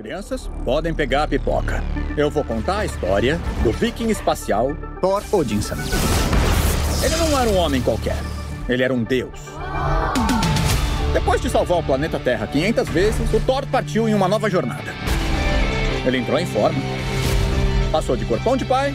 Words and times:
Crianças, 0.00 0.50
podem 0.64 0.94
pegar 0.94 1.24
a 1.24 1.28
pipoca. 1.28 1.84
Eu 2.16 2.30
vou 2.30 2.42
contar 2.42 2.78
a 2.78 2.84
história 2.86 3.38
do 3.62 3.70
viking 3.70 4.08
espacial 4.08 4.74
Thor 4.98 5.22
Odinson. 5.30 5.74
Ele 7.04 7.16
não 7.16 7.38
era 7.38 7.50
um 7.50 7.58
homem 7.58 7.82
qualquer. 7.82 8.16
Ele 8.66 8.82
era 8.82 8.94
um 8.94 9.04
deus. 9.04 9.38
Depois 11.12 11.42
de 11.42 11.50
salvar 11.50 11.80
o 11.80 11.82
planeta 11.82 12.18
Terra 12.18 12.46
500 12.46 12.88
vezes, 12.88 13.34
o 13.34 13.40
Thor 13.40 13.66
partiu 13.66 14.08
em 14.08 14.14
uma 14.14 14.26
nova 14.26 14.48
jornada. 14.48 14.90
Ele 16.06 16.16
entrou 16.16 16.38
em 16.38 16.46
forma. 16.46 16.80
Passou 17.92 18.16
de 18.16 18.24
corpão 18.24 18.56
de 18.56 18.64
pai 18.64 18.94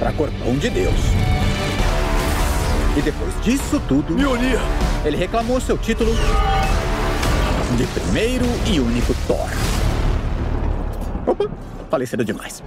para 0.00 0.10
corpão 0.10 0.56
de 0.56 0.70
Deus. 0.70 1.00
E 2.96 3.00
depois 3.00 3.40
disso 3.44 3.80
tudo, 3.86 4.12
Mjolnir! 4.16 4.58
ele 5.04 5.16
reclamou 5.16 5.60
seu 5.60 5.78
título 5.78 6.12
de 7.76 7.86
primeiro 7.86 8.46
e 8.66 8.80
único 8.80 9.14
Thor. 9.28 9.48
Falei 11.90 12.06
cedo 12.06 12.24
demais. 12.24 12.62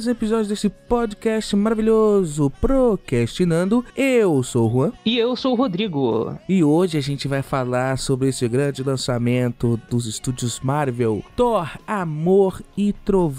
Mais 0.00 0.06
um 0.06 0.12
episódio 0.12 0.48
desse 0.48 0.70
podcast 0.70 1.54
maravilhoso, 1.54 2.48
Procrastinando. 2.58 3.84
Eu 3.94 4.42
sou 4.42 4.66
o 4.66 4.72
Juan 4.72 4.92
E 5.04 5.18
eu 5.18 5.36
sou 5.36 5.52
o 5.52 5.56
Rodrigo. 5.56 6.38
e 6.48 6.64
hoje 6.64 6.96
a 6.96 7.02
gente 7.02 7.28
vai 7.28 7.42
falar 7.42 7.98
sobre 7.98 8.28
esse 8.28 8.48
grande 8.48 8.82
lançamento 8.82 9.78
dos 9.90 10.06
estúdios 10.06 10.58
Marvel, 10.60 11.22
Thor, 11.36 11.68
Amor 11.86 12.62
e 12.78 12.94
Trovão. 12.94 13.38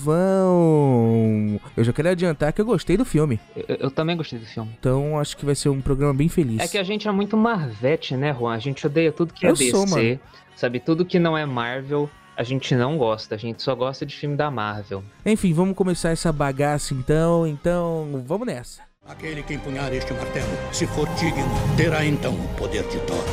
Eu 1.75 1.83
já 1.83 1.91
quero 1.91 2.09
adiantar 2.09 2.53
que 2.53 2.61
eu 2.61 2.65
gostei 2.65 2.95
do 2.95 3.05
filme, 3.05 3.39
Eu, 3.55 3.77
eu 3.79 3.89
também 3.89 4.15
gostei 4.15 4.37
do 4.37 4.45
filme. 4.45 4.69
então 4.79 5.17
acho 5.19 5.35
que 5.35 5.43
vai 5.45 5.55
ser 5.55 5.69
um 5.69 5.81
programa 5.81 6.13
bem 6.13 6.29
feliz. 6.29 6.59
É 6.61 6.67
que 6.67 6.77
a 6.77 6.83
gente 6.83 7.07
é 7.07 7.11
muito 7.11 7.35
Marvete, 7.35 8.15
né, 8.15 8.35
Juan? 8.37 8.53
A 8.53 8.59
gente 8.59 8.85
odeia 8.85 9.11
tudo 9.11 9.33
que 9.33 9.47
é 9.47 9.49
Eu 9.49 9.55
DC. 9.55 9.71
sou, 9.71 9.87
mano. 9.87 10.19
Sabe, 10.55 10.79
tudo 10.79 11.03
que 11.03 11.17
não 11.17 11.35
é 11.35 11.43
Marvel, 11.43 12.07
a 12.41 12.43
gente 12.43 12.73
não 12.73 12.97
gosta. 12.97 13.35
A 13.35 13.37
gente 13.37 13.61
só 13.61 13.75
gosta 13.75 14.03
de 14.03 14.15
filme 14.15 14.35
da 14.35 14.49
Marvel. 14.49 15.03
Enfim, 15.23 15.53
vamos 15.53 15.75
começar 15.75 16.09
essa 16.09 16.31
bagaça 16.31 16.91
então, 16.91 17.45
então 17.45 18.23
vamos 18.25 18.47
nessa. 18.47 18.81
Aquele 19.07 19.43
que 19.43 19.53
empunhar 19.53 19.93
este 19.93 20.11
martelo, 20.13 20.49
se 20.71 20.87
for 20.87 21.07
digno, 21.15 21.43
terá 21.77 22.03
então 22.03 22.33
o 22.33 22.47
poder 22.55 22.83
de 22.87 22.99
Thor. 23.01 23.23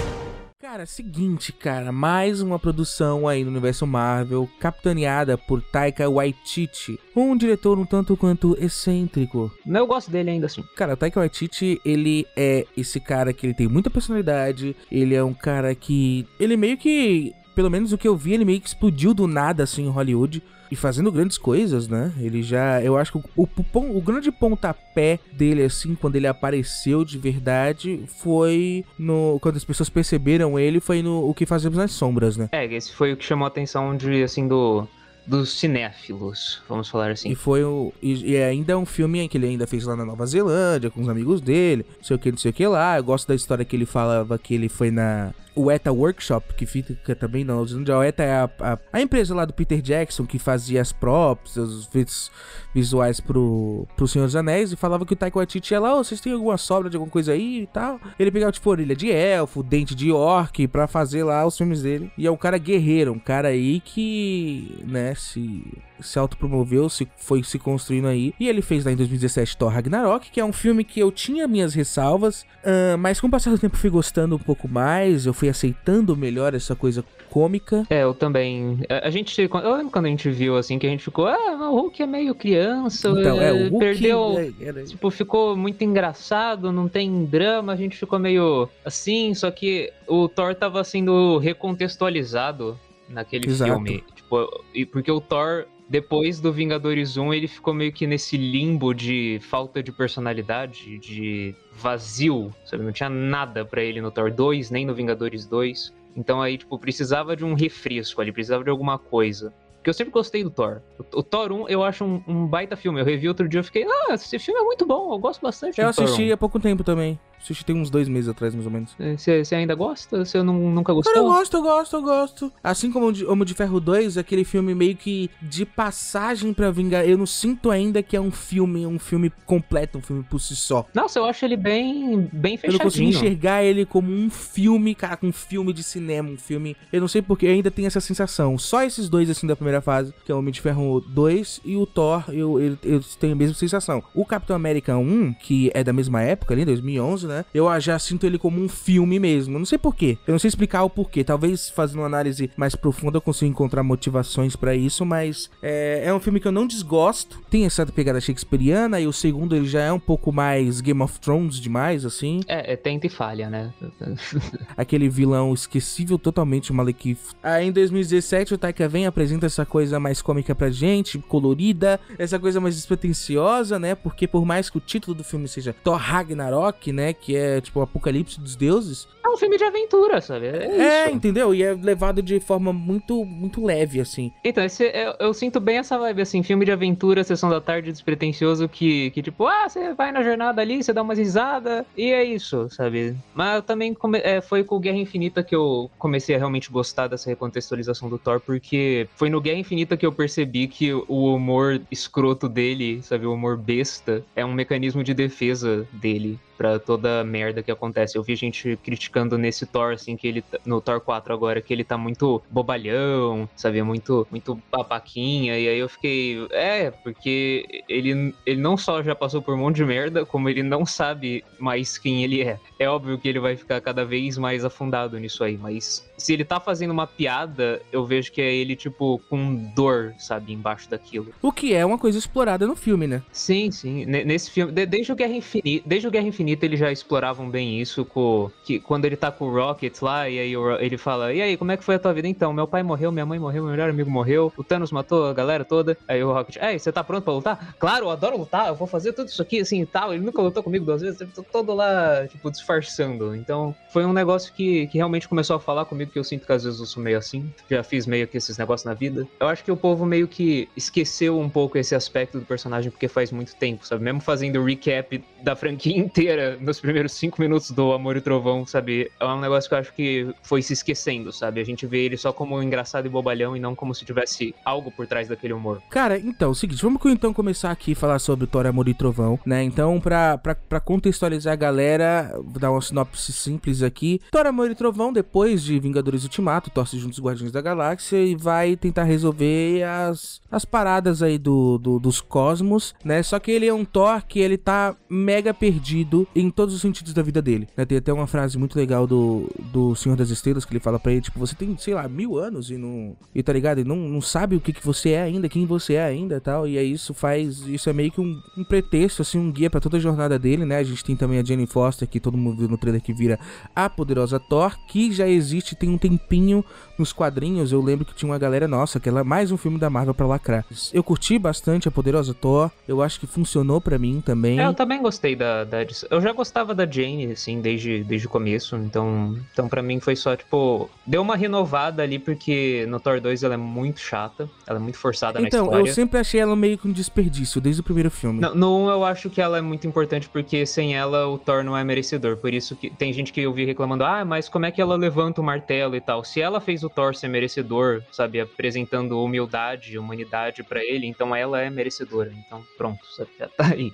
Cara, 0.61 0.85
seguinte, 0.85 1.51
cara, 1.51 1.91
mais 1.91 2.43
uma 2.43 2.59
produção 2.59 3.27
aí 3.27 3.43
no 3.43 3.51
universo 3.51 3.87
Marvel, 3.87 4.47
capitaneada 4.61 5.39
por 5.39 5.63
Taika 5.63 6.11
Waititi, 6.11 6.99
um 7.17 7.35
diretor 7.35 7.79
um 7.79 7.87
tanto 7.87 8.17
quanto 8.19 8.55
excêntrico. 8.63 9.51
Mas 9.65 9.81
eu 9.81 9.87
gosto 9.87 10.11
dele 10.11 10.31
ainda 10.31 10.45
assim. 10.45 10.63
Cara, 10.77 10.93
o 10.93 10.97
Taika 10.97 11.21
Waititi, 11.21 11.81
ele 11.87 12.27
é 12.37 12.67
esse 12.77 13.01
cara 13.01 13.33
que 13.33 13.47
ele 13.47 13.55
tem 13.55 13.67
muita 13.67 13.89
personalidade, 13.89 14.77
ele 14.93 15.15
é 15.15 15.25
um 15.25 15.33
cara 15.33 15.75
que 15.75 16.27
ele 16.39 16.55
meio 16.57 16.77
que, 16.77 17.33
pelo 17.59 17.69
menos 17.69 17.93
o 17.93 17.99
que 17.99 18.07
eu 18.07 18.17
vi, 18.17 18.35
ele 18.35 18.45
meio 18.45 18.61
que 18.61 18.69
explodiu 18.69 19.13
do 19.13 19.27
nada 19.27 19.65
assim 19.65 19.85
em 19.85 19.91
Hollywood. 19.91 20.41
E 20.71 20.77
fazendo 20.77 21.11
grandes 21.11 21.37
coisas, 21.39 21.89
né? 21.89 22.13
Ele 22.21 22.41
já. 22.41 22.81
Eu 22.81 22.97
acho 22.97 23.11
que 23.11 23.19
o, 23.19 23.25
o, 23.43 23.49
o- 23.97 24.01
grande 24.01 24.31
pontapé 24.31 25.19
dele, 25.33 25.65
assim, 25.65 25.95
quando 25.97 26.15
ele 26.15 26.27
apareceu 26.29 27.05
de 27.05 27.19
verdade, 27.19 28.05
foi 28.23 28.85
no. 28.99 29.39
Quando 29.41 29.57
as 29.57 29.65
pessoas 29.65 29.89
perceberam 29.89 30.57
ele, 30.59 30.79
foi 30.79 31.03
no 31.03 31.29
O 31.29 31.35
que 31.35 31.47
Fazemos 31.47 31.79
nas 31.79 31.91
Sombras, 31.91 32.37
né? 32.37 32.49
É, 32.53 32.65
esse 32.67 32.93
foi 32.93 33.13
o 33.13 33.17
que 33.17 33.25
chamou 33.25 33.47
a 33.47 33.49
atenção 33.49 33.97
de, 33.97 34.23
assim, 34.23 34.47
do, 34.47 34.87
dos 35.27 35.59
cinéfilos, 35.59 36.63
vamos 36.69 36.89
falar 36.89 37.11
assim. 37.13 37.31
E 37.31 37.35
foi 37.35 37.65
o. 37.65 37.91
E, 38.03 38.33
e 38.33 38.37
ainda 38.37 38.75
é 38.75 38.77
um 38.77 38.87
filme 38.87 39.27
que 39.27 39.39
ele 39.39 39.47
ainda 39.47 39.67
fez 39.67 39.85
lá 39.85 39.97
na 39.97 40.05
Nova 40.05 40.27
Zelândia, 40.27 40.91
com 40.91 41.01
os 41.01 41.09
amigos 41.09 41.41
dele, 41.41 41.85
não 41.97 42.05
sei 42.05 42.15
o 42.17 42.19
que, 42.19 42.31
não 42.31 42.39
sei 42.39 42.51
o 42.51 42.55
que 42.55 42.67
lá. 42.67 42.99
Eu 42.99 43.05
gosto 43.05 43.27
da 43.27 43.35
história 43.35 43.65
que 43.65 43.75
ele 43.75 43.87
falava 43.87 44.39
que 44.39 44.55
ele 44.55 44.69
foi 44.69 44.91
na. 44.91 45.33
O 45.59 45.71
ETA 45.73 45.93
Workshop, 45.93 46.55
que 46.55 46.65
fica 46.65 47.17
também 47.17 47.43
na 47.43 47.55
Nova 47.55 47.67
Zelândia. 47.67 47.99
O 47.99 48.03
ETA 48.03 48.23
é 48.23 48.33
a, 48.33 48.51
a, 48.61 48.79
a 48.93 49.01
empresa 49.01 49.35
lá 49.35 49.45
do 49.45 49.53
Peter 49.53 49.83
Jackson 49.83 50.25
que 50.25 50.39
fazia 50.39 50.81
as 50.81 50.93
props, 50.93 51.57
os 51.57 51.89
efeitos 51.89 52.31
visuais 52.73 53.19
pro, 53.19 53.85
pro 53.97 54.07
Senhor 54.07 54.27
dos 54.27 54.37
Anéis. 54.37 54.71
E 54.71 54.77
falava 54.77 55.05
que 55.05 55.13
o 55.13 55.17
Taika 55.17 55.37
Waititi 55.37 55.75
ia 55.75 55.81
lá, 55.81 55.95
ô, 55.95 56.05
vocês 56.05 56.21
têm 56.21 56.33
alguma 56.33 56.57
sobra 56.57 56.89
de 56.89 56.97
alguma 56.97 57.11
coisa 57.11 57.33
aí 57.33 57.63
e 57.63 57.67
tal. 57.67 58.01
Ele 58.19 58.31
pegava, 58.31 58.53
tipo, 58.53 58.71
orelha 58.71 58.95
de 58.95 59.11
elfo, 59.11 59.63
dente 59.63 59.95
de 59.95 60.13
orc 60.13 60.69
pra 60.69 60.87
fazer 60.87 61.25
lá 61.25 61.45
os 61.45 61.59
filmes 61.59 61.83
dele. 61.83 62.13
E 62.17 62.27
é 62.27 62.31
um 62.31 62.37
cara 62.37 62.57
guerreiro, 62.57 63.13
um 63.13 63.19
cara 63.19 63.49
aí 63.49 63.81
que, 63.81 64.79
né, 64.87 65.15
se 65.17 65.65
se 66.01 66.19
autopromoveu, 66.19 66.89
se 66.89 67.07
foi 67.17 67.43
se 67.43 67.59
construindo 67.59 68.09
aí. 68.09 68.35
E 68.39 68.49
ele 68.49 68.63
fez 68.63 68.85
lá 68.85 68.93
em 68.93 68.97
2017 68.97 69.57
Thor 69.57 69.71
Ragnarok, 69.73 70.31
que 70.31 70.41
é 70.41 70.45
um 70.45 70.53
filme 70.53 70.85
que 70.85 71.01
eu 71.01 71.11
tinha 71.13 71.47
minhas 71.49 71.75
ressalvas, 71.75 72.45
ahn, 72.65 72.97
mas 72.99 73.21
com 73.21 73.27
o 73.27 73.31
passar 73.31 73.51
do 73.51 73.59
tempo 73.59 73.77
fui 73.77 73.91
gostando 73.91 74.37
um 74.37 74.39
pouco 74.39 74.69
mais, 74.69 75.27
eu 75.27 75.35
fui 75.35 75.49
aceitando 75.49 76.17
melhor 76.17 76.55
essa 76.55 76.75
coisa 76.75 77.05
cômica. 77.31 77.85
É, 77.91 78.03
eu 78.05 78.15
também. 78.15 78.79
A 79.03 79.11
gente. 79.11 79.39
Eu 79.43 79.77
lembro 79.77 79.91
quando 79.93 80.07
a 80.07 80.09
gente 80.09 80.31
viu, 80.31 80.57
assim, 80.57 80.79
que 80.79 80.87
a 80.87 80.91
gente 80.91 81.05
ficou. 81.05 81.27
Ah, 81.27 81.71
o 81.71 81.75
Hulk 81.75 82.03
é 82.03 82.07
meio 82.07 82.35
criança. 82.35 83.09
Então, 83.11 83.41
é, 83.41 83.53
o 83.53 83.69
Hulk 83.69 83.79
Perdeu. 83.79 84.39
é, 84.39 84.53
era- 84.65 84.85
Tipo, 84.85 85.11
ficou 85.11 85.55
muito 85.57 85.83
engraçado, 85.85 86.73
não 86.73 86.89
tem 86.89 87.25
drama, 87.27 87.73
a 87.73 87.77
gente 87.77 87.97
ficou 87.97 88.19
meio 88.19 88.69
assim, 88.85 89.35
só 89.35 89.51
que 89.51 89.93
o 90.07 90.27
Thor 90.29 90.55
tava 90.55 90.83
sendo 90.85 91.37
recontextualizado 91.39 92.79
naquele 93.09 93.49
Exato. 93.49 93.73
filme. 93.73 94.05
Tipo, 94.15 94.65
e 94.75 94.85
porque 94.87 95.11
o 95.11 95.21
Thor, 95.21 95.67
depois 95.89 96.39
do 96.39 96.53
Vingadores 96.53 97.17
1, 97.17 97.33
ele 97.33 97.49
ficou 97.49 97.73
meio 97.73 97.91
que 97.91 98.07
nesse 98.07 98.37
limbo 98.37 98.93
de 98.93 99.39
falta 99.43 99.83
de 99.83 99.91
personalidade, 99.91 100.99
de 100.99 101.55
vazio, 101.73 102.55
sabe? 102.65 102.83
Não 102.85 102.93
tinha 102.93 103.09
nada 103.09 103.65
pra 103.65 103.83
ele 103.83 104.01
no 104.01 104.11
Thor 104.11 104.31
2, 104.31 104.71
nem 104.71 104.85
no 104.85 104.95
Vingadores 104.95 105.47
2. 105.47 105.95
Então 106.15 106.43
aí, 106.43 106.59
tipo, 106.59 106.79
precisava 106.79 107.35
de 107.35 107.45
um 107.45 107.55
refresco 107.55 108.21
ali, 108.21 108.31
precisava 108.31 108.63
de 108.63 108.71
alguma 108.71 108.99
coisa. 108.99 109.53
Porque 109.77 109.89
eu 109.89 109.95
sempre 109.95 110.13
gostei 110.13 110.43
do 110.45 110.51
Thor. 110.51 110.83
O, 110.99 111.21
o 111.21 111.23
Thor 111.23 111.53
1 111.53 111.69
eu 111.69 111.83
acho 111.83 112.05
um, 112.05 112.23
um 112.29 112.47
baita 112.47 112.77
filme. 112.77 113.01
Eu 113.01 113.05
revi 113.05 113.27
outro 113.27 113.49
dia 113.49 113.61
e 113.61 113.63
fiquei, 113.63 113.85
ah, 113.85 114.15
esse 114.15 114.39
filme 114.39 114.61
é 114.61 114.65
muito 114.65 114.85
bom, 114.85 115.15
eu 115.15 115.19
gosto 115.19 115.41
bastante 115.41 115.81
Eu 115.81 115.89
do 115.89 115.95
Thor 115.95 116.05
assisti 116.05 116.31
1. 116.31 116.35
há 116.35 116.37
pouco 116.37 116.61
tempo 116.61 116.85
também. 116.85 117.19
Assisti 117.41 117.65
tem 117.65 117.77
uns 117.77 117.91
dois 117.91 118.09
meses 118.09 118.29
atrás, 118.29 118.55
mais 118.55 118.67
ou 118.67 118.73
menos. 118.73 118.95
Você 119.17 119.45
você 119.45 119.55
ainda 119.55 119.75
gosta? 119.75 120.25
Você 120.25 120.43
não, 120.43 120.55
nunca 120.55 120.93
gostou? 120.93 121.13
Cara, 121.13 121.25
eu 121.25 121.29
gosto, 121.31 121.57
eu 121.57 121.63
gosto, 121.63 121.97
eu 121.97 122.03
gosto. 122.03 122.53
Assim 122.63 122.91
como 122.91 123.07
o 123.07 123.33
Homem 123.33 123.45
de 123.45 123.55
Ferro 123.55 123.81
2, 123.81 124.19
aquele 124.19 124.45
filme 124.45 124.75
meio 124.75 124.97
que 124.97 125.31
de 125.41 125.65
passagem 125.65 126.53
pra 126.53 126.71
vingar. 126.71 127.09
Eu 127.09 127.17
não 127.17 127.27
sinto 127.27 127.71
ainda 127.71 128.03
que 128.03 128.17
é 128.17 128.21
um 128.21 128.31
filme, 128.31 128.87
um 128.87 128.99
filme 128.99 129.33
completo, 129.47 129.99
um 129.99 130.03
filme 130.03 130.23
por 130.23 130.41
si 130.41 130.57
só. 130.57 130.87
Nossa, 130.95 131.19
eu 131.19 131.25
acho 131.25 131.45
ele 131.45 131.57
bem, 131.57 132.29
bem 132.33 132.59
Eu 132.63 132.73
não 132.73 132.79
consigo 132.79 133.07
fechadinho. 133.07 133.09
enxergar 133.11 133.63
ele 133.63 133.85
como 133.87 134.13
um 134.13 134.29
filme, 134.31 134.95
cara, 134.95 135.17
com 135.17 135.29
um 135.29 135.33
filme 135.33 135.73
de 135.73 135.83
cinema, 135.83 136.31
um 136.31 136.39
filme. 136.39 136.77
Eu 136.93 137.01
não 137.01 137.09
sei 137.09 137.23
porque 137.23 137.47
eu 137.47 137.51
ainda 137.51 137.71
tenho 137.71 137.87
essa 137.87 138.01
sensação. 138.01 138.59
Só 138.59 138.83
esses 138.83 139.09
dois, 139.09 139.31
assim, 139.31 139.47
da 139.47 139.57
primeira 139.57 139.81
fase, 139.81 140.13
que 140.25 140.33
é 140.33 140.35
o 140.35 140.39
Homem 140.39 140.53
de 140.53 140.61
Ferro 140.61 141.01
2 141.01 141.61
e 141.65 141.77
o 141.77 141.87
Thor, 141.87 142.25
eu, 142.29 142.61
eu, 142.61 142.79
eu 142.83 143.01
tenho 143.19 143.33
a 143.33 143.37
mesma 143.37 143.55
sensação. 143.55 144.03
O 144.15 144.25
Capitão 144.25 144.57
América 144.57 144.97
1, 144.97 145.35
que 145.35 145.71
é 145.75 145.85
da 145.85 145.93
mesma 145.93 146.23
época 146.23 146.55
ali, 146.55 146.65
2011, 146.65 147.27
né? 147.29 147.45
Eu 147.55 147.69
já 147.81 147.99
sinto 147.99 148.27
ele 148.27 148.39
como 148.39 148.61
um 148.61 148.69
filme 148.69 149.21
mesmo. 149.21 149.55
Eu 149.55 149.59
não 149.59 149.67
sei 149.67 149.79
porquê. 149.79 150.19
Eu 150.27 150.33
não 150.33 150.39
sei 150.39 150.49
explicar 150.49 150.83
o 150.83 150.91
porquê. 150.91 151.23
Talvez 151.23 151.71
fazendo 151.71 152.01
uma 152.01 152.07
análise 152.07 152.51
mais 152.57 152.75
profunda 152.75 153.19
eu 153.19 153.23
consiga 153.23 153.51
encontrar 153.51 153.83
motivações 153.83 154.57
pra 154.57 154.75
isso, 154.75 155.05
mas 155.05 155.51
é, 155.63 156.03
é 156.07 156.15
um 156.15 156.21
filme 156.21 156.41
que 156.41 156.49
eu 156.49 156.53
não 156.53 156.67
desgosto. 156.67 157.41
Tem 157.51 157.67
essa 157.67 157.87
pegada 157.87 158.21
shakespeariana 158.21 159.01
e 159.01 159.07
o 159.07 159.13
segundo 159.13 159.55
ele 159.55 159.67
já 159.67 159.83
é 159.83 159.93
um 159.93 160.01
pouco 160.01 160.33
mais 160.33 160.81
Game 160.81 161.03
of 161.03 161.21
Thrones 161.21 161.61
demais, 161.61 162.05
assim 162.05 162.41
É, 162.47 162.73
é 162.73 162.77
tenta 162.77 163.07
e 163.07 163.11
falha, 163.11 163.51
né? 163.51 163.73
aquele 164.77 165.09
vilão 165.09 165.53
esquecível 165.53 166.19
totalmente, 166.19 166.73
Malekith. 166.73 167.19
Aí 167.43 167.67
em 167.67 167.73
2017 167.73 168.55
o 168.55 168.59
Taika 168.59 168.89
vem 168.89 169.07
apresenta 169.07 169.47
essa 169.47 169.67
coisa 169.67 170.01
mais 170.01 170.23
cômica 170.23 170.55
pra 170.55 170.71
gente, 170.71 171.19
colorida, 171.19 172.01
essa 172.19 172.39
coisa 172.39 172.61
mais 172.61 172.75
despretensiosa, 172.77 173.79
né? 173.79 173.95
Porque 173.95 174.27
por 174.27 174.45
mais 174.45 174.71
que 174.71 174.79
o 174.79 174.81
título 174.81 175.15
do 175.15 175.25
filme 175.25 175.49
seja 175.49 175.73
Thor 175.73 175.97
Ragnarok, 175.97 176.93
né? 176.93 177.13
Que 177.21 177.37
é 177.37 177.61
tipo 177.61 177.81
o 177.81 177.83
apocalipse 177.83 178.41
dos 178.41 178.57
deuses. 178.57 179.09
É 179.29 179.31
um 179.31 179.37
filme 179.37 179.59
de 179.59 179.65
aventura, 179.65 180.21
sabe? 180.21 180.47
É, 180.47 181.07
É, 181.07 181.11
entendeu? 181.11 181.55
E 181.55 181.63
é 181.63 181.75
levado 181.75 182.23
de 182.23 182.41
forma 182.41 182.73
muito, 182.73 183.25
muito 183.25 183.63
leve, 183.65 184.01
assim. 184.01 184.33
Então, 184.43 184.65
esse, 184.65 184.85
eu, 184.85 185.15
eu 185.21 185.35
sinto 185.35 185.61
bem 185.61 185.77
essa 185.79 185.99
vibe, 185.99 186.23
assim, 186.23 186.43
filme 186.43 186.65
de 186.65 186.73
aventura, 186.73 187.23
sessão 187.23 187.51
da 187.51 187.61
tarde, 187.61 187.93
despretensioso, 187.93 188.69
que, 188.69 189.11
que 189.11 189.23
tipo, 189.23 189.47
ah, 189.47 189.69
você 189.69 189.93
vai 189.93 190.11
na 190.13 190.23
jornada 190.23 190.63
ali, 190.63 190.83
você 190.83 190.93
dá 190.93 191.03
umas 191.03 191.19
risadas, 191.19 191.85
e 191.97 192.11
é 192.11 192.25
isso, 192.25 192.69
sabe? 192.71 193.15
Mas 193.35 193.63
também 193.65 193.93
come- 193.93 194.21
é, 194.25 194.41
foi 194.41 194.65
com 194.65 194.79
Guerra 194.81 194.97
Infinita 194.99 195.43
que 195.43 195.55
eu 195.55 195.91
comecei 195.99 196.35
a 196.35 196.39
realmente 196.39 196.71
gostar 196.71 197.07
dessa 197.09 197.29
recontextualização 197.29 198.09
do 198.09 198.17
Thor, 198.19 198.41
porque 198.41 199.09
foi 199.17 199.29
no 199.29 199.41
Guerra 199.41 199.59
Infinita 199.59 199.97
que 199.97 200.07
eu 200.07 200.13
percebi 200.13 200.67
que 200.69 200.93
o 200.95 201.35
humor 201.35 201.81
escroto 201.91 202.49
dele, 202.49 203.03
sabe, 203.03 203.27
o 203.27 203.35
humor 203.35 203.57
besta, 203.59 204.23
é 204.35 204.45
um 204.45 204.53
mecanismo 204.55 205.05
de 205.05 205.13
defesa 205.13 205.87
dele. 205.93 206.39
pra 206.59 206.77
toda 206.77 207.21
a 207.21 207.25
merda 207.25 207.63
que 207.63 207.71
acontece. 207.71 208.19
Eu 208.19 208.23
vi 208.25 208.35
gente 208.35 208.77
criticando 208.83 209.18
nesse 209.25 209.67
Thor, 209.67 209.93
assim, 209.95 210.17
que 210.17 210.27
ele, 210.27 210.43
tá- 210.43 210.59
no 210.65 210.81
Thor 210.81 211.01
4 211.01 211.33
agora, 211.35 211.63
que 211.63 211.73
ele 211.73 211.85
tá 211.85 211.99
muito 211.99 212.43
bobalhão, 212.49 213.49
sabe? 213.57 213.83
Muito, 213.83 214.27
muito 214.31 214.63
babaquinha. 214.71 215.59
E 215.59 215.69
aí 215.69 215.79
eu 215.79 215.89
fiquei, 215.89 216.47
é, 216.53 216.91
porque 216.91 217.67
ele, 217.89 218.35
ele 218.47 218.61
não 218.61 218.77
só 218.77 219.03
já 219.03 219.15
passou 219.15 219.43
por 219.43 219.55
um 219.55 219.59
monte 219.59 219.77
de 219.77 219.85
merda, 219.85 220.25
como 220.27 220.49
ele 220.49 220.63
não 220.63 220.85
sabe 220.87 221.45
mais 221.59 221.99
quem 221.99 222.23
ele 222.25 222.43
é. 222.43 222.61
É 222.79 222.89
óbvio 222.89 223.19
que 223.19 223.29
ele 223.29 223.41
vai 223.41 223.57
ficar 223.57 223.81
cada 223.81 224.05
vez 224.05 224.39
mais 224.39 224.65
afundado 224.65 225.19
nisso 225.19 225.43
aí, 225.45 225.57
mas 225.59 226.08
se 226.19 226.33
ele 226.33 226.45
tá 226.45 226.61
fazendo 226.61 226.91
uma 226.91 227.07
piada, 227.07 227.81
eu 227.93 228.05
vejo 228.05 228.31
que 228.33 228.41
é 228.43 228.53
ele, 228.55 228.75
tipo, 228.77 229.21
com 229.31 229.55
dor, 229.75 230.15
sabe, 230.19 230.53
embaixo 230.53 230.91
daquilo. 230.91 231.33
O 231.41 231.53
que 231.53 231.73
é 231.75 231.85
uma 231.87 231.97
coisa 231.99 232.19
explorada 232.19 232.67
no 232.67 232.75
filme, 232.77 233.07
né? 233.07 233.23
Sim, 233.33 233.71
sim. 233.71 234.05
Ne- 234.05 234.25
Nesse 234.25 234.51
filme, 234.51 234.73
de- 234.73 234.85
desde 234.87 235.13
o 235.13 235.17
Guerra 235.17 235.33
Infinita, 235.35 235.89
desde 235.89 236.09
o 236.09 236.11
Guerra 236.11 236.27
Infinita 236.27 236.67
eles 236.67 236.79
já 236.79 236.91
exploravam 236.93 237.49
bem 237.49 237.81
isso 237.81 238.05
com 238.05 238.51
que 238.65 238.79
quando 238.81 239.05
ele 239.05 239.17
tá 239.17 239.31
com 239.31 239.47
o 239.47 239.53
Rocket 239.55 240.03
lá 240.03 240.29
e 240.29 240.39
aí 240.39 240.53
ele 240.81 240.99
fala: 240.99 241.33
"E 241.33 241.41
aí, 241.41 241.57
como 241.57 241.73
é 241.73 241.77
que 241.77 241.85
foi 241.85 241.95
a 241.95 241.99
tua 241.99 242.13
vida 242.13 242.29
então? 242.29 242.53
Meu 242.53 242.67
pai 242.67 242.83
morreu, 242.83 243.11
minha 243.13 243.25
mãe 243.25 243.39
morreu, 243.39 243.63
meu 243.63 243.71
melhor 243.73 243.89
amigo 243.91 244.11
morreu, 244.11 244.53
o 244.57 244.65
Thanos 244.65 244.91
matou 244.93 245.27
a 245.27 245.33
galera 245.33 245.65
toda". 245.65 245.97
Aí 246.09 246.23
o 246.23 246.33
Rocket: 246.33 246.57
"Ei, 246.61 246.79
você 246.79 246.91
tá 246.93 247.03
pronto 247.05 247.25
pra 247.25 247.33
lutar?" 247.33 247.75
"Claro, 247.79 248.07
eu 248.07 248.11
adoro 248.11 248.37
lutar, 248.37 248.69
eu 248.69 248.75
vou 248.75 248.87
fazer 248.87 249.13
tudo 249.13 249.29
isso 249.29 249.41
aqui 249.41 249.61
assim 249.61 249.81
e 249.83 249.87
tal". 249.87 250.13
Ele 250.13 250.25
nunca 250.25 250.43
lutou 250.43 250.63
comigo 250.63 250.85
duas 250.85 251.01
vezes, 251.01 251.21
eu 251.21 251.29
tô 251.29 251.43
todo 251.43 251.73
lá, 251.75 252.27
tipo, 252.29 252.51
disfarçando. 252.51 253.35
Então, 253.37 253.75
foi 253.91 254.05
um 254.05 254.13
negócio 254.13 254.53
que, 254.53 254.87
que 254.89 254.99
realmente 254.99 255.29
começou 255.29 255.57
a 255.57 255.61
falar 255.61 255.85
comigo 255.85 256.08
que 256.09 256.19
eu 256.19 256.25
sinto 256.25 256.47
que 256.47 256.53
às 256.53 256.65
vezes 256.65 256.81
eu 256.81 256.87
sou 256.87 257.03
meio 257.03 257.19
assim. 257.19 257.53
Já 257.71 257.83
fiz 257.83 258.07
meio 258.07 258.27
que 258.27 258.37
esses 258.37 258.57
negócios 258.59 258.85
na 258.85 258.95
vida. 258.95 259.27
Eu 259.41 259.49
acho 259.49 259.65
que 259.65 259.71
o 259.71 259.77
povo 259.77 260.05
meio 260.07 260.27
que 260.29 260.69
esqueceu 260.77 261.39
um 261.39 261.49
pouco 261.49 261.79
esse 261.79 261.95
aspecto 261.95 262.39
do 262.39 262.45
personagem 262.45 262.91
porque 262.91 263.09
faz 263.09 263.33
muito 263.33 263.55
tempo, 263.57 263.87
sabe? 263.87 264.03
Mesmo 264.05 264.21
fazendo 264.21 264.61
o 264.61 264.65
recap 264.65 265.23
da 265.43 265.55
franquia 265.55 265.97
inteira 265.99 266.59
nos 266.61 266.81
primeiros 266.81 267.13
cinco 267.13 267.41
minutos 267.41 267.71
do 267.71 267.93
Amor 267.93 268.17
e 268.17 268.21
Trovão, 268.21 268.67
sabe? 268.67 269.11
É 269.19 269.25
um 269.25 269.41
negócio 269.41 269.69
que 269.69 269.75
eu 269.75 269.79
acho 269.79 269.93
que 269.93 270.35
foi 270.43 270.63
se 270.63 270.73
esquecendo, 270.73 271.33
sabe? 271.33 271.61
A 271.61 271.65
gente 271.65 271.87
vê 271.87 272.05
ele 272.05 272.17
só 272.17 272.33
como 272.33 272.63
engraçado 272.63 273.07
e 273.07 273.09
bobalhão 273.09 273.57
e 273.57 273.61
não 273.61 273.75
como 273.75 273.95
se 273.95 274.05
tivesse 274.05 274.55
algo 274.65 274.91
por 274.91 275.07
trás 275.07 275.29
daquele 275.29 275.53
humor. 275.53 275.83
Cara, 275.91 276.19
então, 276.19 276.49
é 276.49 276.53
o 276.53 276.55
seguinte, 276.55 276.83
vamos 276.83 277.01
então 277.07 277.33
começar 277.33 277.71
aqui 277.71 277.93
a 277.93 277.97
falar 277.97 278.19
sobre 278.19 278.45
o 278.45 278.47
Thor 278.47 278.67
Amor 278.67 278.89
e 278.89 278.95
Trovão, 278.95 279.39
né? 279.45 279.63
Então, 279.63 280.01
pra, 280.01 280.39
pra, 280.39 280.55
pra 280.55 280.81
contextualizar 280.81 281.53
a 281.53 281.57
galera, 281.57 282.33
vou 282.37 282.61
dar 282.61 282.71
uma 282.71 282.81
sinopse 282.81 283.33
simples 283.33 283.83
aqui. 283.83 284.21
Thor 284.31 284.47
Amor 284.47 284.71
e 284.71 284.75
Trovão, 284.75 285.13
depois 285.13 285.63
de 285.63 285.79
Vingadores 285.79 285.98
Ultimato, 286.25 286.71
torce 286.71 286.99
junto 286.99 287.13
os 287.13 287.21
Guardiões 287.21 287.53
da 287.53 287.61
Galáxia 287.61 288.17
e 288.23 288.35
vai 288.35 288.77
tentar 288.77 289.05
resolver 289.05 289.83
as, 289.83 290.41
as 290.51 290.65
paradas 290.65 291.23
aí 291.23 291.39
do, 291.39 291.79
do- 291.79 291.99
dos 291.99 292.21
cosmos, 292.21 292.95
né? 293.05 293.23
Só 293.23 293.39
que 293.39 293.51
ele 293.51 293.67
é 293.67 293.75
um 293.75 293.85
Thor 293.85 294.25
que 294.27 294.39
ele 294.41 294.57
tá 294.59 294.95
mega 295.09 295.53
perdido 295.55 296.27
em 296.35 296.51
todos 296.51 296.75
os 296.75 296.81
sentidos 296.81 297.13
da 297.13 297.23
vida 297.23 297.41
dele, 297.43 297.69
né? 297.77 297.85
Tem 297.85 297.99
até 297.99 298.13
uma 298.13 298.27
frase 298.27 298.59
muito 298.59 298.77
legal 298.77 299.07
do, 299.07 299.49
do 299.73 299.95
Senhor 299.95 300.17
das 300.17 300.31
Estrelas 300.31 300.65
que 300.65 300.73
ele 300.73 300.81
fala 300.81 300.99
pra 300.99 301.13
ele, 301.13 301.21
tipo, 301.23 301.39
você 301.39 301.55
tem, 301.55 301.77
sei 301.79 301.95
lá, 301.95 302.09
mil 302.09 302.39
anos 302.39 302.71
e 302.71 302.77
não... 302.77 303.17
E 303.35 303.43
tá 303.43 303.53
ligado? 303.53 303.81
E 303.81 303.85
não, 303.85 303.97
não 303.97 304.21
sabe 304.21 304.57
o 304.57 304.61
que, 304.61 304.73
que 304.73 304.85
você 304.85 305.11
é 305.11 305.23
ainda, 305.23 305.49
quem 305.49 305.65
você 305.67 305.95
é 305.95 306.05
ainda 306.05 306.41
tal. 306.41 306.67
E 306.67 306.77
aí 306.79 306.93
isso 306.93 307.15
faz... 307.15 307.61
Isso 307.67 307.89
é 307.89 307.93
meio 307.93 308.11
que 308.11 308.21
um, 308.21 308.41
um 308.57 308.65
pretexto, 308.65 309.23
assim, 309.23 309.39
um 309.39 309.51
guia 309.51 309.71
pra 309.71 309.81
toda 309.81 309.97
a 309.97 310.01
jornada 310.01 310.39
dele, 310.39 310.65
né? 310.65 310.77
A 310.79 310.83
gente 310.83 311.05
tem 311.05 311.17
também 311.17 311.39
a 311.39 311.45
Jane 311.45 311.67
Foster, 311.67 312.09
que 312.09 312.21
todo 312.21 312.37
mundo 312.37 312.59
viu 312.59 312.69
no 312.69 312.77
trailer 312.79 313.01
que 313.03 313.13
vira 313.13 313.39
a 313.75 313.89
poderosa 313.89 314.39
Thor, 314.39 314.77
que 314.87 315.13
já 315.13 315.29
existe 315.29 315.75
tem 315.75 315.88
um 315.89 315.99
tempinho 315.99 316.65
nos 316.99 317.13
quadrinhos. 317.13 317.73
Eu 317.73 317.81
lembro 317.81 318.05
que 318.05 318.15
tinha 318.15 318.31
uma 318.31 318.39
galera, 318.39 318.67
nossa, 318.69 318.99
que 319.01 319.09
ela 319.09 319.23
mais 319.25 319.51
um 319.51 319.57
filme 319.57 319.79
da 319.79 319.89
Marvel 319.91 320.15
pra 320.15 320.27
lacrar. 320.27 320.65
Eu 320.93 321.03
curti 321.03 321.39
bastante 321.39 321.89
a 321.89 321.91
poderosa 321.91 322.35
Thor, 322.35 322.71
eu 322.87 323.03
acho 323.03 323.21
que 323.21 323.27
funcionou 323.27 323.81
pra 323.81 323.99
mim 323.99 324.21
também. 324.25 324.61
É, 324.61 324.67
eu 324.67 324.75
também 324.75 325.01
gostei 325.03 325.35
da, 325.37 325.65
da. 325.65 325.79
Eu 326.11 326.21
já 326.21 326.33
gostava 326.33 326.75
da 326.75 326.87
Jane, 326.89 327.33
assim, 327.33 327.61
desde, 327.61 328.03
desde 328.05 328.27
o 328.27 328.31
começo. 328.31 328.77
Então, 328.77 329.37
então 329.53 329.69
para 329.69 329.83
mim 329.83 330.01
foi 330.01 330.17
só, 330.17 330.37
tipo, 330.37 330.89
deu 331.07 331.23
uma 331.23 331.37
renovada 331.37 332.03
ali, 332.03 332.19
porque 332.19 332.87
no 332.89 332.99
Thor 333.01 333.21
2 333.21 333.43
ela 333.43 333.55
é 333.55 333.57
muito 333.57 334.01
chata, 334.01 334.49
ela 334.67 334.79
é 334.79 334.83
muito 334.83 334.99
forçada 334.99 335.41
Então, 335.41 335.61
na 335.61 335.67
história. 335.67 335.91
eu 335.91 335.95
sempre 335.95 336.19
achei 336.19 336.41
ela 336.41 336.57
meio 336.57 336.79
que 336.79 336.89
um 336.89 336.93
desperdício, 336.93 337.61
desde 337.61 337.81
o 337.81 337.85
primeiro 337.85 338.11
filme. 338.11 338.41
No, 338.41 338.55
no 338.55 338.87
1 338.87 338.91
eu 338.91 339.05
acho 339.05 339.31
que 339.31 339.41
ela 339.41 339.59
é 339.59 339.61
muito 339.61 339.87
importante 339.87 340.29
porque 340.29 340.65
sem 340.67 340.97
ela 340.97 341.27
o 341.29 341.39
Thor 341.39 341.63
não 341.63 341.77
é 341.77 341.85
merecedor. 341.85 342.37
Por 342.37 342.53
isso 342.53 342.77
que 342.77 342.91
tem 342.91 343.13
gente 343.13 343.33
que 343.33 343.41
eu 343.41 343.53
vi 343.53 343.65
reclamando, 343.65 344.05
ah, 344.05 344.25
mas 344.25 344.49
como 344.49 344.67
é 344.67 344.71
que 344.71 344.81
ela 344.81 344.97
levanta 344.97 345.41
o 345.41 345.45
martelo 345.45 345.97
e 345.97 346.01
tal? 346.01 346.25
Se 346.25 346.41
ela 346.41 346.61
fez 346.61 346.83
o 346.83 346.88
Thor 346.91 347.15
ser 347.15 347.29
merecedor, 347.29 348.03
sabe, 348.11 348.41
apresentando 348.41 349.23
humildade, 349.23 349.99
humanidade 349.99 350.63
pra 350.63 350.83
ele, 350.85 351.07
então 351.07 351.35
ela 351.35 351.61
é 351.61 351.71
merecedora. 351.71 352.33
Então 352.47 352.63
pronto, 352.77 353.05
sabe, 353.17 353.31
já 353.39 353.49
tá 353.49 353.73
aí. 353.73 353.93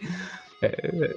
É, 0.62 1.14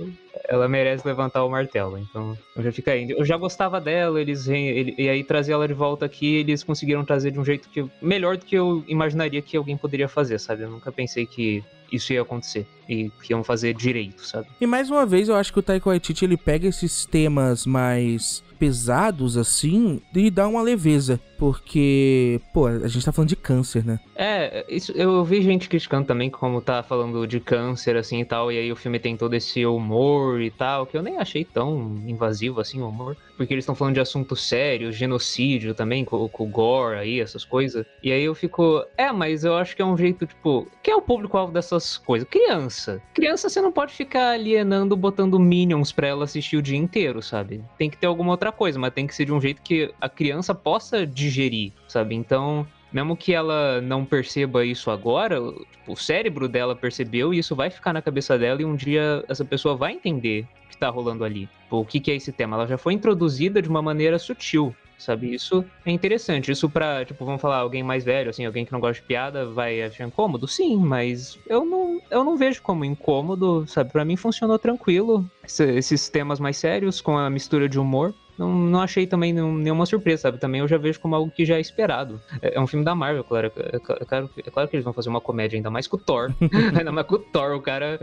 ela 0.50 0.68
merece 0.68 1.08
levantar 1.08 1.44
o 1.46 1.50
martelo, 1.50 1.98
então 1.98 2.38
já 2.58 2.72
fica 2.72 2.92
aí. 2.92 3.10
Eu 3.10 3.24
já 3.24 3.38
gostava 3.38 3.80
dela, 3.80 4.20
eles 4.20 4.48
ele- 4.48 4.94
e 4.98 5.08
aí 5.08 5.24
trazer 5.24 5.54
ela 5.54 5.68
de 5.68 5.74
volta 5.74 6.06
aqui, 6.06 6.38
eles 6.38 6.64
conseguiram 6.64 7.06
trazer 7.06 7.32
de 7.32 7.40
um 7.40 7.46
jeito 7.46 7.70
que 7.70 7.86
melhor 8.02 8.36
do 8.38 8.46
que 8.46 8.56
eu 8.56 8.84
imaginaria 8.88 9.42
que 9.42 9.56
alguém 9.56 9.78
poderia 9.78 10.10
fazer, 10.10 10.38
sabe? 10.40 10.64
Eu 10.64 10.70
nunca 10.72 10.92
pensei 10.92 11.26
que 11.26 11.64
isso 11.92 12.14
ia 12.14 12.22
acontecer 12.22 12.66
e 12.88 13.12
que 13.22 13.34
iam 13.34 13.44
fazer 13.44 13.74
direito, 13.74 14.26
sabe? 14.26 14.48
E 14.60 14.66
mais 14.66 14.90
uma 14.90 15.06
vez, 15.06 15.30
eu 15.30 15.36
acho 15.36 15.52
que 15.52 15.60
o 15.60 15.64
Taika 15.64 15.90
Waititi, 15.90 16.24
ele 16.24 16.38
pega 16.38 16.68
esses 16.68 17.06
temas 17.06 17.66
mais 17.66 18.44
pesados, 18.58 19.38
assim, 19.38 20.02
e 20.14 20.30
dá 20.30 20.48
uma 20.48 20.62
leveza. 20.62 21.20
Porque, 21.38 22.42
pô, 22.52 22.66
a 22.66 22.88
gente 22.88 23.06
tá 23.06 23.12
falando 23.12 23.30
de 23.30 23.36
câncer, 23.36 23.86
né? 23.86 24.00
É, 24.16 24.66
isso, 24.68 24.92
eu 24.94 25.24
vi 25.24 25.44
gente 25.44 25.70
criticando 25.70 26.08
também 26.08 26.32
como 26.32 26.60
tá 26.60 26.82
falando 26.82 27.28
de 27.28 27.40
câncer 27.40 27.96
assim 27.96 28.22
e 28.22 28.26
tal, 28.26 28.52
e 28.52 28.58
aí 28.58 28.72
o 28.72 28.76
filme 28.76 28.98
tem 28.98 29.16
todo 29.16 29.36
esse 29.36 29.64
humor 29.64 30.42
e 30.42 30.50
tal, 30.50 30.88
que 30.88 30.98
eu 30.98 31.04
nem 31.04 31.18
achei 31.18 31.46
tão 31.46 31.96
invasivo 32.08 32.60
assim 32.60 32.82
o 32.82 32.90
humor, 32.90 33.16
porque 33.38 33.54
eles 33.54 33.62
estão 33.62 33.76
falando 33.76 33.94
de 33.94 34.00
assunto 34.00 34.36
sério, 34.36 34.92
genocídio 34.92 35.76
também, 35.76 36.04
com, 36.04 36.28
com 36.28 36.44
o 36.46 36.48
gore 36.48 36.98
aí, 36.98 37.22
essas 37.22 37.46
coisas. 37.46 37.86
E 38.02 38.12
aí 38.12 38.24
eu 38.24 38.34
fico, 38.34 38.84
é, 38.98 39.12
mas 39.12 39.44
eu 39.44 39.56
acho 39.56 39.76
que 39.76 39.82
é 39.84 39.86
um 39.86 39.96
jeito, 39.96 40.26
tipo, 40.26 40.68
que 40.82 40.90
é 40.90 40.96
o 40.96 41.02
público-alvo 41.04 41.54
coisas? 41.98 42.28
Criança. 42.30 43.02
Criança 43.14 43.50
você 43.50 43.62
não 43.62 43.72
pode 43.72 43.94
ficar 43.94 44.32
alienando, 44.32 44.96
botando 44.96 45.38
minions 45.40 45.92
pra 45.92 46.08
ela 46.08 46.24
assistir 46.24 46.58
o 46.58 46.62
dia 46.62 46.78
inteiro, 46.78 47.22
sabe? 47.22 47.64
Tem 47.78 47.90
que 47.90 47.98
ter 47.98 48.08
alguma 48.08 48.32
outra 48.32 48.52
coisa, 48.52 48.80
mas 48.80 48.94
tem 48.94 49.06
que 49.06 49.14
ser 49.14 49.26
de 49.26 49.34
um 49.34 49.40
jeito 49.42 49.62
que 49.62 49.94
a 50.02 50.10
criança 50.10 50.56
possa 50.56 51.06
digerir, 51.06 51.72
sabe? 51.88 52.16
Então, 52.16 52.66
mesmo 52.92 53.16
que 53.16 53.34
ela 53.34 53.82
não 53.82 54.04
perceba 54.06 54.66
isso 54.66 54.90
agora, 54.90 55.42
o- 55.42 55.54
tipo, 55.72 55.92
o 55.92 55.96
cérebro 55.98 56.48
dela 56.48 56.76
percebeu 56.76 57.34
e 57.34 57.40
isso 57.40 57.56
vai 57.56 57.70
ficar 57.70 57.94
na 57.94 58.02
cabeça 58.02 58.38
dela 58.38 58.62
e 58.62 58.66
um 58.66 58.76
dia 58.76 59.24
essa 59.28 59.44
pessoa 59.46 59.76
vai 59.76 59.94
entender 59.94 60.46
o 60.66 60.70
que 60.70 60.78
tá 60.78 60.90
rolando 60.90 61.24
ali. 61.24 61.50
Tipo, 61.64 61.78
o 61.78 61.86
que, 61.86 62.00
que 62.00 62.12
é 62.12 62.16
esse 62.16 62.32
tema? 62.32 62.56
Ela 62.56 62.66
já 62.68 62.78
foi 62.78 62.94
introduzida 62.94 63.62
de 63.62 63.70
uma 63.70 63.82
maneira 63.82 64.18
sutil. 64.18 64.74
Sabe, 64.98 65.34
isso 65.34 65.64
é 65.86 65.92
interessante. 65.92 66.52
Isso 66.52 66.70
pra, 66.70 67.06
tipo, 67.06 67.24
vamos 67.24 67.40
falar, 67.42 67.58
alguém 67.58 67.84
mais 67.84 68.04
velho, 68.04 68.30
assim, 68.32 68.46
alguém 68.46 68.66
que 68.66 68.72
não 68.72 68.80
gosta 68.80 69.00
de 69.02 69.08
piada, 69.08 69.46
vai 69.54 69.82
achar 69.84 70.06
incômodo? 70.08 70.48
Sim, 70.48 70.78
mas 70.78 71.40
eu 71.48 71.64
não, 71.64 72.00
eu 72.10 72.24
não 72.24 72.36
vejo 72.36 72.62
como 72.64 72.84
incômodo, 72.84 73.66
sabe? 73.68 73.92
Pra 73.92 74.04
mim 74.04 74.18
funcionou 74.18 74.58
tranquilo. 74.58 75.30
Esse- 75.44 75.72
esses 75.78 76.10
temas 76.10 76.40
mais 76.40 76.58
sérios, 76.58 77.00
com 77.00 77.16
a 77.18 77.30
mistura 77.30 77.70
de 77.70 77.80
humor, 77.80 78.16
não, 78.38 78.54
não 78.54 78.82
achei 78.82 79.06
também 79.08 79.34
nenhum- 79.34 79.54
nenhuma 79.58 79.86
surpresa, 79.86 80.24
sabe? 80.24 80.38
Também 80.40 80.62
eu 80.62 80.68
já 80.68 80.78
vejo 80.78 81.00
como 81.00 81.16
algo 81.16 81.32
que 81.32 81.46
já 81.46 81.56
é 81.58 81.60
esperado. 81.60 82.20
É, 82.42 82.56
é 82.58 82.60
um 82.60 82.68
filme 82.68 82.84
da 82.86 82.94
Marvel, 82.96 83.24
claro. 83.24 83.48
É, 83.56 83.80
cla- 83.80 83.98
é 84.02 84.06
claro. 84.06 84.30
é 84.38 84.50
claro 84.52 84.70
que 84.70 84.76
eles 84.76 84.84
vão 84.84 84.94
fazer 84.94 85.10
uma 85.10 85.22
comédia, 85.22 85.58
ainda 85.58 85.70
mais 85.70 85.88
com 85.88 85.98
o 85.98 86.00
Thor. 86.00 86.32
ainda 86.78 86.92
mais 86.92 87.08
com 87.08 87.16
o 87.16 87.20
Thor, 87.20 87.56
o 87.56 87.62
cara, 87.62 88.00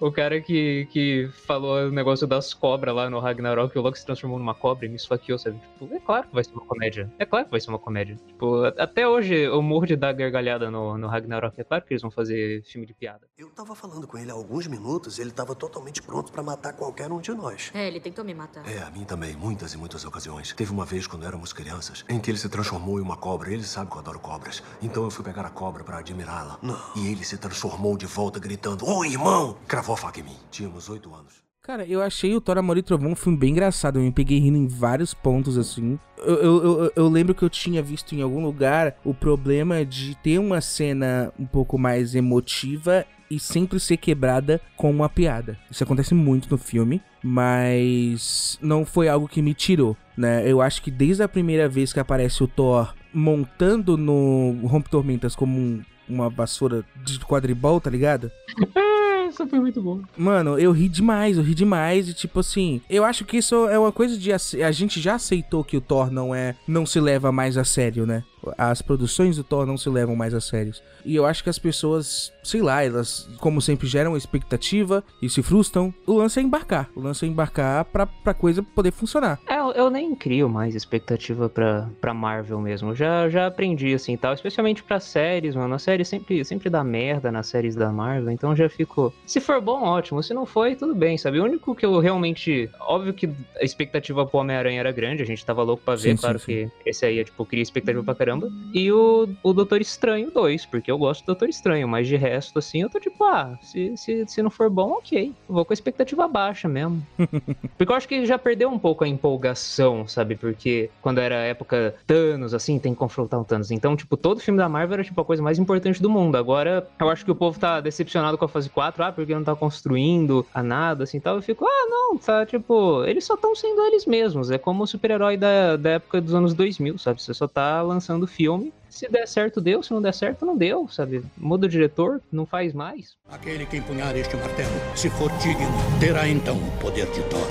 o 0.00 0.10
cara 0.12 0.40
que, 0.40 0.86
que 0.90 1.28
falou 1.46 1.86
o 1.88 1.90
negócio 1.90 2.26
das 2.26 2.52
cobras 2.54 2.94
lá 2.94 3.08
no 3.10 3.18
Ragnarok, 3.20 3.76
o 3.78 3.82
Loki 3.82 3.98
se 3.98 4.06
transformou 4.06 4.38
numa 4.38 4.54
cobra 4.54 4.86
e 4.86 4.88
me 4.88 4.96
esfaqueou, 4.96 5.38
sabe? 5.38 5.58
Tipo, 5.78 5.94
é 5.94 6.00
claro 6.00 6.26
que 6.28 6.34
vai 6.34 6.44
ser 6.44 6.52
uma 6.52 6.64
comédia. 6.64 7.10
É 7.18 7.24
claro 7.24 7.44
que 7.46 7.50
vai 7.50 7.60
ser 7.60 7.70
uma 7.70 7.78
comédia. 7.78 8.16
Tipo, 8.26 8.64
até 8.78 9.06
hoje 9.06 9.34
eu 9.34 9.60
morro 9.62 9.86
de 9.86 9.96
dar 9.96 10.12
gargalhada 10.12 10.70
no, 10.70 10.96
no 10.98 11.06
Ragnarok. 11.06 11.60
É 11.60 11.64
claro 11.64 11.84
que 11.84 11.92
eles 11.92 12.02
vão 12.02 12.10
fazer 12.10 12.62
filme 12.64 12.86
de 12.86 12.94
piada. 12.94 13.26
Eu 13.38 13.48
tava 13.50 13.74
falando 13.74 14.06
com 14.06 14.16
ele 14.18 14.30
há 14.30 14.34
alguns 14.34 14.66
minutos, 14.66 15.18
ele 15.18 15.30
tava 15.30 15.54
totalmente 15.54 16.02
pronto 16.02 16.32
pra 16.32 16.42
matar 16.42 16.72
qualquer 16.74 17.10
um 17.10 17.20
de 17.20 17.32
nós. 17.32 17.70
É, 17.74 17.86
ele 17.86 18.00
tentou 18.00 18.24
me 18.24 18.34
matar. 18.34 18.64
É, 18.68 18.78
a 18.82 18.90
mim 18.90 19.04
também, 19.04 19.34
muitas 19.36 19.65
e 19.72 19.78
muitas 19.78 20.04
ocasiões. 20.04 20.52
Teve 20.52 20.72
uma 20.72 20.84
vez 20.84 21.06
quando 21.06 21.26
éramos 21.26 21.52
crianças, 21.52 22.04
em 22.08 22.20
que 22.20 22.30
ele 22.30 22.38
se 22.38 22.48
transformou 22.48 22.98
em 22.98 23.02
uma 23.02 23.16
cobra. 23.16 23.52
Ele 23.52 23.64
sabe 23.64 23.90
que 23.90 23.96
eu 23.96 24.00
adoro 24.00 24.18
cobras. 24.18 24.62
Então 24.82 25.04
eu 25.04 25.10
fui 25.10 25.24
pegar 25.24 25.46
a 25.46 25.50
cobra 25.50 25.84
pra 25.84 25.98
admirá-la. 25.98 26.58
E 26.94 27.08
ele 27.08 27.24
se 27.24 27.36
transformou 27.38 27.96
de 27.96 28.06
volta 28.06 28.38
gritando: 28.38 28.86
Ô 28.86 29.04
irmão! 29.04 29.56
Cravou 29.66 29.94
a 29.94 29.98
faca 29.98 30.20
em 30.20 30.24
mim. 30.24 30.36
Tínhamos 30.50 30.88
oito 30.88 31.14
anos. 31.14 31.45
Cara, 31.66 31.84
eu 31.84 32.00
achei 32.00 32.32
o 32.32 32.40
Thor 32.40 32.58
Amor 32.58 32.78
e 32.78 32.82
Trovão 32.82 33.10
um 33.10 33.16
filme 33.16 33.36
bem 33.36 33.50
engraçado. 33.50 33.98
Eu 33.98 34.02
me 34.02 34.12
peguei 34.12 34.38
rindo 34.38 34.56
em 34.56 34.68
vários 34.68 35.12
pontos, 35.12 35.58
assim. 35.58 35.98
Eu, 36.18 36.34
eu, 36.36 36.64
eu, 36.84 36.92
eu 36.94 37.08
lembro 37.08 37.34
que 37.34 37.42
eu 37.42 37.50
tinha 37.50 37.82
visto 37.82 38.14
em 38.14 38.22
algum 38.22 38.44
lugar 38.44 38.94
o 39.04 39.12
problema 39.12 39.84
de 39.84 40.14
ter 40.22 40.38
uma 40.38 40.60
cena 40.60 41.32
um 41.36 41.44
pouco 41.44 41.76
mais 41.76 42.14
emotiva 42.14 43.04
e 43.28 43.40
sempre 43.40 43.80
ser 43.80 43.96
quebrada 43.96 44.60
com 44.76 44.88
uma 44.88 45.08
piada. 45.08 45.58
Isso 45.68 45.82
acontece 45.82 46.14
muito 46.14 46.48
no 46.48 46.56
filme, 46.56 47.02
mas 47.20 48.56
não 48.62 48.84
foi 48.84 49.08
algo 49.08 49.26
que 49.26 49.42
me 49.42 49.52
tirou, 49.52 49.96
né? 50.16 50.48
Eu 50.48 50.60
acho 50.62 50.80
que 50.80 50.90
desde 50.90 51.24
a 51.24 51.28
primeira 51.28 51.68
vez 51.68 51.92
que 51.92 51.98
aparece 51.98 52.44
o 52.44 52.46
Thor 52.48 52.94
montando 53.12 53.96
no 53.96 54.54
Rompe 54.66 54.88
Tormentas 54.88 55.34
como 55.34 55.58
um- 55.58 55.82
uma 56.08 56.30
vassoura 56.30 56.84
de 57.04 57.18
quadribol, 57.18 57.80
tá 57.80 57.90
ligado? 57.90 58.30
Essa 59.26 59.46
foi 59.46 59.58
muito 59.58 59.82
boa. 59.82 60.00
Mano, 60.16 60.58
eu 60.58 60.70
ri 60.72 60.88
demais, 60.88 61.36
eu 61.36 61.42
ri 61.42 61.54
demais. 61.54 62.08
E 62.08 62.14
tipo 62.14 62.40
assim, 62.40 62.80
eu 62.88 63.04
acho 63.04 63.24
que 63.24 63.36
isso 63.38 63.68
é 63.68 63.78
uma 63.78 63.92
coisa 63.92 64.16
de. 64.16 64.32
A 64.32 64.70
gente 64.70 65.00
já 65.00 65.16
aceitou 65.16 65.64
que 65.64 65.76
o 65.76 65.80
Thor 65.80 66.10
não 66.10 66.34
é. 66.34 66.54
Não 66.66 66.86
se 66.86 67.00
leva 67.00 67.32
mais 67.32 67.56
a 67.56 67.64
sério, 67.64 68.06
né? 68.06 68.22
As 68.56 68.82
produções 68.82 69.36
do 69.36 69.44
Thor 69.44 69.66
não 69.66 69.76
se 69.76 69.88
levam 69.88 70.16
mais 70.16 70.34
a 70.34 70.40
sérios. 70.40 70.82
E 71.04 71.14
eu 71.14 71.24
acho 71.24 71.42
que 71.42 71.50
as 71.50 71.58
pessoas, 71.58 72.32
sei 72.42 72.60
lá, 72.60 72.82
elas, 72.84 73.28
como 73.38 73.60
sempre, 73.60 73.86
geram 73.86 74.16
expectativa 74.16 75.04
e 75.22 75.28
se 75.28 75.42
frustram. 75.42 75.94
O 76.06 76.14
lance 76.14 76.38
é 76.38 76.42
embarcar. 76.42 76.88
O 76.94 77.00
lance 77.00 77.24
é 77.24 77.28
embarcar 77.28 77.84
pra, 77.84 78.06
pra 78.06 78.34
coisa 78.34 78.62
poder 78.62 78.92
funcionar. 78.92 79.38
É, 79.48 79.58
eu, 79.58 79.72
eu 79.72 79.90
nem 79.90 80.14
crio 80.14 80.48
mais 80.48 80.74
expectativa 80.74 81.48
pra, 81.48 81.88
pra 82.00 82.12
Marvel 82.12 82.60
mesmo. 82.60 82.90
Eu 82.90 82.94
Já, 82.96 83.28
já 83.28 83.46
aprendi 83.46 83.94
assim 83.94 84.14
e 84.14 84.16
tal, 84.18 84.34
especialmente 84.34 84.82
pra 84.82 84.98
séries, 84.98 85.54
mano. 85.54 85.74
A 85.74 85.78
série 85.78 86.04
sempre, 86.04 86.44
sempre 86.44 86.68
dá 86.68 86.82
merda 86.82 87.30
nas 87.30 87.46
séries 87.46 87.76
da 87.76 87.92
Marvel, 87.92 88.30
então 88.30 88.54
já 88.56 88.68
fico. 88.68 89.14
Se 89.24 89.40
for 89.40 89.60
bom, 89.60 89.82
ótimo. 89.84 90.22
Se 90.22 90.34
não 90.34 90.44
foi, 90.44 90.74
tudo 90.74 90.94
bem, 90.94 91.16
sabe? 91.16 91.38
O 91.38 91.44
único 91.44 91.74
que 91.74 91.86
eu 91.86 91.98
realmente. 92.00 92.68
Óbvio 92.80 93.14
que 93.14 93.30
a 93.60 93.64
expectativa 93.64 94.26
pro 94.26 94.40
Homem-Aranha 94.40 94.80
era 94.80 94.90
grande, 94.92 95.22
a 95.22 95.26
gente 95.26 95.44
tava 95.44 95.62
louco 95.62 95.82
pra 95.84 95.94
ver, 95.94 96.10
Sim, 96.10 96.16
claro 96.16 96.38
sim, 96.38 96.46
que 96.46 96.70
esse 96.84 97.06
aí, 97.06 97.20
é, 97.20 97.24
tipo, 97.24 97.44
cria 97.44 97.62
expectativa 97.62 98.02
pra 98.02 98.14
caramba. 98.14 98.35
E 98.72 98.90
o, 98.92 99.28
o 99.42 99.52
Doutor 99.52 99.80
Estranho 99.80 100.30
2, 100.30 100.66
porque 100.66 100.90
eu 100.90 100.98
gosto 100.98 101.22
do 101.22 101.26
Doutor 101.26 101.48
Estranho, 101.48 101.88
mas 101.88 102.06
de 102.06 102.16
resto, 102.16 102.58
assim, 102.58 102.82
eu 102.82 102.90
tô 102.90 103.00
tipo, 103.00 103.24
ah, 103.24 103.58
se, 103.62 103.96
se, 103.96 104.26
se 104.26 104.42
não 104.42 104.50
for 104.50 104.68
bom, 104.68 104.92
ok. 104.92 105.32
Eu 105.48 105.54
vou 105.54 105.64
com 105.64 105.72
a 105.72 105.74
expectativa 105.74 106.28
baixa 106.28 106.68
mesmo. 106.68 107.04
Porque 107.76 107.92
eu 107.92 107.96
acho 107.96 108.08
que 108.08 108.26
já 108.26 108.38
perdeu 108.38 108.68
um 108.70 108.78
pouco 108.78 109.04
a 109.04 109.08
empolgação, 109.08 110.06
sabe? 110.06 110.36
Porque 110.36 110.90
quando 111.00 111.18
era 111.18 111.36
época 111.36 111.94
Thanos, 112.06 112.54
assim, 112.54 112.78
tem 112.78 112.92
que 112.92 112.98
confrontar 112.98 113.40
o 113.40 113.44
Thanos. 113.44 113.70
Então, 113.70 113.96
tipo, 113.96 114.16
todo 114.16 114.40
filme 114.40 114.58
da 114.58 114.68
Marvel 114.68 114.94
era, 114.94 115.04
tipo, 115.04 115.20
a 115.20 115.24
coisa 115.24 115.42
mais 115.42 115.58
importante 115.58 116.00
do 116.00 116.10
mundo. 116.10 116.36
Agora, 116.36 116.86
eu 116.98 117.08
acho 117.08 117.24
que 117.24 117.30
o 117.30 117.34
povo 117.34 117.58
tá 117.58 117.80
decepcionado 117.80 118.38
com 118.38 118.44
a 118.44 118.48
fase 118.48 118.68
4, 118.68 119.04
ah, 119.04 119.12
porque 119.12 119.34
não 119.34 119.44
tá 119.44 119.54
construindo 119.54 120.46
a 120.52 120.62
nada, 120.62 121.04
assim, 121.04 121.20
tal. 121.20 121.36
Eu 121.36 121.42
fico, 121.42 121.64
ah, 121.66 121.86
não, 121.88 122.18
tá, 122.18 122.44
tipo, 122.46 123.04
eles 123.04 123.24
só 123.24 123.34
estão 123.34 123.54
sendo 123.54 123.80
eles 123.82 124.06
mesmos. 124.06 124.50
É 124.50 124.58
como 124.58 124.84
o 124.84 124.86
super-herói 124.86 125.36
da, 125.36 125.76
da 125.76 125.90
época 125.90 126.20
dos 126.20 126.34
anos 126.34 126.54
2000, 126.54 126.98
sabe? 126.98 127.22
Você 127.22 127.34
só 127.34 127.46
tá 127.46 127.82
lançando 127.82 128.25
filme. 128.26 128.72
Se 128.88 129.08
der 129.08 129.26
certo, 129.26 129.60
deu. 129.60 129.82
Se 129.82 129.92
não 129.92 130.00
der 130.00 130.14
certo, 130.14 130.46
não 130.46 130.56
deu, 130.56 130.88
sabe? 130.88 131.22
Muda 131.36 131.66
o 131.66 131.68
diretor, 131.68 132.20
não 132.32 132.46
faz 132.46 132.72
mais. 132.72 133.16
Aquele 133.28 133.66
que 133.66 133.76
empunhar 133.76 134.16
este 134.16 134.36
martelo, 134.36 134.70
se 134.94 135.10
for 135.10 135.30
digno, 135.38 135.66
terá 136.00 136.28
então 136.28 136.56
o 136.56 136.78
poder 136.80 137.06
de 137.12 137.22
Thor. 137.24 137.46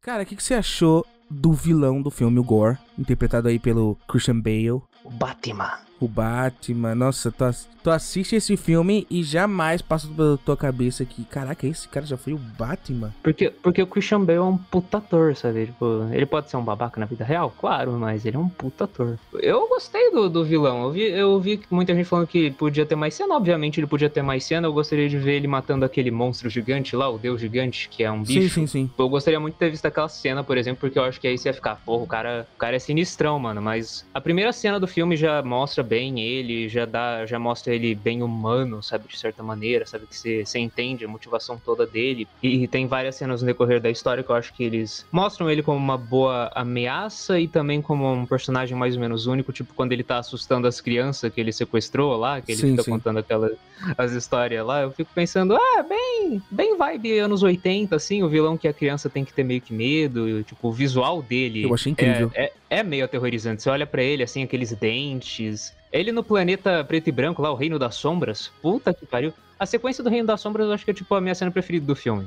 Cara, 0.00 0.24
o 0.24 0.26
que, 0.26 0.34
que 0.34 0.42
você 0.42 0.54
achou 0.54 1.06
do 1.30 1.52
vilão 1.52 2.02
do 2.02 2.10
filme, 2.10 2.38
o 2.38 2.44
Gore, 2.44 2.76
interpretado 2.98 3.48
aí 3.48 3.58
pelo 3.58 3.96
Christian 4.08 4.40
Bale? 4.40 4.82
O 5.04 5.10
Batman. 5.10 5.78
O 6.02 6.08
Batman, 6.08 6.96
nossa, 6.96 7.30
tu, 7.30 7.44
tu 7.80 7.88
assiste 7.88 8.34
esse 8.34 8.56
filme 8.56 9.06
e 9.08 9.22
jamais 9.22 9.80
passa 9.80 10.08
pela 10.08 10.36
tua 10.36 10.56
cabeça 10.56 11.04
que, 11.04 11.24
caraca, 11.24 11.64
esse 11.64 11.88
cara 11.88 12.04
já 12.04 12.16
foi 12.16 12.32
o 12.32 12.38
Batman? 12.38 13.14
Porque, 13.22 13.50
porque 13.50 13.80
o 13.80 13.86
Christian 13.86 14.24
Bale 14.24 14.38
é 14.38 14.42
um 14.42 14.56
puta 14.56 14.98
ator, 14.98 15.36
sabe? 15.36 15.66
Tipo, 15.66 16.08
ele 16.10 16.26
pode 16.26 16.50
ser 16.50 16.56
um 16.56 16.64
babaca 16.64 16.98
na 16.98 17.06
vida 17.06 17.24
real? 17.24 17.54
Claro, 17.56 17.92
mas 17.92 18.26
ele 18.26 18.36
é 18.36 18.40
um 18.40 18.48
puta 18.48 18.82
ator. 18.82 19.16
Eu 19.34 19.68
gostei 19.68 20.10
do, 20.10 20.28
do 20.28 20.44
vilão. 20.44 20.82
Eu 20.82 20.90
vi, 20.90 21.02
eu 21.02 21.38
vi 21.38 21.60
muita 21.70 21.94
gente 21.94 22.04
falando 22.04 22.26
que 22.26 22.50
podia 22.50 22.84
ter 22.84 22.96
mais 22.96 23.14
cena. 23.14 23.36
Obviamente 23.36 23.78
ele 23.78 23.86
podia 23.86 24.10
ter 24.10 24.22
mais 24.22 24.42
cena. 24.42 24.66
Eu 24.66 24.72
gostaria 24.72 25.08
de 25.08 25.18
ver 25.18 25.36
ele 25.36 25.46
matando 25.46 25.84
aquele 25.84 26.10
monstro 26.10 26.50
gigante 26.50 26.96
lá, 26.96 27.08
o 27.08 27.16
deus 27.16 27.40
gigante, 27.40 27.88
que 27.88 28.02
é 28.02 28.10
um 28.10 28.24
bicho. 28.24 28.42
Sim, 28.42 28.48
sim, 28.48 28.66
sim. 28.66 28.90
Eu 28.98 29.08
gostaria 29.08 29.38
muito 29.38 29.54
de 29.54 29.60
ter 29.60 29.70
visto 29.70 29.86
aquela 29.86 30.08
cena, 30.08 30.42
por 30.42 30.58
exemplo, 30.58 30.80
porque 30.80 30.98
eu 30.98 31.04
acho 31.04 31.20
que 31.20 31.28
aí 31.28 31.38
você 31.38 31.48
ia 31.50 31.54
ficar, 31.54 31.76
porra, 31.84 32.02
o 32.02 32.06
cara, 32.08 32.48
o 32.56 32.58
cara 32.58 32.74
é 32.74 32.80
sinistrão, 32.80 33.38
mano. 33.38 33.62
Mas 33.62 34.04
a 34.12 34.20
primeira 34.20 34.52
cena 34.52 34.80
do 34.80 34.88
filme 34.88 35.16
já 35.16 35.40
mostra 35.42 35.91
bem 35.92 36.20
ele, 36.20 36.70
já 36.70 36.86
dá, 36.86 37.26
já 37.26 37.38
mostra 37.38 37.74
ele 37.74 37.94
bem 37.94 38.22
humano, 38.22 38.82
sabe, 38.82 39.06
de 39.06 39.18
certa 39.18 39.42
maneira, 39.42 39.84
sabe, 39.84 40.06
que 40.06 40.16
você, 40.16 40.42
você 40.42 40.58
entende 40.58 41.04
a 41.04 41.08
motivação 41.08 41.60
toda 41.62 41.86
dele. 41.86 42.26
E, 42.42 42.66
tem 42.66 42.86
várias 42.86 43.16
cenas 43.16 43.42
no 43.42 43.46
decorrer 43.46 43.78
da 43.78 43.90
história 43.90 44.22
que 44.22 44.30
eu 44.30 44.34
acho 44.34 44.54
que 44.54 44.64
eles 44.64 45.04
mostram 45.12 45.50
ele 45.50 45.62
como 45.62 45.76
uma 45.76 45.98
boa 45.98 46.50
ameaça 46.54 47.38
e 47.38 47.46
também 47.46 47.82
como 47.82 48.10
um 48.10 48.24
personagem 48.24 48.74
mais 48.74 48.94
ou 48.94 49.02
menos 49.02 49.26
único, 49.26 49.52
tipo 49.52 49.74
quando 49.74 49.92
ele 49.92 50.02
tá 50.02 50.16
assustando 50.16 50.66
as 50.66 50.80
crianças 50.80 51.30
que 51.30 51.38
ele 51.38 51.52
sequestrou 51.52 52.16
lá, 52.16 52.40
que 52.40 52.52
ele 52.52 52.60
Sim, 52.62 52.70
fica 52.70 52.84
sim. 52.84 52.90
contando 52.90 53.18
aquelas 53.18 53.52
as 53.98 54.12
histórias 54.12 54.64
lá, 54.64 54.82
eu 54.82 54.92
fico 54.92 55.10
pensando, 55.14 55.56
ah, 55.56 55.82
bem, 55.82 56.40
bem 56.50 56.76
vibe 56.76 57.18
anos 57.18 57.42
80, 57.42 57.96
assim, 57.96 58.22
o 58.22 58.28
vilão 58.28 58.56
que 58.56 58.68
a 58.68 58.72
criança 58.72 59.10
tem 59.10 59.24
que 59.24 59.32
ter 59.32 59.42
meio 59.42 59.60
que 59.60 59.72
medo, 59.72 60.28
e, 60.28 60.44
tipo, 60.44 60.68
o 60.68 60.72
visual 60.72 61.20
dele. 61.20 61.64
Eu 61.64 61.74
achei 61.74 61.92
incrível. 61.92 62.30
É, 62.34 62.44
é, 62.44 62.52
é 62.72 62.82
meio 62.82 63.04
aterrorizante. 63.04 63.62
Você 63.62 63.68
olha 63.68 63.86
pra 63.86 64.02
ele, 64.02 64.22
assim, 64.22 64.42
aqueles 64.42 64.72
dentes. 64.72 65.74
Ele 65.92 66.10
no 66.10 66.24
planeta 66.24 66.82
preto 66.82 67.08
e 67.08 67.12
branco, 67.12 67.42
lá, 67.42 67.52
o 67.52 67.54
Reino 67.54 67.78
das 67.78 67.96
Sombras. 67.96 68.50
Puta 68.62 68.94
que 68.94 69.04
pariu. 69.04 69.32
A 69.58 69.66
sequência 69.66 70.02
do 70.02 70.10
Reino 70.10 70.26
das 70.26 70.40
Sombras 70.40 70.66
eu 70.66 70.72
acho 70.72 70.84
que 70.84 70.90
é, 70.90 70.94
tipo, 70.94 71.14
a 71.14 71.20
minha 71.20 71.34
cena 71.34 71.50
preferida 71.50 71.86
do 71.86 71.94
filme. 71.94 72.26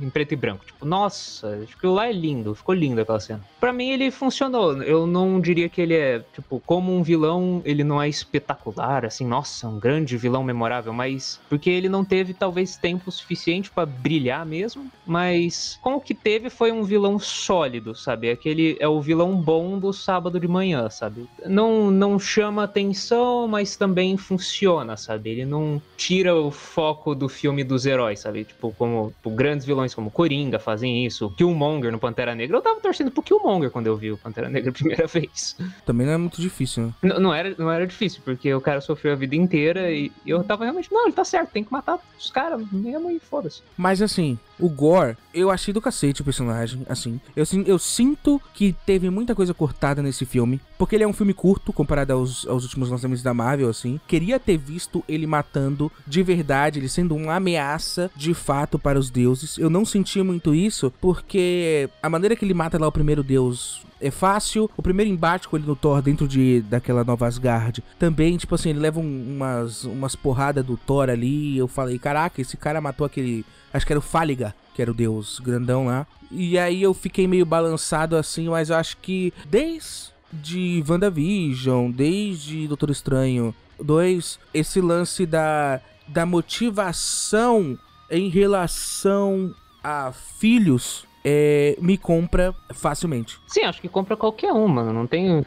Em 0.00 0.10
preto 0.10 0.32
e 0.32 0.36
branco. 0.36 0.64
Tipo, 0.64 0.84
nossa, 0.84 1.64
que 1.80 1.86
lá 1.86 2.08
é 2.08 2.12
lindo. 2.12 2.54
Ficou 2.54 2.74
lindo 2.74 3.00
aquela 3.00 3.20
cena. 3.20 3.40
Pra 3.60 3.72
mim, 3.72 3.90
ele 3.90 4.10
funcionou. 4.10 4.82
Eu 4.82 5.06
não 5.06 5.40
diria 5.40 5.68
que 5.68 5.80
ele 5.80 5.94
é, 5.94 6.24
tipo, 6.32 6.60
como 6.66 6.92
um 6.92 7.02
vilão, 7.02 7.62
ele 7.64 7.84
não 7.84 8.02
é 8.02 8.08
espetacular, 8.08 9.04
assim, 9.04 9.26
nossa, 9.26 9.68
um 9.68 9.78
grande 9.78 10.16
vilão 10.16 10.42
memorável, 10.42 10.92
mas 10.92 11.38
porque 11.48 11.70
ele 11.70 11.88
não 11.88 12.04
teve, 12.04 12.34
talvez, 12.34 12.76
tempo 12.76 13.12
suficiente 13.12 13.70
pra 13.70 13.86
brilhar 13.86 14.44
mesmo. 14.44 14.90
Mas 15.06 15.78
com 15.82 15.94
o 15.94 16.00
que 16.00 16.14
teve 16.14 16.50
foi 16.50 16.72
um 16.72 16.82
vilão 16.82 17.18
sólido, 17.18 17.94
sabe? 17.94 18.30
Aquele 18.30 18.76
é 18.80 18.88
o 18.88 19.00
vilão 19.00 19.36
bom 19.36 19.63
do 19.78 19.92
sábado 19.92 20.38
de 20.38 20.46
manhã, 20.48 20.88
sabe? 20.90 21.28
Não, 21.46 21.90
não 21.90 22.18
chama 22.18 22.64
atenção, 22.64 23.48
mas 23.48 23.76
também 23.76 24.16
funciona, 24.16 24.96
sabe? 24.96 25.30
Ele 25.30 25.44
não 25.44 25.80
tira 25.96 26.34
o 26.34 26.50
foco 26.50 27.14
do 27.14 27.28
filme 27.28 27.64
dos 27.64 27.86
heróis, 27.86 28.20
sabe? 28.20 28.44
Tipo, 28.44 28.72
como 28.76 29.12
tipo, 29.16 29.30
grandes 29.30 29.66
vilões 29.66 29.94
como 29.94 30.10
Coringa 30.10 30.58
fazem 30.58 31.04
isso, 31.06 31.30
Killmonger 31.36 31.90
no 31.90 31.98
Pantera 31.98 32.34
Negra. 32.34 32.56
Eu 32.56 32.62
tava 32.62 32.80
torcendo 32.80 33.10
pro 33.10 33.22
Killmonger 33.22 33.70
quando 33.70 33.86
eu 33.86 33.96
vi 33.96 34.12
o 34.12 34.16
Pantera 34.18 34.48
Negra 34.48 34.70
a 34.70 34.74
primeira 34.74 35.06
vez. 35.08 35.56
Também 35.86 36.06
não 36.06 36.14
é 36.14 36.18
muito 36.18 36.40
difícil, 36.40 36.86
né? 36.86 36.92
N- 37.02 37.18
não, 37.20 37.32
era, 37.34 37.54
não 37.58 37.70
era 37.70 37.86
difícil, 37.86 38.20
porque 38.24 38.52
o 38.52 38.60
cara 38.60 38.80
sofreu 38.80 39.12
a 39.12 39.16
vida 39.16 39.34
inteira 39.34 39.90
e 39.90 40.04
e 40.24 40.30
eu 40.30 40.42
tava 40.44 40.64
realmente, 40.64 40.92
não, 40.92 41.04
ele 41.04 41.12
tá 41.12 41.24
certo, 41.24 41.50
tem 41.50 41.64
que 41.64 41.72
matar 41.72 41.98
os 42.18 42.30
caras 42.30 42.60
mesmo 42.70 43.10
e 43.10 43.18
foda-se. 43.18 43.62
Mas 43.76 44.00
assim, 44.02 44.38
o 44.58 44.68
Gore, 44.68 45.16
eu 45.32 45.50
achei 45.50 45.74
do 45.74 45.80
cacete 45.80 46.20
o 46.20 46.24
personagem, 46.24 46.82
assim. 46.88 47.20
Eu, 47.34 47.44
eu 47.66 47.78
sinto 47.78 48.40
que 48.54 48.74
teve 48.86 49.10
muita 49.10 49.34
coisa 49.34 49.52
cortada 49.52 50.02
nesse 50.02 50.24
filme, 50.24 50.60
porque 50.78 50.94
ele 50.94 51.04
é 51.04 51.08
um 51.08 51.12
filme 51.12 51.34
curto 51.34 51.72
comparado 51.72 52.12
aos, 52.12 52.46
aos 52.46 52.62
últimos 52.64 52.88
lançamentos 52.90 53.22
da 53.22 53.34
Marvel, 53.34 53.68
assim. 53.68 53.98
Queria 54.06 54.38
ter 54.38 54.56
visto 54.56 55.02
ele 55.08 55.26
matando 55.26 55.90
de 56.06 56.22
verdade, 56.22 56.78
ele 56.78 56.88
sendo 56.88 57.14
uma 57.16 57.34
ameaça 57.34 58.10
de 58.14 58.32
fato 58.34 58.78
para 58.78 58.98
os 58.98 59.10
deuses. 59.10 59.58
Eu 59.58 59.68
não 59.68 59.84
senti 59.84 60.22
muito 60.22 60.54
isso, 60.54 60.92
porque 61.00 61.88
a 62.02 62.08
maneira 62.08 62.36
que 62.36 62.44
ele 62.44 62.54
mata 62.54 62.78
lá 62.78 62.86
o 62.86 62.92
primeiro 62.92 63.22
deus 63.22 63.82
é 64.00 64.10
fácil. 64.10 64.70
O 64.76 64.82
primeiro 64.82 65.10
embate 65.10 65.48
com 65.48 65.56
ele 65.56 65.66
no 65.66 65.74
Thor 65.76 66.02
dentro 66.02 66.28
de 66.28 66.60
daquela 66.62 67.02
nova 67.04 67.26
Asgard 67.26 67.82
também, 67.98 68.36
tipo 68.36 68.54
assim, 68.54 68.70
ele 68.70 68.78
leva 68.80 69.00
um- 69.00 69.34
umas, 69.36 69.84
umas 69.84 70.14
porradas 70.14 70.64
do 70.64 70.76
Thor 70.76 71.08
ali. 71.08 71.56
Eu 71.56 71.66
falei, 71.66 71.98
caraca, 71.98 72.40
esse 72.40 72.56
cara 72.56 72.80
matou 72.80 73.06
aquele. 73.06 73.44
Acho 73.74 73.84
que 73.84 73.92
era 73.92 73.98
o 73.98 74.02
Fáliga, 74.02 74.54
que 74.72 74.80
era 74.80 74.90
o 74.90 74.94
deus 74.94 75.40
grandão 75.40 75.86
lá. 75.86 76.06
E 76.30 76.56
aí 76.56 76.80
eu 76.80 76.94
fiquei 76.94 77.26
meio 77.26 77.44
balançado 77.44 78.16
assim, 78.16 78.48
mas 78.48 78.70
eu 78.70 78.76
acho 78.76 78.96
que 78.98 79.34
desde 79.46 80.84
WandaVision, 80.88 81.90
desde 81.90 82.68
Doutor 82.68 82.90
Estranho 82.90 83.52
2, 83.82 84.38
esse 84.54 84.80
lance 84.80 85.26
da, 85.26 85.80
da 86.06 86.24
motivação 86.24 87.76
em 88.08 88.28
relação 88.28 89.52
a 89.82 90.12
filhos 90.12 91.04
é, 91.24 91.76
me 91.80 91.96
compra 91.96 92.54
facilmente. 92.74 93.38
Sim, 93.46 93.64
acho 93.64 93.80
que 93.80 93.88
compra 93.88 94.16
qualquer 94.16 94.52
um, 94.52 94.68
mano. 94.68 94.92
Não 94.92 95.06
tem. 95.06 95.42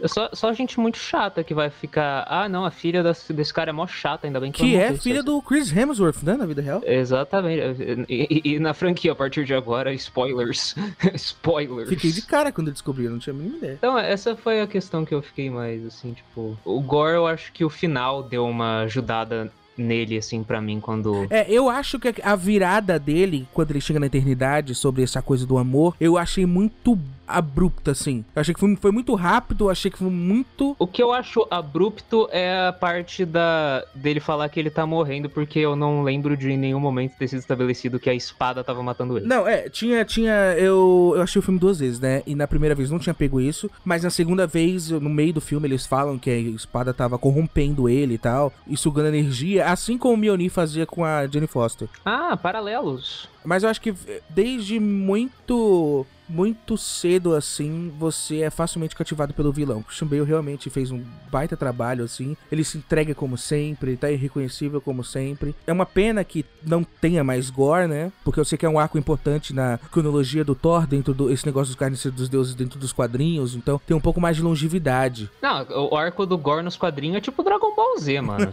É 0.00 0.08
só, 0.08 0.28
só 0.32 0.52
gente 0.52 0.78
muito 0.78 0.98
chata 0.98 1.42
que 1.42 1.54
vai 1.54 1.70
ficar. 1.70 2.24
Ah, 2.28 2.48
não, 2.48 2.64
a 2.64 2.70
filha 2.70 3.02
das- 3.02 3.26
desse 3.30 3.52
cara 3.54 3.70
é 3.70 3.72
mó 3.72 3.86
chata, 3.86 4.26
ainda 4.26 4.38
bem 4.40 4.50
que 4.52 4.62
Que 4.64 4.76
é 4.76 4.92
filha 4.94 5.22
do 5.22 5.40
Chris 5.40 5.74
Hemsworth, 5.74 6.22
né? 6.22 6.34
Na 6.36 6.44
vida 6.44 6.60
real. 6.60 6.82
Exatamente. 6.84 7.62
E, 8.08 8.42
e- 8.44 8.54
e 8.54 8.58
na 8.58 8.74
franquia, 8.74 9.12
a 9.12 9.14
partir 9.14 9.44
de 9.44 9.54
agora, 9.54 9.92
spoilers. 9.94 10.74
spoilers. 11.14 11.88
Fiquei 11.88 12.10
de 12.12 12.22
cara 12.22 12.52
quando 12.52 12.68
eu 12.68 12.72
descobri, 12.72 13.04
eu 13.04 13.10
não 13.10 13.18
tinha 13.18 13.32
a 13.32 13.36
mínima 13.36 13.56
ideia. 13.58 13.74
Então, 13.74 13.98
essa 13.98 14.36
foi 14.36 14.60
a 14.60 14.66
questão 14.66 15.04
que 15.04 15.14
eu 15.14 15.22
fiquei 15.22 15.48
mais, 15.50 15.84
assim, 15.86 16.12
tipo... 16.12 16.58
O 16.64 16.80
Gore, 16.80 17.14
eu 17.14 17.26
acho 17.26 17.52
que 17.52 17.64
o 17.64 17.70
final 17.70 18.22
deu 18.22 18.44
uma 18.46 18.82
ajudada 18.82 19.50
nele, 19.76 20.18
assim, 20.18 20.42
pra 20.42 20.60
mim, 20.60 20.80
quando... 20.80 21.26
É, 21.30 21.50
eu 21.50 21.68
acho 21.68 21.98
que 21.98 22.14
a 22.22 22.36
virada 22.36 22.98
dele, 22.98 23.46
quando 23.52 23.70
ele 23.70 23.80
chega 23.80 24.00
na 24.00 24.06
eternidade, 24.06 24.74
sobre 24.74 25.02
essa 25.02 25.22
coisa 25.22 25.46
do 25.46 25.58
amor, 25.58 25.96
eu 26.00 26.18
achei 26.18 26.46
muito 26.46 26.98
abrupta, 27.36 27.90
assim. 27.90 28.24
Eu 28.34 28.40
achei 28.40 28.54
que 28.54 28.60
foi, 28.60 28.76
foi 28.76 28.92
muito 28.92 29.14
rápido, 29.14 29.70
achei 29.70 29.90
que 29.90 29.98
foi 29.98 30.10
muito. 30.10 30.76
O 30.78 30.86
que 30.86 31.02
eu 31.02 31.12
acho 31.12 31.46
abrupto 31.50 32.28
é 32.30 32.68
a 32.68 32.72
parte 32.72 33.24
da 33.24 33.84
dele 33.94 34.20
falar 34.20 34.48
que 34.48 34.58
ele 34.58 34.70
tá 34.70 34.86
morrendo, 34.86 35.28
porque 35.28 35.58
eu 35.58 35.76
não 35.76 36.02
lembro 36.02 36.36
de 36.36 36.50
em 36.50 36.56
nenhum 36.56 36.80
momento 36.80 37.16
ter 37.18 37.28
sido 37.28 37.38
estabelecido 37.38 37.98
que 37.98 38.10
a 38.10 38.14
espada 38.14 38.62
tava 38.64 38.82
matando 38.82 39.16
ele. 39.16 39.26
Não, 39.26 39.46
é, 39.46 39.68
tinha, 39.68 40.04
tinha. 40.04 40.32
Eu, 40.56 41.12
eu 41.16 41.22
achei 41.22 41.38
o 41.38 41.42
filme 41.42 41.58
duas 41.58 41.78
vezes, 41.78 42.00
né? 42.00 42.22
E 42.26 42.34
na 42.34 42.46
primeira 42.46 42.74
vez 42.74 42.90
não 42.90 42.98
tinha 42.98 43.14
pego 43.14 43.40
isso, 43.40 43.70
mas 43.84 44.02
na 44.02 44.10
segunda 44.10 44.46
vez, 44.46 44.90
no 44.90 45.10
meio 45.10 45.32
do 45.32 45.40
filme, 45.40 45.66
eles 45.66 45.86
falam 45.86 46.18
que 46.18 46.30
a 46.30 46.38
espada 46.38 46.92
tava 46.92 47.18
corrompendo 47.18 47.88
ele 47.88 48.14
e 48.14 48.18
tal, 48.18 48.52
e 48.66 48.76
sugando 48.76 49.08
energia, 49.08 49.66
assim 49.66 49.96
como 49.96 50.14
o 50.14 50.16
Mjolnir 50.16 50.50
fazia 50.50 50.86
com 50.86 51.04
a 51.04 51.26
Jenny 51.26 51.46
Foster. 51.46 51.88
Ah, 52.04 52.36
paralelos. 52.36 53.31
Mas 53.44 53.62
eu 53.62 53.68
acho 53.68 53.80
que 53.80 53.94
desde 54.30 54.78
muito 54.78 56.06
muito 56.32 56.78
cedo 56.78 57.34
assim, 57.34 57.92
você 57.98 58.40
é 58.40 58.50
facilmente 58.50 58.96
cativado 58.96 59.34
pelo 59.34 59.52
vilão. 59.52 59.82
Christian 59.82 60.06
Bale 60.06 60.24
realmente 60.24 60.70
fez 60.70 60.90
um 60.90 61.02
baita 61.30 61.56
trabalho 61.56 62.04
assim. 62.04 62.36
Ele 62.50 62.64
se 62.64 62.78
entrega 62.78 63.14
como 63.14 63.36
sempre, 63.36 63.96
tá 63.96 64.10
irreconhecível 64.10 64.80
como 64.80 65.04
sempre. 65.04 65.54
É 65.66 65.72
uma 65.72 65.84
pena 65.84 66.24
que 66.24 66.44
não 66.64 66.82
tenha 66.82 67.22
mais 67.22 67.50
gore, 67.50 67.86
né? 67.86 68.10
Porque 68.24 68.40
eu 68.40 68.44
sei 68.44 68.56
que 68.56 68.64
é 68.64 68.68
um 68.68 68.78
arco 68.78 68.96
importante 68.96 69.52
na 69.52 69.78
cronologia 69.90 70.42
do 70.42 70.54
Thor 70.54 70.86
dentro 70.86 71.12
do 71.12 71.30
esse 71.30 71.44
negócio 71.44 71.68
dos 71.68 71.76
carniceiros 71.76 72.18
dos 72.18 72.28
deuses 72.28 72.54
dentro 72.54 72.78
dos 72.78 72.92
quadrinhos, 72.92 73.54
então 73.54 73.80
tem 73.86 73.96
um 73.96 74.00
pouco 74.00 74.20
mais 74.20 74.36
de 74.36 74.42
longevidade. 74.42 75.30
Não, 75.40 75.66
o 75.90 75.96
arco 75.96 76.24
do 76.24 76.38
gore 76.38 76.62
nos 76.62 76.76
quadrinhos 76.76 77.16
é 77.18 77.20
tipo 77.20 77.42
Dragon 77.42 77.74
Ball 77.74 77.98
Z, 77.98 78.20
mano? 78.20 78.50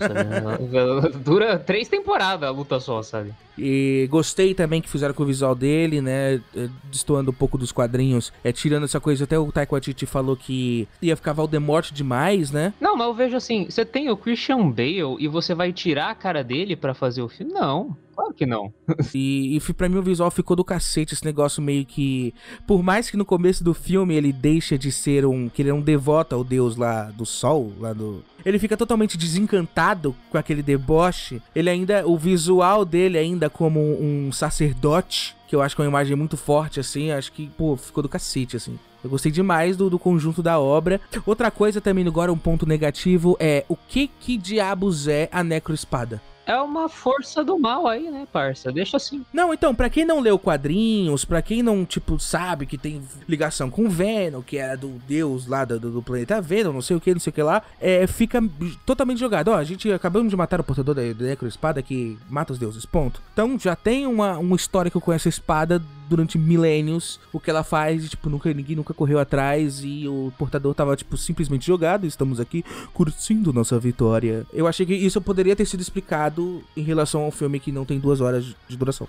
Dura 1.24 1.58
três 1.58 1.88
temporadas 1.88 2.48
a 2.48 2.52
luta 2.52 2.80
só, 2.80 3.02
sabe? 3.02 3.34
E 3.60 4.08
gostei 4.10 4.54
também 4.54 4.82
que 4.82 4.90
fizeram 4.90 5.14
com 5.14 5.24
o 5.24 5.26
visual 5.26 5.54
dele, 5.54 6.02
né? 6.02 6.42
Destoando 6.90 7.32
um 7.32 7.34
pouco 7.34 7.58
dos 7.58 7.72
quadrinhos. 7.72 8.32
É, 8.44 8.52
tirando 8.52 8.86
essa 8.86 9.00
coisa, 9.00 9.26
até 9.26 9.38
o 9.38 9.52
Taika 9.52 9.74
Waititi 9.74 10.06
falou 10.06 10.36
que 10.36 10.88
ia 11.02 11.16
ficar 11.16 11.34
Valdemort 11.34 11.92
demais, 11.92 12.52
né? 12.52 12.74
Não, 12.80 12.96
mas 12.96 13.08
eu 13.08 13.14
vejo 13.14 13.36
assim, 13.36 13.66
você 13.70 13.86
tem 13.86 14.10
o 14.10 14.18
Christian 14.18 14.70
Bale 14.70 15.18
e 15.20 15.28
você 15.28 15.54
vai 15.54 15.74
tirar 15.74 16.10
a 16.10 16.16
cara 16.16 16.44
dele 16.44 16.76
para 16.76 16.94
fazer 16.94 17.22
o 17.22 17.30
filme? 17.30 17.52
Não. 17.52 17.96
Claro 18.20 18.34
que 18.34 18.46
não. 18.46 18.74
e, 19.16 19.56
e 19.56 19.74
pra 19.74 19.88
mim 19.88 19.98
o 19.98 20.04
visual 20.04 20.30
ficou 20.30 20.54
do 20.54 20.64
cacete, 20.64 21.14
esse 21.14 21.24
negócio 21.24 21.64
meio 21.64 21.86
que. 21.86 22.34
Por 22.68 22.84
mais 22.84 23.10
que 23.10 23.16
no 23.16 23.24
começo 23.24 23.64
do 23.64 23.74
filme 23.74 24.14
ele 24.14 24.34
deixa 24.34 24.78
de 24.78 24.92
ser 24.92 25.26
um. 25.26 25.48
que 25.48 25.62
ele 25.62 25.70
é 25.70 25.74
um 25.74 25.80
devoto 25.80 26.36
ao 26.36 26.44
deus 26.44 26.76
lá 26.76 27.04
do 27.04 27.26
sol, 27.26 27.72
lá 27.80 27.94
do. 27.94 28.22
Ele 28.46 28.60
fica 28.60 28.76
totalmente 28.76 29.18
desencantado 29.18 30.14
com 30.30 30.38
aquele 30.38 30.62
deboche. 30.62 31.42
Ele 31.56 31.70
ainda. 31.70 32.06
O 32.06 32.18
visual 32.18 32.84
dele 32.84 33.18
ainda 33.18 33.50
como 33.50 33.80
um 33.80 34.34
sacerdote. 34.34 35.34
Que 35.48 35.56
eu 35.56 35.62
acho 35.62 35.76
que 35.76 35.82
é 35.82 35.86
uma 35.86 35.90
imagem 35.90 36.16
muito 36.16 36.36
forte, 36.36 36.80
assim. 36.80 37.12
Acho 37.12 37.32
que, 37.32 37.48
pô, 37.58 37.78
ficou 37.78 38.04
do 38.04 38.10
cacete, 38.10 38.58
assim. 38.58 38.78
Eu 39.02 39.10
gostei 39.10 39.32
demais 39.32 39.78
do, 39.78 39.90
do 39.90 39.98
conjunto 39.98 40.44
da 40.44 40.60
obra. 40.60 41.00
Outra 41.26 41.50
coisa 41.50 41.80
também 41.80 42.06
agora, 42.06 42.34
um 42.34 42.38
ponto 42.38 42.66
negativo, 42.66 43.38
é 43.40 43.64
o 43.70 43.78
que 43.78 44.10
que 44.20 44.38
diabos 44.38 45.08
é 45.08 45.30
a 45.32 45.42
necroespada? 45.42 46.22
É 46.46 46.56
uma 46.60 46.90
força 46.90 47.44
do 47.44 47.58
mal 47.60 47.88
aí, 47.88 48.10
né, 48.10 48.28
parça? 48.32 48.72
Deixa 48.72 48.98
assim. 48.98 49.24
Não, 49.32 49.54
então, 49.54 49.74
para 49.76 49.90
quem 49.90 50.06
não 50.06 50.20
leu 50.20 50.40
quadrinhos, 50.40 51.24
para 51.24 51.42
quem 51.42 51.62
não, 51.62 51.86
tipo, 51.86 52.20
sabe 52.20 52.66
que 52.66 52.78
tem 52.78 53.04
ligação 53.28 53.70
com 53.70 53.90
Venom, 53.90 54.42
que 54.42 54.58
era 54.58 54.76
do 54.76 54.90
deus 55.08 55.46
lá 55.46 55.64
do, 55.64 55.80
do 55.80 56.02
planeta 56.02 56.42
Venom, 56.42 56.74
não 56.74 56.82
sei 56.82 56.98
o 56.98 57.02
que, 57.02 57.14
não 57.14 57.20
sei 57.20 57.32
o 57.32 57.34
que 57.34 57.44
lá, 57.44 57.62
é, 57.80 58.08
fica 58.08 58.42
totalmente 58.86 59.20
jogado. 59.20 59.50
Ó, 59.50 59.56
a 59.56 59.64
gente 59.64 59.92
acabamos 59.92 60.30
de 60.30 60.36
matar 60.36 60.60
o 60.60 60.64
portador 60.64 60.96
da, 60.96 61.02
da 61.14 61.26
Necroespada 61.26 61.82
que 61.82 62.18
mata 62.30 62.54
os 62.54 62.60
deuses, 62.60 62.86
ponto. 62.86 63.22
Então 63.34 63.58
já 63.60 63.76
tem 63.76 64.08
uma, 64.08 64.38
uma 64.38 64.56
história 64.56 64.90
que 64.90 64.98
eu 64.98 65.02
conheço 65.02 65.28
a 65.28 65.30
espada 65.30 65.82
durante 66.10 66.38
milênios, 66.38 67.20
o 67.32 67.40
que 67.40 67.50
ela 67.50 67.64
faz, 67.64 68.06
e, 68.06 68.10
tipo, 68.10 68.30
nunca, 68.30 68.52
ninguém 68.54 68.76
nunca 68.76 68.94
correu 68.94 69.20
atrás 69.20 69.82
e 69.84 70.08
o 70.08 70.34
portador 70.38 70.74
tava, 70.74 70.96
tipo, 70.96 71.16
simplesmente 71.16 71.66
jogado. 71.66 72.06
Estamos 72.06 72.40
aqui 72.40 72.66
curtindo 72.94 73.54
nossa 73.54 73.80
vitória. 73.80 74.46
Eu 74.52 74.68
achei 74.68 74.86
que 74.86 74.96
isso 74.96 75.22
poderia 75.22 75.56
ter 75.56 75.66
sido 75.66 75.82
explicado 75.82 76.64
em 76.76 76.82
relação 76.82 77.22
ao 77.22 77.32
filme 77.32 77.60
que 77.60 77.72
não 77.72 77.86
tem 77.86 78.00
duas 78.00 78.20
horas 78.20 78.56
de 78.68 78.76
duração. 78.76 79.08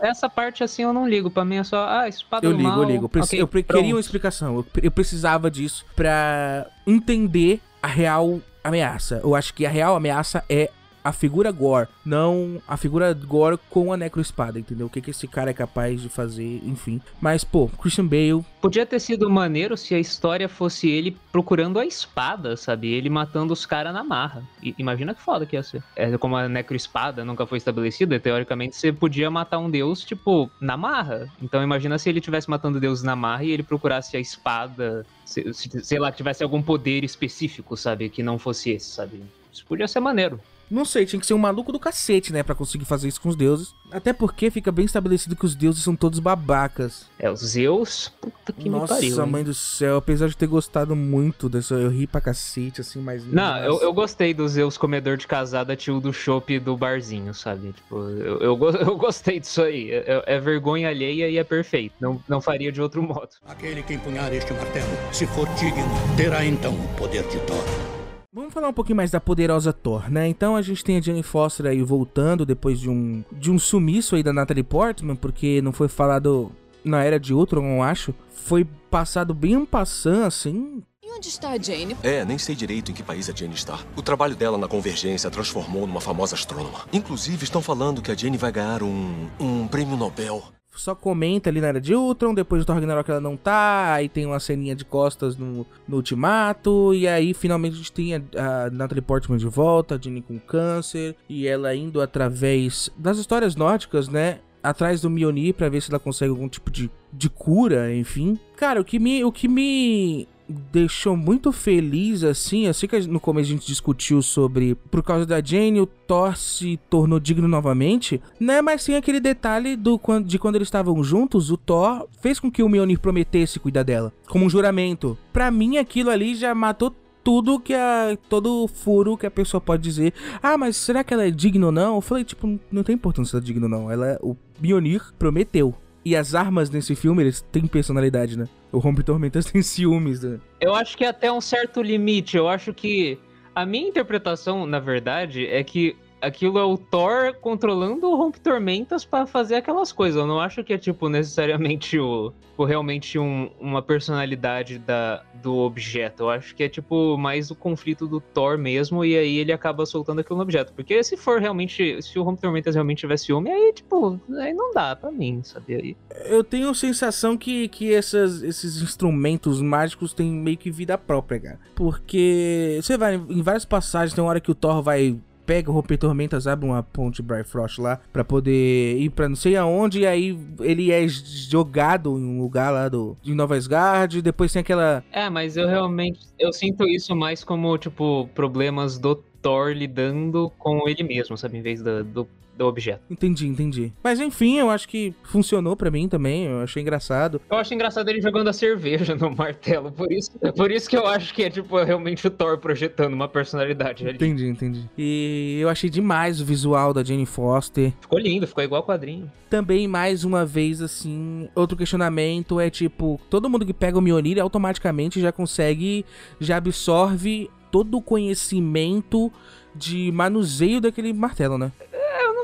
Essa 0.00 0.28
parte, 0.28 0.64
assim, 0.64 0.82
eu 0.82 0.92
não 0.92 1.08
ligo. 1.08 1.30
Pra 1.30 1.44
mim 1.44 1.56
é 1.56 1.64
só, 1.64 1.86
ah, 1.88 2.08
espada 2.08 2.46
Eu 2.46 2.52
ligo, 2.52 2.62
mal. 2.68 2.82
eu 2.82 2.88
ligo. 2.88 3.10
Eu, 3.14 3.22
okay, 3.22 3.40
eu 3.40 3.48
queria 3.48 3.94
uma 3.94 4.00
explicação. 4.00 4.56
Eu, 4.56 4.66
eu 4.82 4.90
precisava 4.90 5.50
disso 5.50 5.84
pra 5.94 6.66
entender 6.86 7.60
a 7.82 7.86
real 7.86 8.40
ameaça. 8.62 9.20
Eu 9.22 9.34
acho 9.34 9.54
que 9.54 9.64
a 9.64 9.70
real 9.70 9.94
ameaça 9.96 10.44
é 10.48 10.70
a 11.02 11.12
figura 11.12 11.50
Gore, 11.50 11.88
não 12.04 12.60
a 12.66 12.76
figura 12.76 13.12
Gore 13.12 13.58
com 13.68 13.92
a 13.92 13.96
necroespada, 13.96 14.58
entendeu? 14.58 14.86
O 14.86 14.90
que, 14.90 15.00
que 15.00 15.10
esse 15.10 15.26
cara 15.26 15.50
é 15.50 15.54
capaz 15.54 16.00
de 16.00 16.08
fazer, 16.08 16.60
enfim. 16.64 17.00
Mas, 17.20 17.44
pô, 17.44 17.68
Christian 17.68 18.06
Bale. 18.06 18.44
Podia 18.60 18.84
ter 18.84 19.00
sido 19.00 19.28
maneiro 19.30 19.76
se 19.76 19.94
a 19.94 19.98
história 19.98 20.48
fosse 20.48 20.88
ele 20.88 21.16
procurando 21.32 21.78
a 21.78 21.86
espada, 21.86 22.56
sabe? 22.56 22.88
Ele 22.88 23.08
matando 23.08 23.52
os 23.52 23.64
caras 23.64 23.92
na 23.92 24.04
marra. 24.04 24.42
E, 24.62 24.74
imagina 24.78 25.14
que 25.14 25.22
foda 25.22 25.46
que 25.46 25.56
ia 25.56 25.62
ser. 25.62 25.82
É, 25.96 26.16
como 26.18 26.36
a 26.36 26.48
necroespada 26.48 27.24
nunca 27.24 27.46
foi 27.46 27.58
estabelecida, 27.58 28.18
teoricamente 28.20 28.76
você 28.76 28.92
podia 28.92 29.30
matar 29.30 29.58
um 29.58 29.70
deus, 29.70 30.02
tipo, 30.04 30.50
na 30.60 30.76
marra. 30.76 31.28
Então 31.40 31.62
imagina 31.62 31.98
se 31.98 32.08
ele 32.08 32.18
estivesse 32.18 32.48
matando 32.50 32.80
deuses 32.80 33.02
na 33.02 33.16
marra 33.16 33.44
e 33.44 33.50
ele 33.50 33.62
procurasse 33.62 34.16
a 34.16 34.20
espada, 34.20 35.06
sei 35.24 35.98
lá, 35.98 36.10
que 36.10 36.18
tivesse 36.18 36.42
algum 36.42 36.62
poder 36.62 37.04
específico, 37.04 37.76
sabe? 37.76 38.08
Que 38.08 38.22
não 38.22 38.38
fosse 38.38 38.70
esse, 38.70 38.90
sabe? 38.90 39.22
Isso 39.52 39.64
podia 39.66 39.88
ser 39.88 40.00
maneiro. 40.00 40.40
Não 40.70 40.84
sei, 40.84 41.04
tinha 41.04 41.18
que 41.18 41.26
ser 41.26 41.34
um 41.34 41.38
maluco 41.38 41.72
do 41.72 41.80
cacete, 41.80 42.32
né, 42.32 42.42
para 42.42 42.54
conseguir 42.54 42.84
fazer 42.84 43.08
isso 43.08 43.20
com 43.20 43.28
os 43.28 43.36
deuses. 43.36 43.74
Até 43.90 44.12
porque 44.12 44.50
fica 44.50 44.70
bem 44.70 44.84
estabelecido 44.84 45.34
que 45.34 45.44
os 45.44 45.54
deuses 45.54 45.82
são 45.82 45.96
todos 45.96 46.20
babacas. 46.20 47.06
É, 47.18 47.30
os 47.30 47.40
Zeus, 47.40 48.12
puta 48.20 48.52
que 48.52 48.68
Nossa, 48.68 48.94
me 48.94 49.00
pariu. 49.00 49.16
Nossa, 49.16 49.26
mãe 49.26 49.42
do 49.42 49.52
céu, 49.52 49.96
apesar 49.96 50.28
de 50.28 50.36
ter 50.36 50.46
gostado 50.46 50.94
muito 50.94 51.48
dessa, 51.48 51.74
eu 51.74 51.90
ri 51.90 52.06
pra 52.06 52.20
cacete, 52.20 52.80
assim, 52.80 53.00
mas... 53.00 53.26
Não, 53.26 53.58
eu, 53.58 53.80
eu, 53.82 53.92
gostei 53.92 54.32
do 54.32 54.48
Zeus 54.48 54.78
comedor 54.78 55.16
de 55.16 55.26
casada, 55.26 55.74
tio 55.74 56.00
do 56.00 56.12
chopp 56.12 56.58
do 56.60 56.76
barzinho, 56.76 57.34
sabe? 57.34 57.72
Tipo, 57.72 57.96
eu, 58.10 58.38
eu, 58.38 58.58
eu 58.86 58.96
gostei 58.96 59.40
disso 59.40 59.62
aí. 59.62 59.90
É, 59.90 60.22
é, 60.26 60.40
vergonha 60.40 60.88
alheia 60.88 61.28
e 61.28 61.36
é 61.36 61.44
perfeito. 61.44 61.94
Não, 62.00 62.22
não 62.28 62.40
faria 62.40 62.70
de 62.70 62.80
outro 62.80 63.02
modo. 63.02 63.30
Aquele 63.46 63.82
que 63.82 63.94
empunhar 63.94 64.32
este 64.32 64.52
martelo, 64.52 64.88
se 65.12 65.26
for 65.26 65.48
digno, 65.54 65.84
terá 66.16 66.44
então 66.44 66.74
o 66.74 66.88
poder 66.96 67.26
de 67.28 67.38
Thor. 67.40 67.99
Vamos 68.32 68.54
falar 68.54 68.68
um 68.68 68.72
pouquinho 68.72 68.96
mais 68.96 69.10
da 69.10 69.20
poderosa 69.20 69.72
Thor, 69.72 70.08
né? 70.08 70.28
Então 70.28 70.54
a 70.54 70.62
gente 70.62 70.84
tem 70.84 70.96
a 70.96 71.00
Jane 71.00 71.20
Foster 71.22 71.66
aí 71.66 71.82
voltando 71.82 72.46
depois 72.46 72.78
de 72.78 72.88
um, 72.88 73.24
de 73.32 73.50
um 73.50 73.58
sumiço 73.58 74.14
aí 74.14 74.22
da 74.22 74.32
Natalie 74.32 74.62
Portman, 74.62 75.16
porque 75.16 75.60
não 75.60 75.72
foi 75.72 75.88
falado 75.88 76.52
na 76.84 77.02
era 77.02 77.18
de 77.18 77.34
Ultron, 77.34 77.78
eu 77.78 77.82
acho. 77.82 78.14
Foi 78.32 78.64
passado 78.88 79.34
bem 79.34 79.56
um 79.56 79.66
passant, 79.66 80.26
assim, 80.26 80.80
e 81.02 81.10
onde 81.12 81.26
está 81.26 81.50
a 81.50 81.58
Jane? 81.58 81.96
É, 82.04 82.24
nem 82.24 82.38
sei 82.38 82.54
direito 82.54 82.92
em 82.92 82.94
que 82.94 83.02
país 83.02 83.28
a 83.28 83.34
Jane 83.34 83.54
está. 83.54 83.80
O 83.96 84.02
trabalho 84.02 84.36
dela 84.36 84.56
na 84.56 84.68
Convergência 84.68 85.26
a 85.26 85.30
transformou 85.30 85.84
numa 85.84 86.00
famosa 86.00 86.36
astrônoma. 86.36 86.86
Inclusive, 86.92 87.42
estão 87.42 87.60
falando 87.60 88.00
que 88.00 88.12
a 88.12 88.14
Jane 88.14 88.36
vai 88.36 88.52
ganhar 88.52 88.80
um. 88.84 89.28
um 89.40 89.66
prêmio 89.66 89.96
Nobel 89.96 90.40
só 90.80 90.94
comenta 90.94 91.50
ali 91.50 91.60
na 91.60 91.68
era 91.68 91.80
de 91.80 91.94
Ultron, 91.94 92.32
depois 92.32 92.64
do 92.64 92.72
Ragnarok 92.72 93.10
ela 93.10 93.20
não 93.20 93.36
tá, 93.36 93.92
aí 93.92 94.08
tem 94.08 94.24
uma 94.24 94.40
ceninha 94.40 94.74
de 94.74 94.84
costas 94.84 95.36
no, 95.36 95.66
no 95.86 95.96
Ultimato, 95.96 96.94
e 96.94 97.06
aí 97.06 97.34
finalmente 97.34 97.74
a 97.74 97.76
gente 97.76 97.92
tem 97.92 98.14
a, 98.14 98.22
a 98.66 98.70
Natalie 98.70 99.02
Portman 99.02 99.36
de 99.36 99.46
volta, 99.46 99.96
a 99.96 99.98
Jeannie 99.98 100.22
com 100.22 100.38
câncer, 100.38 101.14
e 101.28 101.46
ela 101.46 101.74
indo 101.74 102.00
através 102.00 102.90
das 102.96 103.18
histórias 103.18 103.54
nórdicas, 103.54 104.08
né, 104.08 104.38
atrás 104.62 105.02
do 105.02 105.10
Mjolnir 105.10 105.54
para 105.54 105.68
ver 105.68 105.82
se 105.82 105.90
ela 105.90 105.98
consegue 105.98 106.30
algum 106.30 106.48
tipo 106.48 106.70
de, 106.70 106.90
de 107.12 107.28
cura, 107.28 107.94
enfim. 107.94 108.38
Cara, 108.56 108.80
o 108.80 108.84
que 108.84 108.98
me, 108.98 109.22
o 109.22 109.30
que 109.30 109.48
me 109.48 110.26
deixou 110.72 111.16
muito 111.16 111.52
feliz, 111.52 112.24
assim. 112.24 112.66
Eu 112.66 112.74
sei 112.74 112.88
que 112.88 113.00
no 113.06 113.20
começo 113.20 113.48
a 113.48 113.52
gente 113.52 113.66
discutiu 113.66 114.22
sobre. 114.22 114.74
Por 114.74 115.02
causa 115.02 115.24
da 115.24 115.42
Jane, 115.42 115.80
o 115.80 115.86
Thor 115.86 116.36
se 116.36 116.78
tornou 116.88 117.20
digno 117.20 117.46
novamente, 117.46 118.20
né? 118.38 118.60
Mas 118.60 118.84
tem 118.84 118.96
aquele 118.96 119.20
detalhe 119.20 119.76
do, 119.76 120.00
de 120.24 120.38
quando 120.38 120.56
eles 120.56 120.68
estavam 120.68 121.02
juntos, 121.02 121.50
o 121.50 121.56
Thor 121.56 122.06
fez 122.20 122.40
com 122.40 122.50
que 122.50 122.62
o 122.62 122.68
Mjolnir 122.68 122.98
prometesse 122.98 123.60
cuidar 123.60 123.82
dela, 123.82 124.12
como 124.28 124.44
um 124.44 124.50
juramento. 124.50 125.16
Pra 125.32 125.50
mim, 125.50 125.78
aquilo 125.78 126.10
ali 126.10 126.34
já 126.34 126.54
matou 126.54 126.94
tudo 127.22 127.60
que 127.60 127.74
a. 127.74 128.16
todo 128.28 128.66
furo 128.66 129.16
que 129.16 129.26
a 129.26 129.30
pessoa 129.30 129.60
pode 129.60 129.82
dizer. 129.82 130.12
Ah, 130.42 130.56
mas 130.56 130.76
será 130.76 131.04
que 131.04 131.14
ela 131.14 131.26
é 131.26 131.30
digna 131.30 131.66
ou 131.66 131.72
não? 131.72 131.96
Eu 131.96 132.00
falei, 132.00 132.24
tipo, 132.24 132.58
não 132.70 132.82
tem 132.82 132.94
importância 132.94 133.30
se 133.30 133.36
ela 133.36 133.44
é 133.44 133.46
digna 133.46 133.66
ou 133.66 133.70
não. 133.70 133.90
Ela, 133.90 134.18
o 134.22 134.36
Mjolnir 134.60 135.12
prometeu. 135.18 135.74
E 136.04 136.16
as 136.16 136.34
armas 136.34 136.70
nesse 136.70 136.94
filme, 136.94 137.22
eles 137.22 137.40
têm 137.52 137.66
personalidade, 137.66 138.38
né? 138.38 138.48
O 138.72 138.78
Rompe 138.78 139.02
Tormentas 139.02 139.44
tem 139.50 139.62
ciúmes, 139.62 140.22
né? 140.22 140.38
Eu 140.60 140.74
acho 140.74 140.96
que 140.96 141.04
até 141.04 141.30
um 141.30 141.40
certo 141.40 141.82
limite. 141.82 142.36
Eu 142.36 142.48
acho 142.48 142.72
que 142.72 143.18
a 143.54 143.66
minha 143.66 143.88
interpretação, 143.88 144.66
na 144.66 144.78
verdade, 144.78 145.46
é 145.46 145.62
que 145.62 145.96
aquilo 146.20 146.58
é 146.58 146.64
o 146.64 146.76
Thor 146.76 147.34
controlando 147.40 148.08
o 148.08 148.16
Rompe 148.16 148.40
Tormentas 148.40 149.04
pra 149.04 149.26
fazer 149.26 149.56
aquelas 149.56 149.92
coisas. 149.92 150.18
Eu 150.20 150.26
não 150.26 150.40
acho 150.40 150.62
que 150.64 150.72
é, 150.72 150.78
tipo, 150.78 151.08
necessariamente 151.08 151.98
o, 151.98 152.32
o 152.56 152.64
realmente 152.64 153.18
um- 153.18 153.50
uma 153.60 153.82
personalidade 153.82 154.78
da, 154.78 155.22
do 155.42 155.56
objeto. 155.56 156.24
Eu 156.24 156.30
acho 156.30 156.54
que 156.54 156.62
é, 156.62 156.68
tipo, 156.68 157.16
mais 157.16 157.50
o 157.50 157.54
conflito 157.54 158.06
do 158.06 158.20
Thor 158.20 158.58
mesmo, 158.58 159.04
e 159.04 159.16
aí 159.16 159.36
ele 159.38 159.52
acaba 159.52 159.86
soltando 159.86 160.20
aquilo 160.20 160.36
no 160.36 160.42
objeto. 160.42 160.72
Porque 160.72 161.02
se 161.02 161.16
for 161.16 161.40
realmente, 161.40 162.00
se 162.02 162.18
o 162.18 162.22
Rompe 162.22 162.40
Tormentas 162.42 162.74
realmente 162.74 162.98
tiver 162.98 163.16
ciúme, 163.16 163.50
aí, 163.50 163.72
tipo, 163.72 164.20
aí 164.38 164.52
não 164.52 164.72
dá 164.72 164.94
pra 164.96 165.10
mim, 165.10 165.40
sabe? 165.42 165.74
Aí, 165.74 165.96
Eu 166.26 166.44
tenho 166.44 166.68
a 166.70 166.74
sensação 166.74 167.36
que, 167.36 167.68
que 167.68 167.92
essas, 167.94 168.42
esses 168.42 168.82
instrumentos 168.82 169.60
mágicos 169.62 170.12
têm 170.12 170.30
meio 170.30 170.56
que 170.56 170.70
vida 170.70 170.96
própria, 170.98 171.40
cara. 171.40 171.60
Porque 171.74 172.78
você 172.82 172.96
vai 172.96 173.14
em 173.14 173.42
várias 173.42 173.64
passagens, 173.64 174.14
tem 174.14 174.22
uma 174.22 174.30
hora 174.30 174.40
que 174.40 174.50
o 174.50 174.54
Thor 174.54 174.82
vai. 174.82 175.18
Pega 175.50 175.68
o 175.68 175.74
Romper 175.74 175.98
Tormentas, 175.98 176.46
abre 176.46 176.64
uma 176.64 176.80
ponte 176.80 177.20
Bifrost 177.20 177.80
lá 177.80 177.98
pra 178.12 178.22
poder 178.22 178.96
ir 178.96 179.10
pra 179.10 179.28
não 179.28 179.34
sei 179.34 179.56
aonde, 179.56 180.02
e 180.02 180.06
aí 180.06 180.38
ele 180.60 180.92
é 180.92 181.08
jogado 181.08 182.16
em 182.16 182.24
um 182.24 182.40
lugar 182.40 182.70
lá 182.70 182.88
do, 182.88 183.16
de 183.20 183.34
Nova 183.34 183.56
Asgard. 183.56 184.22
Depois 184.22 184.52
tem 184.52 184.60
aquela. 184.60 185.02
É, 185.10 185.28
mas 185.28 185.56
eu 185.56 185.66
realmente 185.66 186.20
eu 186.38 186.52
sinto 186.52 186.86
isso 186.86 187.16
mais 187.16 187.42
como 187.42 187.76
tipo 187.78 188.28
problemas 188.32 188.96
do 188.96 189.16
Thor 189.42 189.72
lidando 189.72 190.52
com 190.56 190.88
ele 190.88 191.02
mesmo, 191.02 191.36
sabe, 191.36 191.58
em 191.58 191.62
vez 191.62 191.82
do, 191.82 192.04
do, 192.04 192.28
do 192.56 192.66
objeto. 192.66 193.02
Entendi, 193.10 193.46
entendi. 193.46 193.92
Mas 194.02 194.20
enfim, 194.20 194.58
eu 194.58 194.70
acho 194.70 194.88
que 194.88 195.14
funcionou 195.22 195.76
pra 195.76 195.90
mim 195.90 196.08
também. 196.08 196.44
Eu 196.44 196.60
achei 196.60 196.82
engraçado. 196.82 197.40
Eu 197.50 197.56
acho 197.56 197.72
engraçado 197.72 198.08
ele 198.08 198.20
jogando 198.20 198.48
a 198.48 198.52
cerveja 198.52 199.14
no 199.16 199.34
martelo, 199.34 199.90
por 199.92 200.12
isso, 200.12 200.32
por 200.56 200.70
isso 200.70 200.88
que 200.88 200.96
eu 200.96 201.06
acho 201.06 201.34
que 201.34 201.44
é 201.44 201.50
tipo 201.50 201.82
realmente 201.82 202.26
o 202.26 202.30
Thor 202.30 202.58
projetando 202.58 203.14
uma 203.14 203.28
personalidade 203.28 204.06
ali. 204.06 204.16
Entendi, 204.16 204.46
entendi. 204.46 204.90
E 204.96 205.58
eu 205.60 205.68
achei 205.68 205.88
demais 205.88 206.40
o 206.40 206.44
visual 206.44 206.92
da 206.92 207.02
Jane 207.02 207.26
Foster. 207.26 207.92
Ficou 208.00 208.18
lindo, 208.18 208.46
ficou 208.46 208.62
igual 208.62 208.82
quadrinho. 208.82 209.30
Também, 209.48 209.88
mais 209.88 210.24
uma 210.24 210.46
vez, 210.46 210.80
assim, 210.80 211.48
outro 211.54 211.76
questionamento 211.76 212.60
é 212.60 212.70
tipo, 212.70 213.20
todo 213.28 213.50
mundo 213.50 213.66
que 213.66 213.74
pega 213.74 213.98
o 213.98 214.00
Mjolnir 214.00 214.40
automaticamente 214.40 215.20
já 215.20 215.32
consegue, 215.32 216.04
já 216.38 216.56
absorve 216.56 217.50
todo 217.70 217.98
o 217.98 218.02
conhecimento 218.02 219.32
de 219.74 220.10
manuseio 220.12 220.80
daquele 220.80 221.12
martelo, 221.12 221.56
né? 221.56 221.72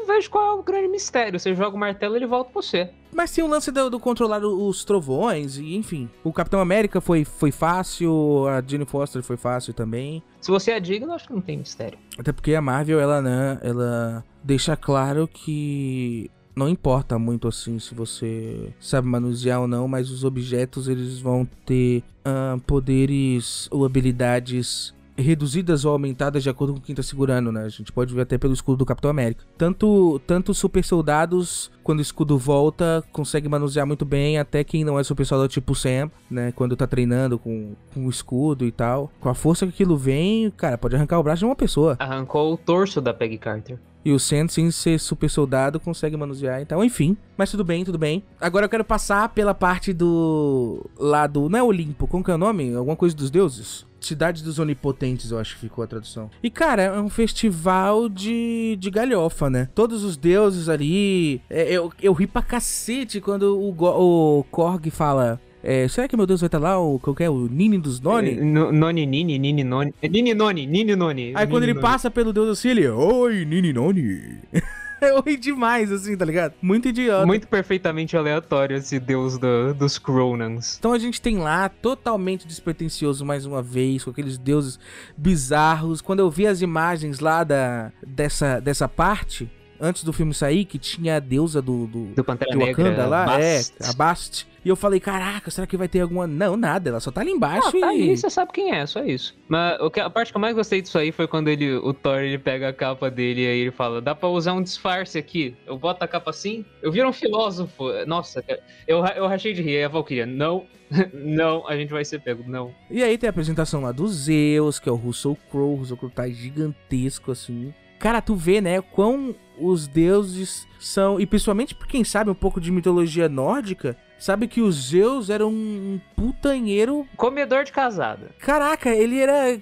Vejo 0.06 0.30
qual 0.30 0.56
é 0.56 0.60
o 0.60 0.62
grande 0.62 0.88
mistério. 0.88 1.38
Você 1.38 1.54
joga 1.54 1.76
o 1.76 1.78
martelo, 1.78 2.16
ele 2.16 2.26
volta 2.26 2.50
pra 2.50 2.62
você. 2.62 2.90
Mas 3.12 3.32
tem 3.32 3.42
o 3.42 3.48
lance 3.48 3.72
do, 3.72 3.90
do 3.90 3.98
controlar 3.98 4.44
os 4.44 4.84
trovões, 4.84 5.56
e 5.56 5.74
enfim. 5.74 6.08
O 6.22 6.32
Capitão 6.32 6.60
América 6.60 7.00
foi, 7.00 7.24
foi 7.24 7.50
fácil, 7.50 8.46
a 8.48 8.62
Jane 8.64 8.84
Foster 8.84 9.22
foi 9.22 9.36
fácil 9.36 9.72
também. 9.72 10.22
Se 10.40 10.50
você 10.50 10.72
é 10.72 10.80
digno, 10.80 11.12
acho 11.12 11.26
que 11.26 11.32
não 11.32 11.40
tem 11.40 11.56
mistério. 11.56 11.98
Até 12.18 12.32
porque 12.32 12.54
a 12.54 12.60
Marvel, 12.60 13.00
ela, 13.00 13.22
né, 13.22 13.58
ela 13.62 14.24
deixa 14.44 14.76
claro 14.76 15.26
que 15.26 16.30
não 16.54 16.68
importa 16.68 17.18
muito 17.18 17.46
assim 17.46 17.78
se 17.78 17.94
você 17.94 18.72
sabe 18.80 19.06
manusear 19.06 19.60
ou 19.60 19.68
não, 19.68 19.86
mas 19.86 20.10
os 20.10 20.24
objetos 20.24 20.88
eles 20.88 21.18
vão 21.18 21.46
ter 21.66 22.02
ah, 22.24 22.56
poderes 22.66 23.68
ou 23.70 23.84
habilidades 23.84 24.94
reduzidas 25.16 25.84
ou 25.84 25.92
aumentadas 25.92 26.42
de 26.42 26.50
acordo 26.50 26.74
com 26.74 26.80
quem 26.80 26.94
tá 26.94 27.02
segurando, 27.02 27.50
né? 27.50 27.64
A 27.64 27.68
gente 27.68 27.92
pode 27.92 28.14
ver 28.14 28.22
até 28.22 28.38
pelo 28.38 28.52
escudo 28.52 28.78
do 28.78 28.86
Capitão 28.86 29.10
América. 29.10 29.44
Tanto, 29.56 30.20
tanto 30.26 30.52
super 30.52 30.84
soldados, 30.84 31.70
quando 31.82 31.98
o 31.98 32.02
escudo 32.02 32.38
volta, 32.38 33.02
consegue 33.12 33.48
manusear 33.48 33.86
muito 33.86 34.04
bem, 34.04 34.38
até 34.38 34.62
quem 34.62 34.84
não 34.84 34.98
é 34.98 35.04
super 35.04 35.24
soldado 35.24 35.48
tipo 35.48 35.74
Sam, 35.74 36.10
né? 36.30 36.52
Quando 36.52 36.76
tá 36.76 36.86
treinando 36.86 37.38
com, 37.38 37.74
com 37.94 38.06
o 38.06 38.10
escudo 38.10 38.64
e 38.64 38.72
tal. 38.72 39.10
Com 39.20 39.28
a 39.28 39.34
força 39.34 39.66
que 39.66 39.72
aquilo 39.72 39.96
vem, 39.96 40.50
cara, 40.50 40.78
pode 40.78 40.94
arrancar 40.94 41.18
o 41.18 41.22
braço 41.22 41.40
de 41.40 41.44
uma 41.46 41.56
pessoa. 41.56 41.96
Arrancou 41.98 42.52
o 42.52 42.56
torso 42.56 43.00
da 43.00 43.14
Peggy 43.14 43.38
Carter. 43.38 43.78
E 44.06 44.12
o 44.12 44.20
Sam, 44.20 44.46
sem 44.46 44.70
ser 44.70 45.00
super 45.00 45.28
soldado, 45.28 45.80
consegue 45.80 46.16
manusear 46.16 46.62
então, 46.62 46.84
enfim. 46.84 47.16
Mas 47.36 47.50
tudo 47.50 47.64
bem, 47.64 47.84
tudo 47.84 47.98
bem. 47.98 48.22
Agora 48.40 48.66
eu 48.66 48.68
quero 48.68 48.84
passar 48.84 49.30
pela 49.30 49.52
parte 49.52 49.92
do. 49.92 50.88
lá 50.96 51.26
do. 51.26 51.48
Não 51.48 51.58
é 51.58 51.62
Olimpo, 51.62 52.06
como 52.06 52.22
que 52.22 52.30
é 52.30 52.34
o 52.34 52.38
nome? 52.38 52.72
Alguma 52.72 52.94
coisa 52.94 53.16
dos 53.16 53.32
deuses? 53.32 53.84
Cidade 54.00 54.44
dos 54.44 54.58
Onipotentes, 54.58 55.30
eu 55.30 55.38
acho 55.38 55.54
que 55.54 55.60
ficou 55.62 55.82
a 55.82 55.86
tradução. 55.86 56.30
E, 56.42 56.50
cara, 56.50 56.82
é 56.82 57.00
um 57.00 57.08
festival 57.08 58.08
de, 58.08 58.76
de 58.78 58.90
galhofa, 58.90 59.48
né? 59.50 59.68
Todos 59.74 60.04
os 60.04 60.16
deuses 60.16 60.68
ali. 60.68 61.40
É, 61.50 61.72
eu, 61.72 61.90
eu 62.02 62.12
ri 62.12 62.26
pra 62.26 62.42
cacete 62.42 63.20
quando 63.20 63.58
o, 63.60 63.72
Go- 63.72 64.38
o 64.40 64.44
Korg 64.50 64.90
fala. 64.90 65.40
é, 65.62 65.88
será 65.88 66.06
que 66.06 66.16
meu 66.16 66.26
Deus 66.26 66.40
vai 66.40 66.46
estar 66.48 66.58
lá? 66.58 66.78
O, 66.78 66.98
qual 67.00 67.16
que 67.16 67.24
é? 67.24 67.30
O 67.30 67.48
Nini 67.48 67.78
dos 67.78 67.98
Noni? 68.00 68.32
No- 68.36 68.70
Noni, 68.70 69.06
Nini, 69.06 69.38
Nini, 69.38 69.64
Noni. 69.64 69.92
Nini, 70.02 70.34
Noni, 70.34 70.66
Nini, 70.66 70.94
Noni. 70.94 71.32
Aí 71.34 71.46
quando 71.46 71.64
ele 71.64 71.74
passa 71.74 72.10
pelo 72.10 72.32
Deus 72.32 72.50
assim, 72.50 72.68
ele. 72.68 72.86
Oi, 72.88 73.44
Nini 73.44 73.72
Noni. 73.72 74.38
Eu 75.02 75.20
ri 75.20 75.36
demais, 75.36 75.92
assim, 75.92 76.16
tá 76.16 76.24
ligado? 76.24 76.54
Muito 76.62 76.88
idiota. 76.88 77.26
Muito 77.26 77.46
perfeitamente 77.48 78.16
aleatório 78.16 78.76
esse 78.76 78.98
deus 78.98 79.38
do- 79.38 79.74
dos 79.74 79.98
Cronans. 79.98 80.76
Então 80.78 80.92
a 80.92 80.98
gente 80.98 81.20
tem 81.20 81.38
lá, 81.38 81.68
totalmente 81.68 82.46
despretensioso 82.46 83.24
mais 83.24 83.44
uma 83.46 83.62
vez, 83.62 84.04
com 84.04 84.10
aqueles 84.10 84.38
deuses 84.38 84.78
bizarros. 85.16 86.00
Quando 86.00 86.20
eu 86.20 86.30
vi 86.30 86.46
as 86.46 86.62
imagens 86.62 87.20
lá 87.20 87.44
da, 87.44 87.92
dessa, 88.06 88.60
dessa 88.60 88.88
parte, 88.88 89.50
antes 89.80 90.04
do 90.04 90.12
filme 90.12 90.32
sair, 90.34 90.64
que 90.64 90.78
tinha 90.78 91.16
a 91.16 91.20
deusa 91.20 91.60
do, 91.62 91.86
do, 91.86 92.04
Do 92.14 92.24
Pantera 92.24 92.50
de 92.50 92.58
Wakanda 92.58 92.88
Negra. 92.90 93.06
lá, 93.06 93.26
Bast. 93.26 93.72
é, 93.80 93.86
a 93.88 93.92
Bast. 93.92 94.46
E 94.64 94.68
eu 94.68 94.74
falei, 94.74 94.98
caraca, 94.98 95.48
será 95.48 95.64
que 95.64 95.76
vai 95.76 95.86
ter 95.86 96.00
alguma... 96.00 96.26
Não, 96.26 96.56
nada, 96.56 96.90
ela 96.90 96.98
só 96.98 97.12
tá 97.12 97.20
ali 97.20 97.30
embaixo 97.30 97.68
Ah, 97.68 97.70
tá 97.80 97.94
e... 97.94 98.02
ali, 98.02 98.16
você 98.16 98.28
sabe 98.28 98.50
quem 98.52 98.74
é, 98.74 98.84
só 98.84 99.04
isso. 99.04 99.32
Mas 99.46 99.80
o 99.80 99.88
que, 99.88 100.00
a 100.00 100.10
parte 100.10 100.32
que 100.32 100.36
eu 100.36 100.40
mais 100.40 100.56
gostei 100.56 100.82
disso 100.82 100.98
aí 100.98 101.12
foi 101.12 101.28
quando 101.28 101.46
ele, 101.46 101.72
o 101.76 101.94
Thor 101.94 102.18
ele 102.18 102.36
pega 102.36 102.70
a 102.70 102.72
capa 102.72 103.08
dele 103.08 103.42
e 103.42 103.46
aí 103.46 103.58
ele 103.60 103.70
fala: 103.70 104.00
dá 104.02 104.12
pra 104.12 104.28
usar 104.28 104.54
um 104.54 104.62
disfarce 104.62 105.16
aqui. 105.18 105.54
Eu 105.64 105.78
boto 105.78 106.02
a 106.04 106.08
capa 106.08 106.30
assim, 106.30 106.64
eu 106.82 106.90
viro 106.90 107.08
um 107.08 107.12
filósofo. 107.12 107.84
Nossa, 108.08 108.44
eu, 108.88 109.04
eu 109.04 109.28
rachei 109.28 109.52
de 109.52 109.62
rir. 109.62 109.76
Aí 109.76 109.84
a 109.84 109.88
Valkyria, 109.88 110.26
não, 110.26 110.66
não, 111.14 111.64
a 111.68 111.76
gente 111.76 111.90
vai 111.92 112.04
ser 112.04 112.20
pego, 112.20 112.42
não. 112.50 112.74
E 112.90 113.04
aí 113.04 113.16
tem 113.16 113.28
a 113.28 113.30
apresentação 113.30 113.80
lá 113.82 113.92
do 113.92 114.08
Zeus, 114.08 114.80
que 114.80 114.88
é 114.88 114.92
o 114.92 114.96
Russell 114.96 115.38
Crowe. 115.48 115.74
O 115.74 115.76
Russell 115.76 115.96
Crowe 115.96 116.12
tá 116.12 116.28
gigantesco, 116.28 117.30
assim. 117.30 117.72
Cara, 118.00 118.20
tu 118.20 118.34
vê, 118.34 118.60
né, 118.60 118.80
quão 118.80 119.34
os 119.58 119.86
deuses 119.86 120.66
são... 120.78 121.20
E 121.20 121.26
principalmente 121.26 121.74
pra 121.74 121.86
quem 121.86 122.04
sabe 122.04 122.30
um 122.30 122.34
pouco 122.34 122.60
de 122.60 122.70
mitologia 122.70 123.28
nórdica, 123.28 123.96
sabe 124.18 124.46
que 124.46 124.60
o 124.60 124.70
Zeus 124.70 125.30
era 125.30 125.46
um 125.46 126.00
putanheiro... 126.14 127.06
Comedor 127.16 127.64
de 127.64 127.72
casada. 127.72 128.30
Caraca, 128.38 128.90
ele 128.94 129.18
era... 129.18 129.60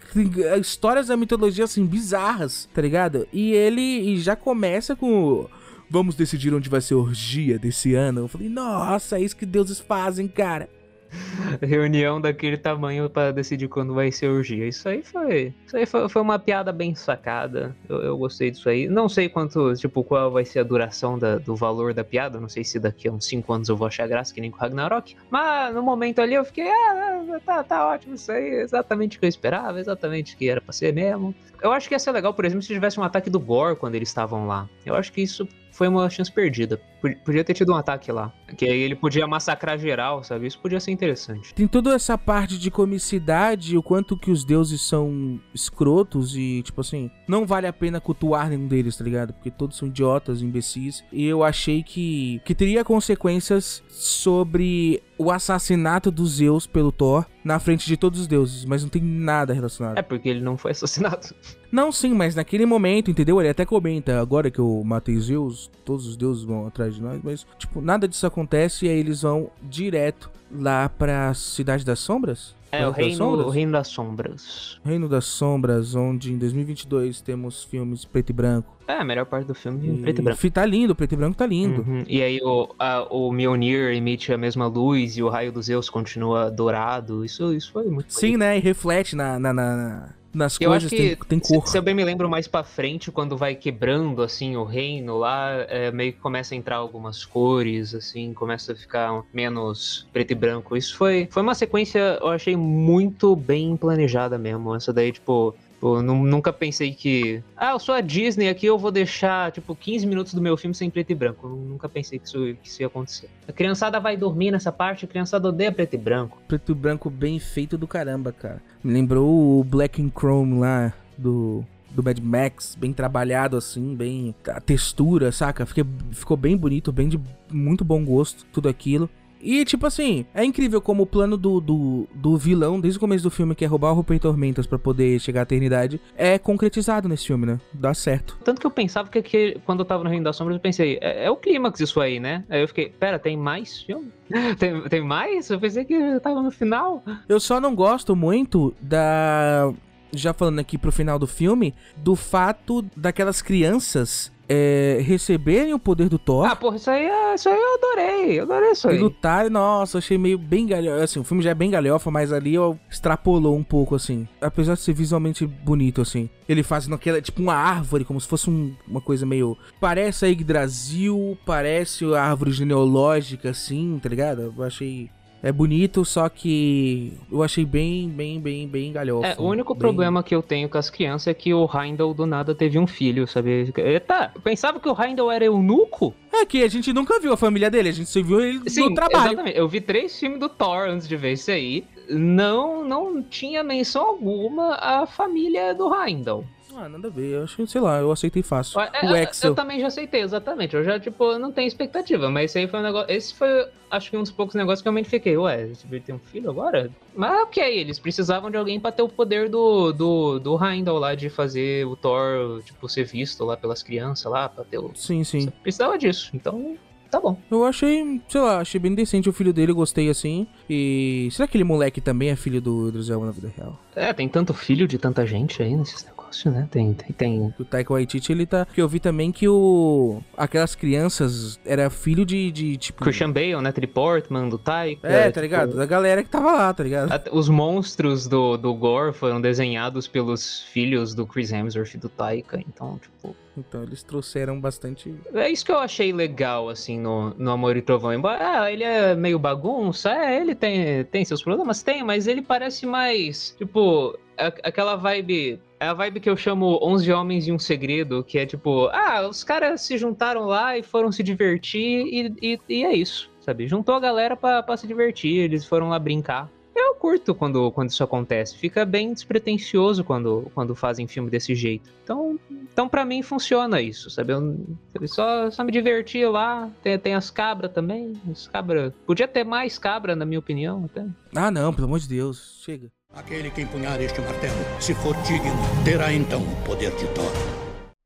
Histórias 0.58 1.08
da 1.08 1.16
mitologia, 1.16 1.64
assim, 1.64 1.84
bizarras, 1.86 2.68
tá 2.72 2.82
ligado? 2.82 3.26
E 3.32 3.52
ele 3.52 3.80
e 3.80 4.18
já 4.18 4.36
começa 4.36 4.96
com... 4.96 5.48
Vamos 5.88 6.14
decidir 6.14 6.52
onde 6.52 6.68
vai 6.68 6.80
ser 6.80 6.94
a 6.94 6.98
orgia 6.98 7.58
desse 7.58 7.94
ano. 7.94 8.22
Eu 8.22 8.28
falei, 8.28 8.48
nossa, 8.48 9.18
é 9.18 9.22
isso 9.22 9.36
que 9.36 9.46
deuses 9.46 9.78
fazem, 9.78 10.26
cara. 10.26 10.68
Reunião 11.60 12.20
daquele 12.20 12.56
tamanho 12.56 13.08
pra 13.08 13.30
decidir 13.30 13.68
quando 13.68 13.94
vai 13.94 14.10
ser 14.10 14.28
orgia. 14.28 14.66
Isso 14.66 14.88
aí 14.88 15.02
foi. 15.02 15.54
Isso 15.66 15.76
aí 15.76 15.86
foi, 15.86 16.08
foi 16.08 16.22
uma 16.22 16.38
piada 16.38 16.72
bem 16.72 16.94
sacada. 16.94 17.74
Eu, 17.88 18.02
eu 18.02 18.18
gostei 18.18 18.50
disso 18.50 18.68
aí. 18.68 18.88
Não 18.88 19.08
sei 19.08 19.28
quanto, 19.28 19.74
tipo, 19.74 20.02
qual 20.04 20.30
vai 20.30 20.44
ser 20.44 20.60
a 20.60 20.62
duração 20.62 21.18
da- 21.18 21.36
do 21.38 21.54
valor 21.56 21.92
da 21.94 22.04
piada. 22.04 22.40
Não 22.40 22.48
sei 22.48 22.64
se 22.64 22.78
daqui 22.78 23.08
a 23.08 23.12
uns 23.12 23.26
5 23.26 23.52
anos 23.52 23.68
eu 23.68 23.76
vou 23.76 23.86
achar 23.86 24.06
graça, 24.06 24.32
que 24.32 24.40
nem 24.40 24.50
com 24.50 24.58
Ragnarok. 24.58 25.14
Mas 25.30 25.74
no 25.74 25.82
momento 25.82 26.20
ali 26.20 26.34
eu 26.34 26.44
fiquei, 26.44 26.68
ah, 26.68 27.40
tá, 27.44 27.62
tá 27.64 27.88
ótimo 27.88 28.14
isso 28.14 28.30
aí. 28.32 28.48
Exatamente 28.60 29.16
o 29.16 29.20
que 29.20 29.26
eu 29.26 29.28
esperava, 29.28 29.78
exatamente 29.80 30.34
o 30.34 30.38
que 30.38 30.48
era 30.48 30.60
pra 30.60 30.72
ser 30.72 30.92
mesmo. 30.92 31.34
Eu 31.62 31.72
acho 31.72 31.88
que 31.88 31.94
ia 31.94 31.98
ser 31.98 32.12
legal, 32.12 32.34
por 32.34 32.44
exemplo, 32.44 32.62
se 32.62 32.72
tivesse 32.72 32.98
um 33.00 33.02
ataque 33.02 33.30
do 33.30 33.40
Gore 33.40 33.76
quando 33.76 33.94
eles 33.94 34.08
estavam 34.08 34.46
lá. 34.46 34.68
Eu 34.84 34.94
acho 34.94 35.12
que 35.12 35.22
isso 35.22 35.48
foi 35.76 35.88
uma 35.88 36.08
chance 36.08 36.30
perdida. 36.30 36.80
Pod- 37.02 37.16
Podia 37.24 37.42
ter 37.44 37.52
tido 37.54 37.72
um 37.72 37.76
ataque 37.76 38.10
lá. 38.12 38.32
Que 38.56 38.64
aí 38.66 38.80
ele 38.80 38.94
podia 38.94 39.26
massacrar 39.26 39.76
geral, 39.78 40.22
sabe? 40.22 40.46
Isso 40.46 40.58
podia 40.58 40.78
ser 40.78 40.92
interessante. 40.92 41.52
Tem 41.52 41.66
toda 41.66 41.94
essa 41.94 42.16
parte 42.16 42.56
de 42.58 42.70
comicidade, 42.70 43.76
o 43.76 43.82
quanto 43.82 44.16
que 44.16 44.30
os 44.30 44.44
deuses 44.44 44.80
são 44.80 45.40
escrotos 45.52 46.36
e, 46.36 46.62
tipo 46.62 46.80
assim, 46.80 47.10
não 47.26 47.44
vale 47.44 47.66
a 47.66 47.72
pena 47.72 48.00
cultuar 48.00 48.48
nenhum 48.48 48.68
deles, 48.68 48.96
tá 48.96 49.04
ligado? 49.04 49.32
Porque 49.32 49.50
todos 49.50 49.76
são 49.76 49.88
idiotas, 49.88 50.40
imbecis. 50.42 51.04
E 51.12 51.24
eu 51.26 51.42
achei 51.42 51.82
que, 51.82 52.40
que 52.44 52.54
teria 52.54 52.84
consequências 52.84 53.82
sobre 53.88 55.02
o 55.16 55.30
assassinato 55.30 56.10
dos 56.10 56.36
Zeus 56.36 56.66
pelo 56.66 56.90
Thor 56.90 57.24
na 57.44 57.58
frente 57.58 57.86
de 57.86 57.96
todos 57.96 58.20
os 58.20 58.26
deuses, 58.26 58.64
mas 58.64 58.82
não 58.82 58.88
tem 58.88 59.02
nada 59.02 59.52
relacionado. 59.52 59.98
É 59.98 60.02
porque 60.02 60.28
ele 60.28 60.40
não 60.40 60.56
foi 60.56 60.72
assassinado. 60.72 61.34
Não, 61.74 61.90
sim, 61.90 62.14
mas 62.14 62.36
naquele 62.36 62.64
momento, 62.64 63.10
entendeu? 63.10 63.40
Ele 63.40 63.48
até 63.48 63.66
comenta, 63.66 64.20
agora 64.20 64.48
que 64.48 64.60
eu 64.60 64.80
matei 64.84 65.18
Zeus, 65.18 65.68
todos 65.84 66.06
os 66.06 66.16
deuses 66.16 66.44
vão 66.44 66.68
atrás 66.68 66.94
de 66.94 67.02
nós, 67.02 67.20
mas, 67.20 67.44
tipo, 67.58 67.80
nada 67.80 68.06
disso 68.06 68.24
acontece 68.24 68.86
e 68.86 68.88
aí 68.88 68.96
eles 68.96 69.22
vão 69.22 69.50
direto 69.60 70.30
lá 70.52 70.88
pra 70.88 71.34
Cidade 71.34 71.84
das 71.84 71.98
Sombras? 71.98 72.54
É, 72.82 72.86
o 72.86 72.90
reino, 72.90 73.24
o 73.46 73.48
reino 73.50 73.72
das 73.72 73.88
sombras. 73.88 74.78
Reino 74.84 75.08
das 75.08 75.24
Sombras, 75.24 75.94
onde 75.94 76.32
em 76.32 76.38
2022 76.38 77.20
temos 77.20 77.64
filmes 77.64 78.04
preto 78.04 78.30
e 78.30 78.32
branco. 78.32 78.74
É, 78.86 78.94
a 78.94 79.04
melhor 79.04 79.24
parte 79.26 79.46
do 79.46 79.54
filme 79.54 79.88
em 79.88 79.96
preto 80.02 80.20
e 80.20 80.22
branco. 80.22 80.50
Tá 80.50 80.64
lindo, 80.66 80.94
preto 80.94 81.12
e 81.12 81.16
branco 81.16 81.36
tá 81.36 81.46
lindo. 81.46 81.82
Uhum. 81.82 82.04
E 82.06 82.22
aí 82.22 82.38
o, 82.42 82.68
a- 82.78 83.06
o 83.10 83.32
Mjolnir 83.32 83.94
emite 83.94 84.32
a 84.32 84.38
mesma 84.38 84.66
luz 84.66 85.16
e 85.16 85.22
o 85.22 85.28
raio 85.28 85.50
dos 85.52 85.66
Zeus 85.66 85.88
continua 85.88 86.50
dourado. 86.50 87.24
Isso, 87.24 87.54
isso 87.54 87.72
foi 87.72 87.86
muito 87.86 88.12
Sim, 88.12 88.36
né? 88.36 88.56
E 88.56 88.60
reflete 88.60 89.16
na, 89.16 89.38
na, 89.38 89.52
na, 89.52 90.08
nas 90.34 90.60
Eu 90.60 90.70
coisas, 90.70 90.86
acho 90.92 90.96
que, 90.96 91.16
tem, 91.16 91.38
tem 91.38 91.40
se- 91.42 91.54
cor. 91.54 91.68
Se 91.68 91.78
eu 91.78 91.82
bem 91.82 91.94
me 91.94 92.04
lembro 92.04 92.28
mais 92.28 92.46
pra 92.48 92.64
frente, 92.64 93.10
quando 93.10 93.36
vai 93.36 93.54
quebrando, 93.54 94.22
assim, 94.22 94.56
o 94.56 94.64
reino 94.64 95.16
lá, 95.18 95.50
é, 95.68 95.90
meio 95.90 96.12
que 96.12 96.18
começa 96.18 96.54
a 96.54 96.56
entrar 96.56 96.76
algumas 96.76 97.24
cores, 97.24 97.94
assim, 97.94 98.32
começa 98.34 98.72
a 98.72 98.76
ficar 98.76 99.22
menos 99.32 100.06
preto 100.12 100.32
e 100.32 100.34
branco. 100.34 100.76
Isso 100.76 100.96
foi, 100.96 101.28
foi 101.30 101.42
uma 101.42 101.54
sequência, 101.54 102.18
eu 102.20 102.28
achei 102.28 102.56
muito 102.56 103.34
bem 103.36 103.76
planejada 103.76 104.36
mesmo. 104.36 104.74
Essa 104.74 104.92
daí, 104.92 105.12
tipo, 105.12 105.54
nu- 106.02 106.24
nunca 106.24 106.52
pensei 106.52 106.92
que. 106.94 107.42
Ah, 107.56 107.72
eu 107.72 107.78
sou 107.78 107.94
a 107.94 108.00
Disney 108.00 108.48
aqui, 108.48 108.66
eu 108.66 108.78
vou 108.78 108.90
deixar, 108.90 109.52
tipo, 109.52 109.74
15 109.74 110.06
minutos 110.06 110.32
do 110.34 110.40
meu 110.40 110.56
filme 110.56 110.74
sem 110.74 110.88
preto 110.90 111.10
e 111.10 111.14
branco. 111.14 111.46
Eu 111.46 111.56
nunca 111.56 111.88
pensei 111.88 112.18
que 112.18 112.26
isso, 112.26 112.38
que 112.62 112.68
isso 112.68 112.82
ia 112.82 112.86
acontecer. 112.86 113.28
A 113.46 113.52
criançada 113.52 114.00
vai 114.00 114.16
dormir 114.16 114.50
nessa 114.50 114.72
parte, 114.72 115.04
a 115.04 115.08
criançada 115.08 115.48
odeia 115.48 115.70
preto 115.72 115.94
e 115.94 115.98
branco. 115.98 116.38
Preto 116.48 116.72
e 116.72 116.74
branco 116.74 117.10
bem 117.10 117.38
feito 117.38 117.76
do 117.76 117.86
caramba, 117.86 118.32
cara. 118.32 118.62
Me 118.82 118.92
lembrou 118.92 119.60
o 119.60 119.64
Black 119.64 120.00
and 120.02 120.10
Chrome 120.16 120.58
lá 120.60 120.92
do, 121.18 121.64
do 121.90 122.02
Mad 122.02 122.18
Max, 122.18 122.74
bem 122.74 122.92
trabalhado 122.92 123.56
assim, 123.56 123.94
bem. 123.94 124.34
A 124.48 124.60
textura, 124.60 125.30
saca? 125.32 125.64
Fiquei, 125.66 125.84
ficou 126.12 126.36
bem 126.36 126.56
bonito, 126.56 126.90
bem 126.92 127.08
de 127.08 127.20
muito 127.52 127.84
bom 127.84 128.04
gosto, 128.04 128.44
tudo 128.52 128.68
aquilo. 128.68 129.08
E, 129.44 129.62
tipo 129.64 129.86
assim, 129.86 130.24
é 130.34 130.42
incrível 130.42 130.80
como 130.80 131.02
o 131.02 131.06
plano 131.06 131.36
do, 131.36 131.60
do, 131.60 132.08
do 132.14 132.36
vilão, 132.38 132.80
desde 132.80 132.96
o 132.96 133.00
começo 133.00 133.22
do 133.22 133.30
filme, 133.30 133.54
que 133.54 133.62
é 133.62 133.68
roubar 133.68 133.92
o 133.92 133.94
Rupert 133.94 134.18
Tormentas 134.18 134.66
pra 134.66 134.78
poder 134.78 135.20
chegar 135.20 135.40
à 135.40 135.42
eternidade, 135.42 136.00
é 136.16 136.38
concretizado 136.38 137.08
nesse 137.08 137.26
filme, 137.26 137.44
né? 137.44 137.60
Dá 137.70 137.92
certo. 137.92 138.38
Tanto 138.42 138.58
que 138.58 138.66
eu 138.66 138.70
pensava 138.70 139.10
que, 139.10 139.20
que 139.20 139.60
quando 139.66 139.80
eu 139.80 139.84
tava 139.84 140.02
no 140.02 140.08
Reino 140.08 140.24
das 140.24 140.36
Sombras, 140.36 140.56
eu 140.56 140.60
pensei, 140.60 140.98
é, 141.02 141.26
é 141.26 141.30
o 141.30 141.36
clímax 141.36 141.78
isso 141.80 142.00
aí, 142.00 142.18
né? 142.18 142.42
Aí 142.48 142.62
eu 142.62 142.68
fiquei, 142.68 142.88
pera, 142.88 143.18
tem 143.18 143.36
mais 143.36 143.82
filme? 143.82 144.10
tem, 144.58 144.80
tem 144.88 145.04
mais? 145.04 145.50
Eu 145.50 145.60
pensei 145.60 145.84
que 145.84 145.92
eu 145.92 146.20
tava 146.20 146.42
no 146.42 146.50
final. 146.50 147.04
Eu 147.28 147.38
só 147.38 147.60
não 147.60 147.74
gosto 147.74 148.16
muito 148.16 148.74
da. 148.80 149.70
Já 150.10 150.32
falando 150.32 150.60
aqui 150.60 150.78
pro 150.78 150.92
final 150.92 151.18
do 151.18 151.26
filme, 151.26 151.74
do 151.96 152.14
fato 152.14 152.82
daquelas 152.96 153.42
crianças 153.42 154.32
é, 154.48 154.98
receberem 155.02 155.72
o 155.74 155.78
poder 155.78 156.08
do 156.08 156.18
Thor. 156.18 156.46
Ah, 156.46 156.56
porra, 156.56 156.76
isso 156.76 156.90
aí, 156.90 157.04
é- 157.06 157.34
isso 157.34 157.48
aí 157.48 157.56
eu 157.58 157.74
adorei, 157.74 158.38
eu 158.38 158.42
adorei 158.44 158.70
isso 158.72 158.88
E 158.88 158.90
aí. 158.92 158.98
lutar, 158.98 159.50
nossa, 159.50 159.98
achei 159.98 160.18
meio 160.18 160.36
bem 160.38 160.66
galhofa. 160.66 161.04
Assim, 161.04 161.20
o 161.20 161.24
filme 161.24 161.42
já 161.42 161.50
é 161.50 161.54
bem 161.54 161.70
galhofa, 161.70 162.10
mas 162.10 162.32
ali 162.32 162.54
extrapolou 162.90 163.56
um 163.56 163.62
pouco, 163.64 163.94
assim. 163.94 164.28
Apesar 164.40 164.74
de 164.74 164.80
ser 164.80 164.92
visualmente 164.92 165.46
bonito, 165.46 166.00
assim. 166.02 166.28
Ele 166.48 166.62
fazendo 166.62 166.94
aquela, 166.94 167.20
tipo, 167.22 167.40
uma 167.42 167.54
árvore, 167.54 168.04
como 168.04 168.20
se 168.20 168.28
fosse 168.28 168.50
um- 168.50 168.74
uma 168.86 169.00
coisa 169.00 169.24
meio. 169.24 169.56
Parece 169.80 170.26
a 170.26 170.28
Yggdrasil, 170.28 171.38
parece 171.46 172.04
a 172.14 172.22
árvore 172.22 172.52
genealógica, 172.52 173.50
assim, 173.50 173.98
tá 174.02 174.08
ligado? 174.08 174.52
Eu 174.56 174.62
achei. 174.64 175.10
É 175.44 175.52
bonito, 175.52 176.06
só 176.06 176.26
que 176.30 177.12
eu 177.30 177.42
achei 177.42 177.66
bem, 177.66 178.08
bem, 178.08 178.40
bem, 178.40 178.66
bem 178.66 178.90
galhofa. 178.90 179.26
É, 179.26 179.36
o 179.38 179.42
único 179.42 179.74
bem- 179.74 179.78
problema 179.80 180.22
que 180.22 180.34
eu 180.34 180.42
tenho 180.42 180.70
com 180.70 180.78
as 180.78 180.88
crianças 180.88 181.26
é 181.26 181.34
que 181.34 181.52
o 181.52 181.68
Heindel 181.70 182.14
do 182.14 182.24
nada 182.24 182.54
teve 182.54 182.78
um 182.78 182.86
filho, 182.86 183.26
sabe? 183.26 183.70
Eita, 183.76 184.32
pensava 184.42 184.80
que 184.80 184.88
o 184.88 184.96
Heindel 184.98 185.30
era 185.30 185.44
eunuco? 185.44 186.14
É 186.32 186.46
que 186.46 186.62
a 186.62 186.68
gente 186.68 186.94
nunca 186.94 187.20
viu 187.20 187.30
a 187.34 187.36
família 187.36 187.70
dele, 187.70 187.90
a 187.90 187.92
gente 187.92 188.08
só 188.08 188.22
viu 188.22 188.40
ele 188.40 188.58
no 188.58 188.94
trabalho. 188.94 189.26
exatamente. 189.32 189.58
Eu 189.58 189.68
vi 189.68 189.82
três 189.82 190.18
filmes 190.18 190.40
do 190.40 190.48
Thor 190.48 190.88
antes 190.88 191.06
de 191.06 191.14
ver 191.14 191.32
isso 191.34 191.50
aí. 191.50 191.84
Não, 192.08 192.82
não 192.82 193.22
tinha 193.22 193.62
menção 193.62 194.02
alguma 194.02 194.76
à 194.76 195.06
família 195.06 195.74
do 195.74 195.94
Heindel. 195.94 196.42
Ah, 196.76 196.88
nada 196.88 197.08
a 197.08 197.10
ver. 197.10 197.32
Eu 197.34 197.44
achei, 197.44 197.66
sei 197.66 197.80
lá, 197.80 197.98
eu 198.00 198.10
aceitei 198.10 198.42
fácil. 198.42 198.80
É, 198.80 198.90
o 199.04 199.10
eu- 199.10 199.16
Excel. 199.16 199.50
Eu 199.50 199.54
também 199.54 199.80
já 199.80 199.86
aceitei, 199.86 200.22
exatamente. 200.22 200.74
Eu 200.74 200.82
já, 200.84 200.98
tipo, 200.98 201.38
não 201.38 201.52
tenho 201.52 201.68
expectativa, 201.68 202.30
mas 202.30 202.50
esse 202.50 202.58
aí 202.58 202.66
foi 202.68 202.80
um 202.80 202.82
negócio. 202.82 203.10
Esse 203.10 203.34
foi, 203.34 203.66
acho 203.90 204.10
que 204.10 204.16
um 204.16 204.22
dos 204.22 204.32
poucos 204.32 204.54
negócios 204.54 204.82
que 204.82 204.88
eu 204.88 204.92
realmente 204.92 205.08
fiquei. 205.10 205.36
Ué, 205.36 205.68
esse 205.68 205.86
vídeo 205.86 206.06
tem 206.06 206.14
um 206.14 206.18
filho 206.18 206.50
agora? 206.50 206.90
Mas 207.14 207.42
ok, 207.42 207.62
eles 207.78 207.98
precisavam 207.98 208.50
de 208.50 208.56
alguém 208.56 208.80
pra 208.80 208.90
ter 208.92 209.02
o 209.02 209.08
poder 209.08 209.48
do, 209.48 209.92
do, 209.92 210.38
do 210.38 210.64
Heimdall 210.64 210.98
lá 210.98 211.14
de 211.14 211.28
fazer 211.30 211.86
o 211.86 211.94
Thor, 211.96 212.62
tipo, 212.64 212.88
ser 212.88 213.04
visto 213.04 213.44
lá 213.44 213.56
pelas 213.56 213.82
crianças 213.82 214.30
lá, 214.30 214.48
pra 214.48 214.64
ter 214.64 214.78
o. 214.78 214.90
Sim, 214.94 215.22
sim. 215.24 215.48
Precisava 215.62 215.96
disso, 215.98 216.30
então. 216.34 216.76
Tá 217.10 217.20
bom. 217.20 217.38
Eu 217.48 217.64
achei, 217.64 218.20
sei 218.28 218.40
lá, 218.40 218.58
achei 218.58 218.80
bem 218.80 218.92
decente 218.92 219.28
o 219.28 219.32
filho 219.32 219.52
dele, 219.52 219.72
gostei 219.72 220.10
assim. 220.10 220.48
E 220.68 221.28
será 221.30 221.46
que 221.46 221.50
aquele 221.52 221.62
moleque 221.62 222.00
também 222.00 222.30
é 222.30 222.34
filho 222.34 222.60
do 222.60 222.88
Idris 222.88 223.08
Elba 223.08 223.26
na 223.26 223.30
vida 223.30 223.52
real? 223.56 223.78
É, 223.94 224.12
tem 224.12 224.28
tanto 224.28 224.52
filho 224.52 224.88
de 224.88 224.98
tanta 224.98 225.24
gente 225.24 225.62
aí 225.62 225.76
nesses 225.76 226.02
né? 226.50 226.68
Tem, 226.70 226.92
tem, 226.94 227.12
tem 227.12 227.54
O 227.58 227.64
Taika 227.64 227.92
Waititi, 227.92 228.32
ele 228.32 228.46
tá... 228.46 228.66
Porque 228.66 228.80
eu 228.80 228.88
vi 228.88 229.00
também 229.00 229.30
que 229.30 229.48
o... 229.48 230.20
Aquelas 230.36 230.74
crianças 230.74 231.58
era 231.64 231.88
filho 231.90 232.24
de, 232.24 232.50
de 232.50 232.76
tipo... 232.76 233.02
Christian 233.02 233.30
Bale, 233.30 233.60
Natalie 233.60 233.88
Portman, 233.88 234.48
do 234.48 234.58
Taika. 234.58 235.06
É, 235.06 235.24
tá 235.24 235.26
tipo, 235.28 235.40
ligado? 235.40 235.76
Da 235.76 235.86
galera 235.86 236.22
que 236.22 236.28
tava 236.28 236.52
lá, 236.52 236.72
tá 236.72 236.82
ligado? 236.82 237.30
Os 237.32 237.48
monstros 237.48 238.26
do, 238.26 238.56
do 238.56 238.74
Gore 238.74 239.12
foram 239.12 239.40
desenhados 239.40 240.08
pelos 240.08 240.62
filhos 240.62 241.14
do 241.14 241.26
Chris 241.26 241.52
Hemsworth 241.52 241.94
e 241.94 241.98
do 241.98 242.08
Taika, 242.08 242.60
então, 242.66 242.98
tipo. 242.98 243.36
Então 243.56 243.84
eles 243.84 244.02
trouxeram 244.02 244.60
bastante... 244.60 245.14
É 245.32 245.48
isso 245.48 245.64
que 245.64 245.70
eu 245.70 245.78
achei 245.78 246.12
legal, 246.12 246.68
assim, 246.68 246.98
no, 246.98 247.32
no 247.34 247.52
Amor 247.52 247.76
e 247.76 247.82
Trovão. 247.82 248.12
Embora 248.12 248.62
ah, 248.62 248.72
ele 248.72 248.82
é 248.82 249.14
meio 249.14 249.38
bagunça, 249.38 250.10
é, 250.10 250.40
ele 250.40 250.56
tem, 250.56 251.04
tem 251.04 251.24
seus 251.24 251.40
problemas, 251.40 251.80
tem, 251.80 252.02
mas 252.02 252.26
ele 252.26 252.42
parece 252.42 252.84
mais, 252.84 253.54
tipo, 253.56 254.18
aquela 254.36 254.96
vibe. 254.96 255.60
É 255.80 255.86
a 255.86 255.94
vibe 255.94 256.20
que 256.20 256.30
eu 256.30 256.36
chamo 256.36 256.78
11 256.82 257.12
Homens 257.12 257.46
e 257.46 257.52
um 257.52 257.58
Segredo, 257.58 258.24
que 258.24 258.38
é 258.38 258.46
tipo, 258.46 258.88
ah, 258.88 259.26
os 259.28 259.44
caras 259.44 259.82
se 259.82 259.98
juntaram 259.98 260.46
lá 260.46 260.78
e 260.78 260.82
foram 260.82 261.12
se 261.12 261.22
divertir 261.22 262.06
e, 262.06 262.34
e, 262.40 262.60
e 262.68 262.84
é 262.84 262.94
isso, 262.94 263.30
sabe? 263.40 263.66
Juntou 263.66 263.94
a 263.94 264.00
galera 264.00 264.36
pra 264.36 264.76
se 264.76 264.86
divertir, 264.86 265.36
eles 265.36 265.66
foram 265.66 265.88
lá 265.88 265.98
brincar. 265.98 266.50
Eu 266.74 266.96
curto 266.96 267.34
quando, 267.34 267.70
quando 267.70 267.90
isso 267.90 268.02
acontece. 268.02 268.58
Fica 268.58 268.84
bem 268.84 269.12
despretensioso 269.12 270.02
quando, 270.02 270.50
quando 270.54 270.74
fazem 270.74 271.06
filme 271.06 271.30
desse 271.30 271.54
jeito. 271.54 271.88
Então, 272.02 272.38
então 272.50 272.88
para 272.88 273.04
mim 273.04 273.22
funciona 273.22 273.80
isso, 273.80 274.10
sabe? 274.10 274.32
Eu, 274.32 274.66
só, 275.06 275.50
só 275.50 275.62
me 275.62 275.70
diverti 275.70 276.26
lá. 276.26 276.68
Tem, 276.82 276.98
tem 276.98 277.14
as 277.14 277.30
cabras 277.30 277.70
também. 277.72 278.14
As 278.28 278.48
cabras. 278.48 278.92
Podia 279.06 279.28
ter 279.28 279.44
mais 279.44 279.78
cabra, 279.78 280.16
na 280.16 280.24
minha 280.24 280.38
opinião, 280.38 280.86
até. 280.86 281.06
Ah, 281.34 281.50
não, 281.50 281.72
pelo 281.72 281.86
amor 281.86 282.00
de 282.00 282.08
Deus. 282.08 282.60
Chega. 282.64 282.90
Aquele 283.16 283.48
que 283.48 283.62
empunhar 283.62 284.00
este 284.00 284.20
martelo, 284.20 284.56
se 284.80 284.92
for 284.92 285.14
digno, 285.22 285.52
terá 285.84 286.12
então 286.12 286.42
o 286.42 286.56
poder 286.64 286.90
de 286.96 287.06
Thor. 287.14 287.32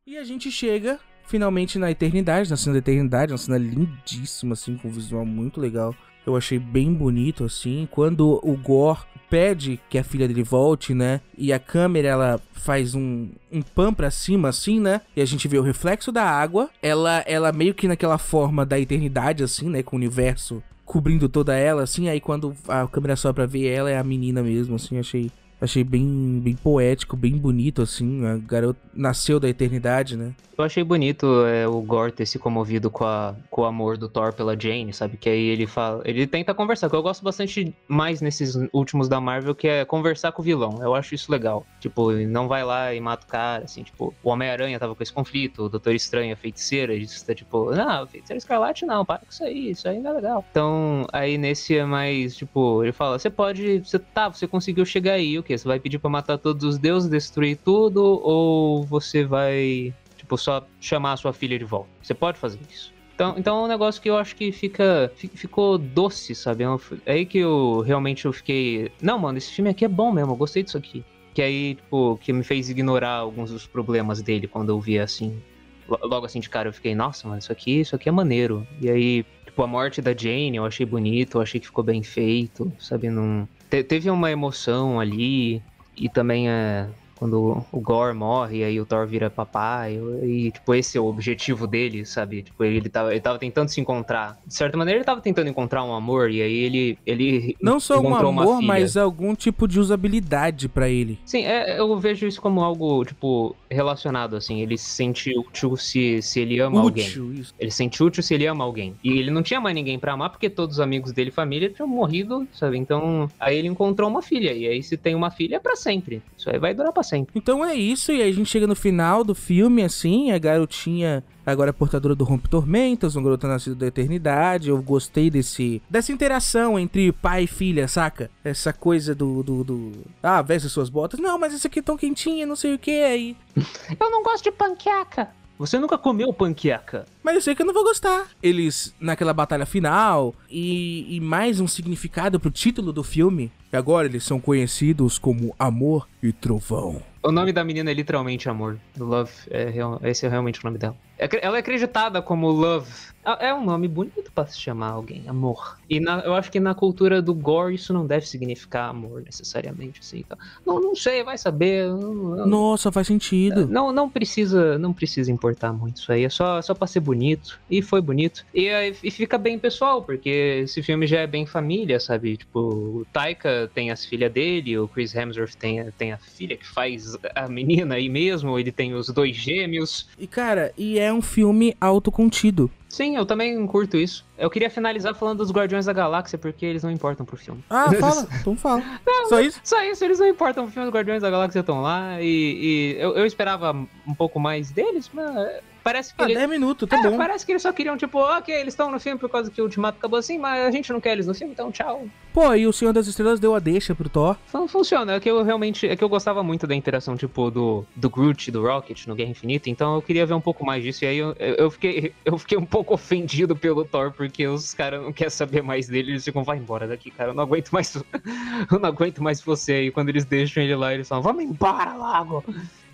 E 0.06 0.18
a 0.18 0.24
gente 0.24 0.50
chega 0.50 1.00
finalmente 1.26 1.78
na 1.78 1.90
eternidade, 1.90 2.50
na 2.50 2.58
cena 2.58 2.74
da 2.74 2.78
eternidade, 2.80 3.32
uma 3.32 3.38
cena 3.38 3.56
lindíssima, 3.56 4.52
assim, 4.52 4.76
com 4.76 4.88
um 4.88 4.90
visual 4.90 5.24
muito 5.24 5.60
legal. 5.60 5.94
Eu 6.26 6.36
achei 6.36 6.58
bem 6.58 6.92
bonito, 6.92 7.44
assim. 7.44 7.88
Quando 7.90 8.38
o 8.42 8.54
Gore 8.54 9.00
pede 9.30 9.80
que 9.88 9.96
a 9.96 10.04
filha 10.04 10.28
dele 10.28 10.42
volte, 10.42 10.92
né? 10.92 11.22
E 11.38 11.54
a 11.54 11.58
câmera, 11.58 12.08
ela 12.08 12.40
faz 12.52 12.94
um, 12.94 13.30
um 13.50 13.62
pan 13.62 13.94
pra 13.94 14.10
cima, 14.10 14.50
assim, 14.50 14.78
né? 14.78 15.00
E 15.16 15.22
a 15.22 15.24
gente 15.24 15.48
vê 15.48 15.58
o 15.58 15.62
reflexo 15.62 16.12
da 16.12 16.24
água. 16.24 16.68
Ela, 16.82 17.24
ela 17.26 17.50
meio 17.50 17.72
que 17.72 17.88
naquela 17.88 18.18
forma 18.18 18.66
da 18.66 18.78
eternidade, 18.78 19.42
assim, 19.42 19.70
né? 19.70 19.82
Com 19.82 19.96
o 19.96 19.98
universo 19.98 20.62
cobrindo 20.88 21.28
toda 21.28 21.54
ela, 21.54 21.82
assim. 21.82 22.08
Aí 22.08 22.20
quando 22.20 22.56
a 22.66 22.88
câmera 22.88 23.14
sobe 23.14 23.36
pra 23.36 23.46
ver 23.46 23.68
ela, 23.68 23.90
é 23.90 23.98
a 23.98 24.02
menina 24.02 24.42
mesmo, 24.42 24.74
assim. 24.74 24.98
Achei, 24.98 25.30
achei 25.60 25.84
bem, 25.84 26.40
bem 26.42 26.54
poético, 26.54 27.16
bem 27.16 27.36
bonito, 27.36 27.82
assim. 27.82 28.24
A 28.26 28.36
garota 28.36 28.78
nasceu 28.94 29.38
da 29.40 29.48
eternidade, 29.48 30.16
né? 30.16 30.32
Eu 30.58 30.64
achei 30.64 30.82
bonito 30.82 31.46
é, 31.46 31.68
o 31.68 31.80
Gore 31.80 32.10
ter 32.10 32.26
se 32.26 32.36
comovido 32.36 32.90
com, 32.90 33.04
a, 33.04 33.32
com 33.48 33.62
o 33.62 33.64
amor 33.64 33.96
do 33.96 34.08
Thor 34.08 34.32
pela 34.32 34.58
Jane, 34.58 34.92
sabe? 34.92 35.16
Que 35.16 35.28
aí 35.28 35.44
ele 35.44 35.68
fala. 35.68 36.02
Ele 36.04 36.26
tenta 36.26 36.52
conversar, 36.52 36.90
que 36.90 36.96
eu 36.96 37.02
gosto 37.02 37.22
bastante 37.22 37.72
mais 37.86 38.20
nesses 38.20 38.56
últimos 38.72 39.08
da 39.08 39.20
Marvel, 39.20 39.54
que 39.54 39.68
é 39.68 39.84
conversar 39.84 40.32
com 40.32 40.42
o 40.42 40.44
vilão. 40.44 40.80
Eu 40.82 40.96
acho 40.96 41.14
isso 41.14 41.30
legal. 41.30 41.64
Tipo, 41.78 42.10
não 42.10 42.48
vai 42.48 42.64
lá 42.64 42.92
e 42.92 43.00
mata 43.00 43.24
o 43.24 43.28
cara, 43.28 43.64
assim, 43.66 43.84
tipo, 43.84 44.12
o 44.20 44.30
Homem-Aranha 44.30 44.80
tava 44.80 44.96
com 44.96 45.02
esse 45.02 45.12
conflito, 45.12 45.62
o 45.62 45.68
Doutor 45.68 45.94
Estranho, 45.94 46.32
a 46.32 46.36
feiticeira, 46.36 46.92
eles 46.92 47.22
tá 47.22 47.32
tipo, 47.32 47.70
não, 47.70 48.04
feiticeira 48.08 48.38
escarlate 48.38 48.84
não, 48.84 49.04
para 49.04 49.18
com 49.18 49.30
isso 49.30 49.44
aí, 49.44 49.70
isso 49.70 49.88
aí 49.88 50.00
não 50.00 50.10
é 50.10 50.14
legal. 50.14 50.44
Então, 50.50 51.06
aí 51.12 51.38
nesse 51.38 51.76
é 51.76 51.84
mais, 51.84 52.34
tipo, 52.34 52.82
ele 52.82 52.90
fala, 52.90 53.16
você 53.16 53.30
pode, 53.30 53.78
você 53.78 54.00
tá, 54.00 54.28
você 54.28 54.48
conseguiu 54.48 54.84
chegar 54.84 55.12
aí, 55.12 55.38
quê? 55.48 55.58
Você 55.58 55.66
vai 55.66 55.80
pedir 55.80 55.98
pra 55.98 56.08
matar 56.08 56.38
todos 56.38 56.62
os 56.64 56.78
deuses, 56.78 57.08
destruir 57.10 57.58
tudo, 57.64 58.02
ou 58.04 58.84
você 58.86 59.24
vai 59.24 59.92
Tipo, 60.16 60.36
só 60.36 60.66
chamar 60.80 61.12
a 61.12 61.16
sua 61.16 61.32
filha 61.32 61.58
de 61.58 61.64
volta. 61.64 61.88
Você 62.02 62.12
pode 62.12 62.38
fazer 62.38 62.58
isso. 62.68 62.92
Então, 63.14 63.34
então 63.38 63.60
é 63.60 63.64
um 63.64 63.68
negócio 63.68 64.00
que 64.02 64.10
eu 64.10 64.16
acho 64.16 64.34
que 64.36 64.52
fica, 64.52 65.10
fi- 65.16 65.30
ficou 65.34 65.78
doce, 65.78 66.34
sabe? 66.34 66.64
É 66.64 66.66
É 67.06 67.12
aí 67.14 67.24
que 67.26 67.38
eu 67.38 67.80
realmente 67.80 68.26
eu 68.26 68.32
fiquei. 68.32 68.90
Não, 69.00 69.18
mano, 69.18 69.38
esse 69.38 69.50
filme 69.52 69.70
aqui 69.70 69.84
é 69.84 69.88
bom 69.88 70.12
mesmo, 70.12 70.32
eu 70.32 70.36
gostei 70.36 70.62
disso 70.62 70.76
aqui. 70.76 71.04
Que 71.34 71.40
aí, 71.40 71.74
tipo, 71.76 72.18
que 72.20 72.32
me 72.32 72.42
fez 72.44 72.68
ignorar 72.68 73.12
alguns 73.14 73.50
dos 73.50 73.66
problemas 73.66 74.20
dele 74.20 74.46
quando 74.48 74.68
eu 74.70 74.80
via 74.80 75.04
assim. 75.04 75.40
lo- 75.88 75.98
Logo 76.02 76.26
assim 76.26 76.40
de 76.40 76.50
cara 76.50 76.68
eu 76.68 76.72
fiquei, 76.72 76.94
nossa, 76.94 77.26
mano, 77.26 77.38
isso 77.38 77.50
aqui, 77.52 77.80
isso 77.80 77.94
aqui 77.96 78.08
é 78.08 78.12
maneiro. 78.12 78.66
E 78.80 78.90
aí, 78.90 79.24
tipo, 79.46 79.62
a 79.62 79.66
morte 79.66 80.02
da 80.02 80.12
Jane 80.14 80.56
eu 80.56 80.64
achei 80.64 80.84
bonito, 80.84 81.38
eu 81.38 81.42
achei 81.42 81.60
que 81.60 81.66
ficou 81.66 81.82
bem 81.84 82.02
feito, 82.02 82.70
sabe? 82.78 83.08
Não... 83.08 83.48
te- 83.68 83.84
teve 83.84 84.10
uma 84.10 84.30
emoção 84.30 85.00
ali. 85.00 85.62
E 85.96 86.08
também 86.08 86.48
é 86.48 86.88
quando 87.18 87.64
o 87.72 87.80
Gore 87.80 88.14
morre, 88.14 88.62
aí 88.62 88.80
o 88.80 88.86
Thor 88.86 89.06
vira 89.06 89.28
papai, 89.28 89.98
e, 90.22 90.52
tipo, 90.52 90.74
esse 90.74 90.96
é 90.96 91.00
o 91.00 91.06
objetivo 91.06 91.66
dele, 91.66 92.04
sabe? 92.04 92.42
Tipo, 92.42 92.62
ele 92.64 92.88
tava, 92.88 93.10
ele 93.10 93.20
tava 93.20 93.38
tentando 93.38 93.68
se 93.68 93.80
encontrar. 93.80 94.38
De 94.46 94.54
certa 94.54 94.78
maneira, 94.78 94.98
ele 94.98 95.04
tava 95.04 95.20
tentando 95.20 95.48
encontrar 95.48 95.84
um 95.84 95.92
amor, 95.92 96.30
e 96.30 96.40
aí 96.40 96.56
ele. 96.58 96.98
ele 97.04 97.56
Não 97.60 97.80
só 97.80 98.00
um 98.00 98.14
amor, 98.14 98.62
mas 98.62 98.96
algum 98.96 99.34
tipo 99.34 99.66
de 99.66 99.80
usabilidade 99.80 100.68
pra 100.68 100.88
ele. 100.88 101.18
Sim, 101.24 101.44
é, 101.44 101.78
eu 101.78 101.98
vejo 101.98 102.26
isso 102.26 102.40
como 102.40 102.62
algo, 102.62 103.04
tipo, 103.04 103.56
relacionado, 103.68 104.36
assim. 104.36 104.60
Ele 104.60 104.78
se 104.78 104.90
sente 104.90 105.36
útil 105.36 105.76
se, 105.76 106.22
se 106.22 106.40
ele 106.40 106.60
ama 106.60 106.80
alguém. 106.80 107.06
Útil, 107.06 107.32
isso. 107.32 107.54
Ele 107.58 107.70
se 107.70 107.76
sente 107.78 108.02
útil 108.02 108.22
se 108.22 108.34
ele 108.34 108.46
ama 108.46 108.64
alguém. 108.64 108.94
E 109.02 109.18
ele 109.18 109.30
não 109.30 109.42
tinha 109.42 109.60
mais 109.60 109.74
ninguém 109.74 109.98
pra 109.98 110.12
amar, 110.12 110.30
porque 110.30 110.48
todos 110.48 110.76
os 110.76 110.80
amigos 110.80 111.12
dele 111.12 111.30
e 111.30 111.32
família 111.32 111.68
tinham 111.68 111.88
morrido, 111.88 112.46
sabe? 112.52 112.78
Então, 112.78 113.28
aí 113.40 113.56
ele 113.56 113.68
encontrou 113.68 114.08
uma 114.08 114.22
filha. 114.22 114.52
E 114.52 114.66
aí, 114.68 114.82
se 114.82 114.96
tem 114.96 115.14
uma 115.14 115.30
filha, 115.30 115.56
é 115.56 115.60
pra 115.60 115.74
sempre. 115.74 116.22
Isso 116.36 116.48
aí 116.48 116.58
vai 116.58 116.74
durar 116.74 116.92
pra 116.92 117.02
sempre. 117.08 117.32
Então 117.34 117.64
é 117.64 117.74
isso, 117.74 118.12
e 118.12 118.22
aí 118.22 118.30
a 118.30 118.34
gente 118.34 118.48
chega 118.48 118.66
no 118.66 118.76
final 118.76 119.24
do 119.24 119.34
filme, 119.34 119.82
assim, 119.82 120.30
a 120.30 120.38
garotinha 120.38 121.24
agora 121.50 121.70
é 121.70 121.72
portadora 121.72 122.14
do 122.14 122.24
Rompe 122.24 122.48
Tormentas, 122.48 123.16
um 123.16 123.22
garoto 123.22 123.46
nascido 123.46 123.74
da 123.74 123.86
eternidade. 123.86 124.68
Eu 124.68 124.80
gostei 124.82 125.30
desse 125.30 125.82
dessa 125.88 126.12
interação 126.12 126.78
entre 126.78 127.10
pai 127.12 127.44
e 127.44 127.46
filha, 127.46 127.88
saca? 127.88 128.30
Essa 128.44 128.72
coisa 128.72 129.14
do. 129.14 129.42
do, 129.42 129.64
do... 129.64 129.92
Ah, 130.22 130.42
veste 130.42 130.68
suas 130.68 130.90
botas. 130.90 131.18
Não, 131.18 131.38
mas 131.38 131.54
essa 131.54 131.68
aqui 131.68 131.80
tão 131.80 131.96
quentinha, 131.96 132.46
não 132.46 132.56
sei 132.56 132.74
o 132.74 132.78
que. 132.78 133.02
Aí. 133.02 133.36
Eu 133.98 134.10
não 134.10 134.22
gosto 134.22 134.44
de 134.44 134.52
panqueca. 134.52 135.30
Você 135.58 135.76
nunca 135.76 135.98
comeu 135.98 136.32
panqueca? 136.32 137.04
Mas 137.20 137.34
eu 137.34 137.40
sei 137.40 137.52
que 137.52 137.62
eu 137.62 137.66
não 137.66 137.74
vou 137.74 137.82
gostar. 137.82 138.28
Eles, 138.40 138.94
naquela 139.00 139.34
batalha 139.34 139.66
final, 139.66 140.32
e, 140.48 141.16
e 141.16 141.20
mais 141.20 141.58
um 141.58 141.66
significado 141.66 142.38
pro 142.38 142.48
título 142.48 142.92
do 142.92 143.02
filme. 143.02 143.50
E 143.72 143.76
agora 143.76 144.06
eles 144.06 144.22
são 144.22 144.38
conhecidos 144.38 145.18
como 145.18 145.56
Amor 145.58 146.08
e 146.22 146.32
Trovão. 146.32 147.02
O 147.22 147.32
nome 147.32 147.52
da 147.52 147.64
menina 147.64 147.90
é 147.90 147.94
literalmente 147.94 148.48
Amor. 148.48 148.78
Love. 148.96 149.32
É, 149.50 149.64
real- 149.68 150.00
esse 150.04 150.24
é 150.24 150.28
realmente 150.28 150.60
o 150.60 150.64
nome 150.64 150.78
dela. 150.78 150.96
É 151.18 151.28
Ela 151.44 151.56
é 151.56 151.60
acreditada 151.60 152.22
como 152.22 152.48
Love. 152.48 152.88
Ah, 153.24 153.36
É 153.40 153.52
um 153.52 153.64
nome 153.64 153.88
bonito 153.88 154.30
pra 154.32 154.46
se 154.46 154.58
chamar 154.58 154.90
alguém, 154.92 155.24
amor. 155.26 155.76
E 155.90 155.98
na- 156.00 156.20
eu 156.20 156.32
acho 156.34 156.50
que 156.50 156.60
na 156.60 156.74
cultura 156.74 157.20
do 157.20 157.34
gore 157.34 157.74
isso 157.74 157.92
não 157.92 158.06
deve 158.06 158.24
significar 158.26 158.88
amor 158.88 159.20
necessariamente, 159.22 159.98
assim. 160.00 160.20
Então, 160.20 160.38
não, 160.64 160.80
não 160.80 160.94
sei, 160.94 161.24
vai 161.24 161.36
saber. 161.36 161.88
Não, 161.88 162.14
não- 162.14 162.46
Nossa, 162.46 162.90
faz 162.92 163.08
sentido. 163.08 163.66
não, 163.66 163.92
não 163.92 164.08
precisa, 164.08 164.78
não 164.78 164.92
precisa 164.92 165.30
importar 165.32 165.72
muito 165.72 165.96
isso 166.00 166.12
aí. 166.12 166.24
É 166.24 166.28
só, 166.30 166.62
só 166.62 166.72
pra 166.72 166.86
ser 166.86 167.00
bonito. 167.00 167.58
E 167.68 167.82
foi 167.82 168.00
bonito. 168.00 168.46
E, 168.54 168.68
e 169.02 169.10
fica 169.10 169.36
bem 169.36 169.58
pessoal, 169.58 170.02
porque 170.02 170.60
esse 170.64 170.82
filme 170.84 171.06
já 171.06 171.18
é 171.18 171.26
bem 171.26 171.44
família, 171.44 171.98
sabe? 171.98 172.36
Tipo, 172.36 172.60
o 172.60 173.06
Taika 173.12 173.68
tem 173.74 173.90
as 173.90 174.04
filhas 174.06 174.32
dele, 174.32 174.78
o 174.78 174.86
Chris 174.86 175.14
Hemsworth 175.14 175.56
tem, 175.56 175.80
a- 175.80 175.90
tem 176.08 176.12
a 176.12 176.18
filha 176.18 176.56
que 176.56 176.66
faz 176.66 177.16
a 177.34 177.48
menina 177.48 177.96
aí 177.96 178.08
mesmo, 178.08 178.58
ele 178.58 178.72
tem 178.72 178.94
os 178.94 179.08
dois 179.08 179.36
gêmeos. 179.36 180.08
E 180.18 180.26
cara, 180.26 180.72
e 180.76 180.98
é 180.98 181.12
um 181.12 181.20
filme 181.20 181.76
autocontido. 181.80 182.70
Sim, 182.88 183.16
eu 183.16 183.26
também 183.26 183.66
curto 183.66 183.98
isso. 183.98 184.24
Eu 184.38 184.48
queria 184.48 184.70
finalizar 184.70 185.14
falando 185.14 185.38
dos 185.38 185.52
Guardiões 185.52 185.84
da 185.84 185.92
Galáxia, 185.92 186.38
porque 186.38 186.64
eles 186.64 186.82
não 186.82 186.90
importam 186.90 187.26
pro 187.26 187.36
filme. 187.36 187.62
Ah, 187.68 187.92
fala, 188.00 188.26
então 188.40 188.56
fala. 188.56 188.82
Só 189.28 189.40
isso? 189.40 189.60
Só 189.62 189.82
isso, 189.84 190.02
eles 190.04 190.18
não 190.18 190.26
importam 190.26 190.64
pro 190.64 190.72
filme, 190.72 190.88
os 190.88 190.94
Guardiões 190.94 191.20
da 191.20 191.30
Galáxia 191.30 191.60
estão 191.60 191.82
lá, 191.82 192.20
e, 192.22 192.26
e 192.26 192.96
eu, 192.98 193.14
eu 193.14 193.26
esperava 193.26 193.72
um 193.72 194.14
pouco 194.14 194.40
mais 194.40 194.70
deles, 194.70 195.10
mas 195.12 195.60
parece 195.88 196.14
que 196.14 196.22
Ah, 196.22 196.24
eles... 196.26 196.36
10 196.36 196.50
minutos, 196.50 196.88
tá 196.88 196.96
É, 196.98 197.02
bom. 197.10 197.16
parece 197.16 197.46
que 197.46 197.52
eles 197.52 197.62
só 197.62 197.72
queriam, 197.72 197.96
tipo, 197.96 198.18
ok, 198.18 198.54
eles 198.54 198.74
estão 198.74 198.90
no 198.90 199.00
filme 199.00 199.18
por 199.18 199.30
causa 199.30 199.50
que 199.50 199.60
o 199.60 199.64
Ultimato 199.64 199.96
acabou 199.98 200.18
assim, 200.18 200.36
mas 200.38 200.66
a 200.66 200.70
gente 200.70 200.92
não 200.92 201.00
quer 201.00 201.12
eles 201.12 201.26
no 201.26 201.34
filme, 201.34 201.52
então 201.54 201.70
tchau. 201.72 202.06
Pô, 202.34 202.54
e 202.54 202.66
o 202.66 202.72
Senhor 202.72 202.92
das 202.92 203.06
Estrelas 203.06 203.40
deu 203.40 203.54
a 203.54 203.58
deixa 203.58 203.94
pro 203.94 204.08
Thor. 204.08 204.36
Fun- 204.46 204.68
Funciona, 204.68 205.14
é 205.14 205.20
que 205.20 205.28
eu 205.30 205.42
realmente, 205.42 205.88
é 205.88 205.96
que 205.96 206.04
eu 206.04 206.08
gostava 206.08 206.42
muito 206.42 206.66
da 206.66 206.74
interação, 206.74 207.16
tipo, 207.16 207.50
do, 207.50 207.84
do 207.96 208.10
Groot 208.10 208.48
e 208.48 208.52
do 208.52 208.62
Rocket 208.62 209.06
no 209.06 209.14
Guerra 209.14 209.30
Infinita, 209.30 209.70
então 209.70 209.94
eu 209.94 210.02
queria 210.02 210.26
ver 210.26 210.34
um 210.34 210.40
pouco 210.40 210.64
mais 210.64 210.82
disso, 210.82 211.04
e 211.04 211.08
aí 211.08 211.16
eu, 211.18 211.34
eu, 211.38 211.54
eu 211.54 211.70
fiquei, 211.70 212.12
eu 212.24 212.36
fiquei 212.38 212.58
um 212.58 212.66
pouco 212.66 212.94
ofendido 212.94 213.56
pelo 213.56 213.84
Thor, 213.84 214.12
porque 214.12 214.46
os 214.46 214.74
caras 214.74 215.02
não 215.02 215.12
querem 215.12 215.30
saber 215.30 215.62
mais 215.62 215.88
dele, 215.88 216.12
eles 216.12 216.24
ficam, 216.24 216.44
vai 216.44 216.58
embora 216.58 216.86
daqui, 216.86 217.10
cara, 217.10 217.30
eu 217.30 217.34
não 217.34 217.42
aguento 217.44 217.70
mais, 217.70 217.94
eu 218.70 218.78
não 218.78 218.88
aguento 218.88 219.22
mais 219.22 219.40
você, 219.42 219.84
e 219.86 219.90
quando 219.90 220.10
eles 220.10 220.24
deixam 220.24 220.62
ele 220.62 220.76
lá, 220.76 220.92
eles 220.94 221.08
falam, 221.08 221.22
vamos 221.22 221.42
embora 221.42 221.94
logo. 221.94 222.44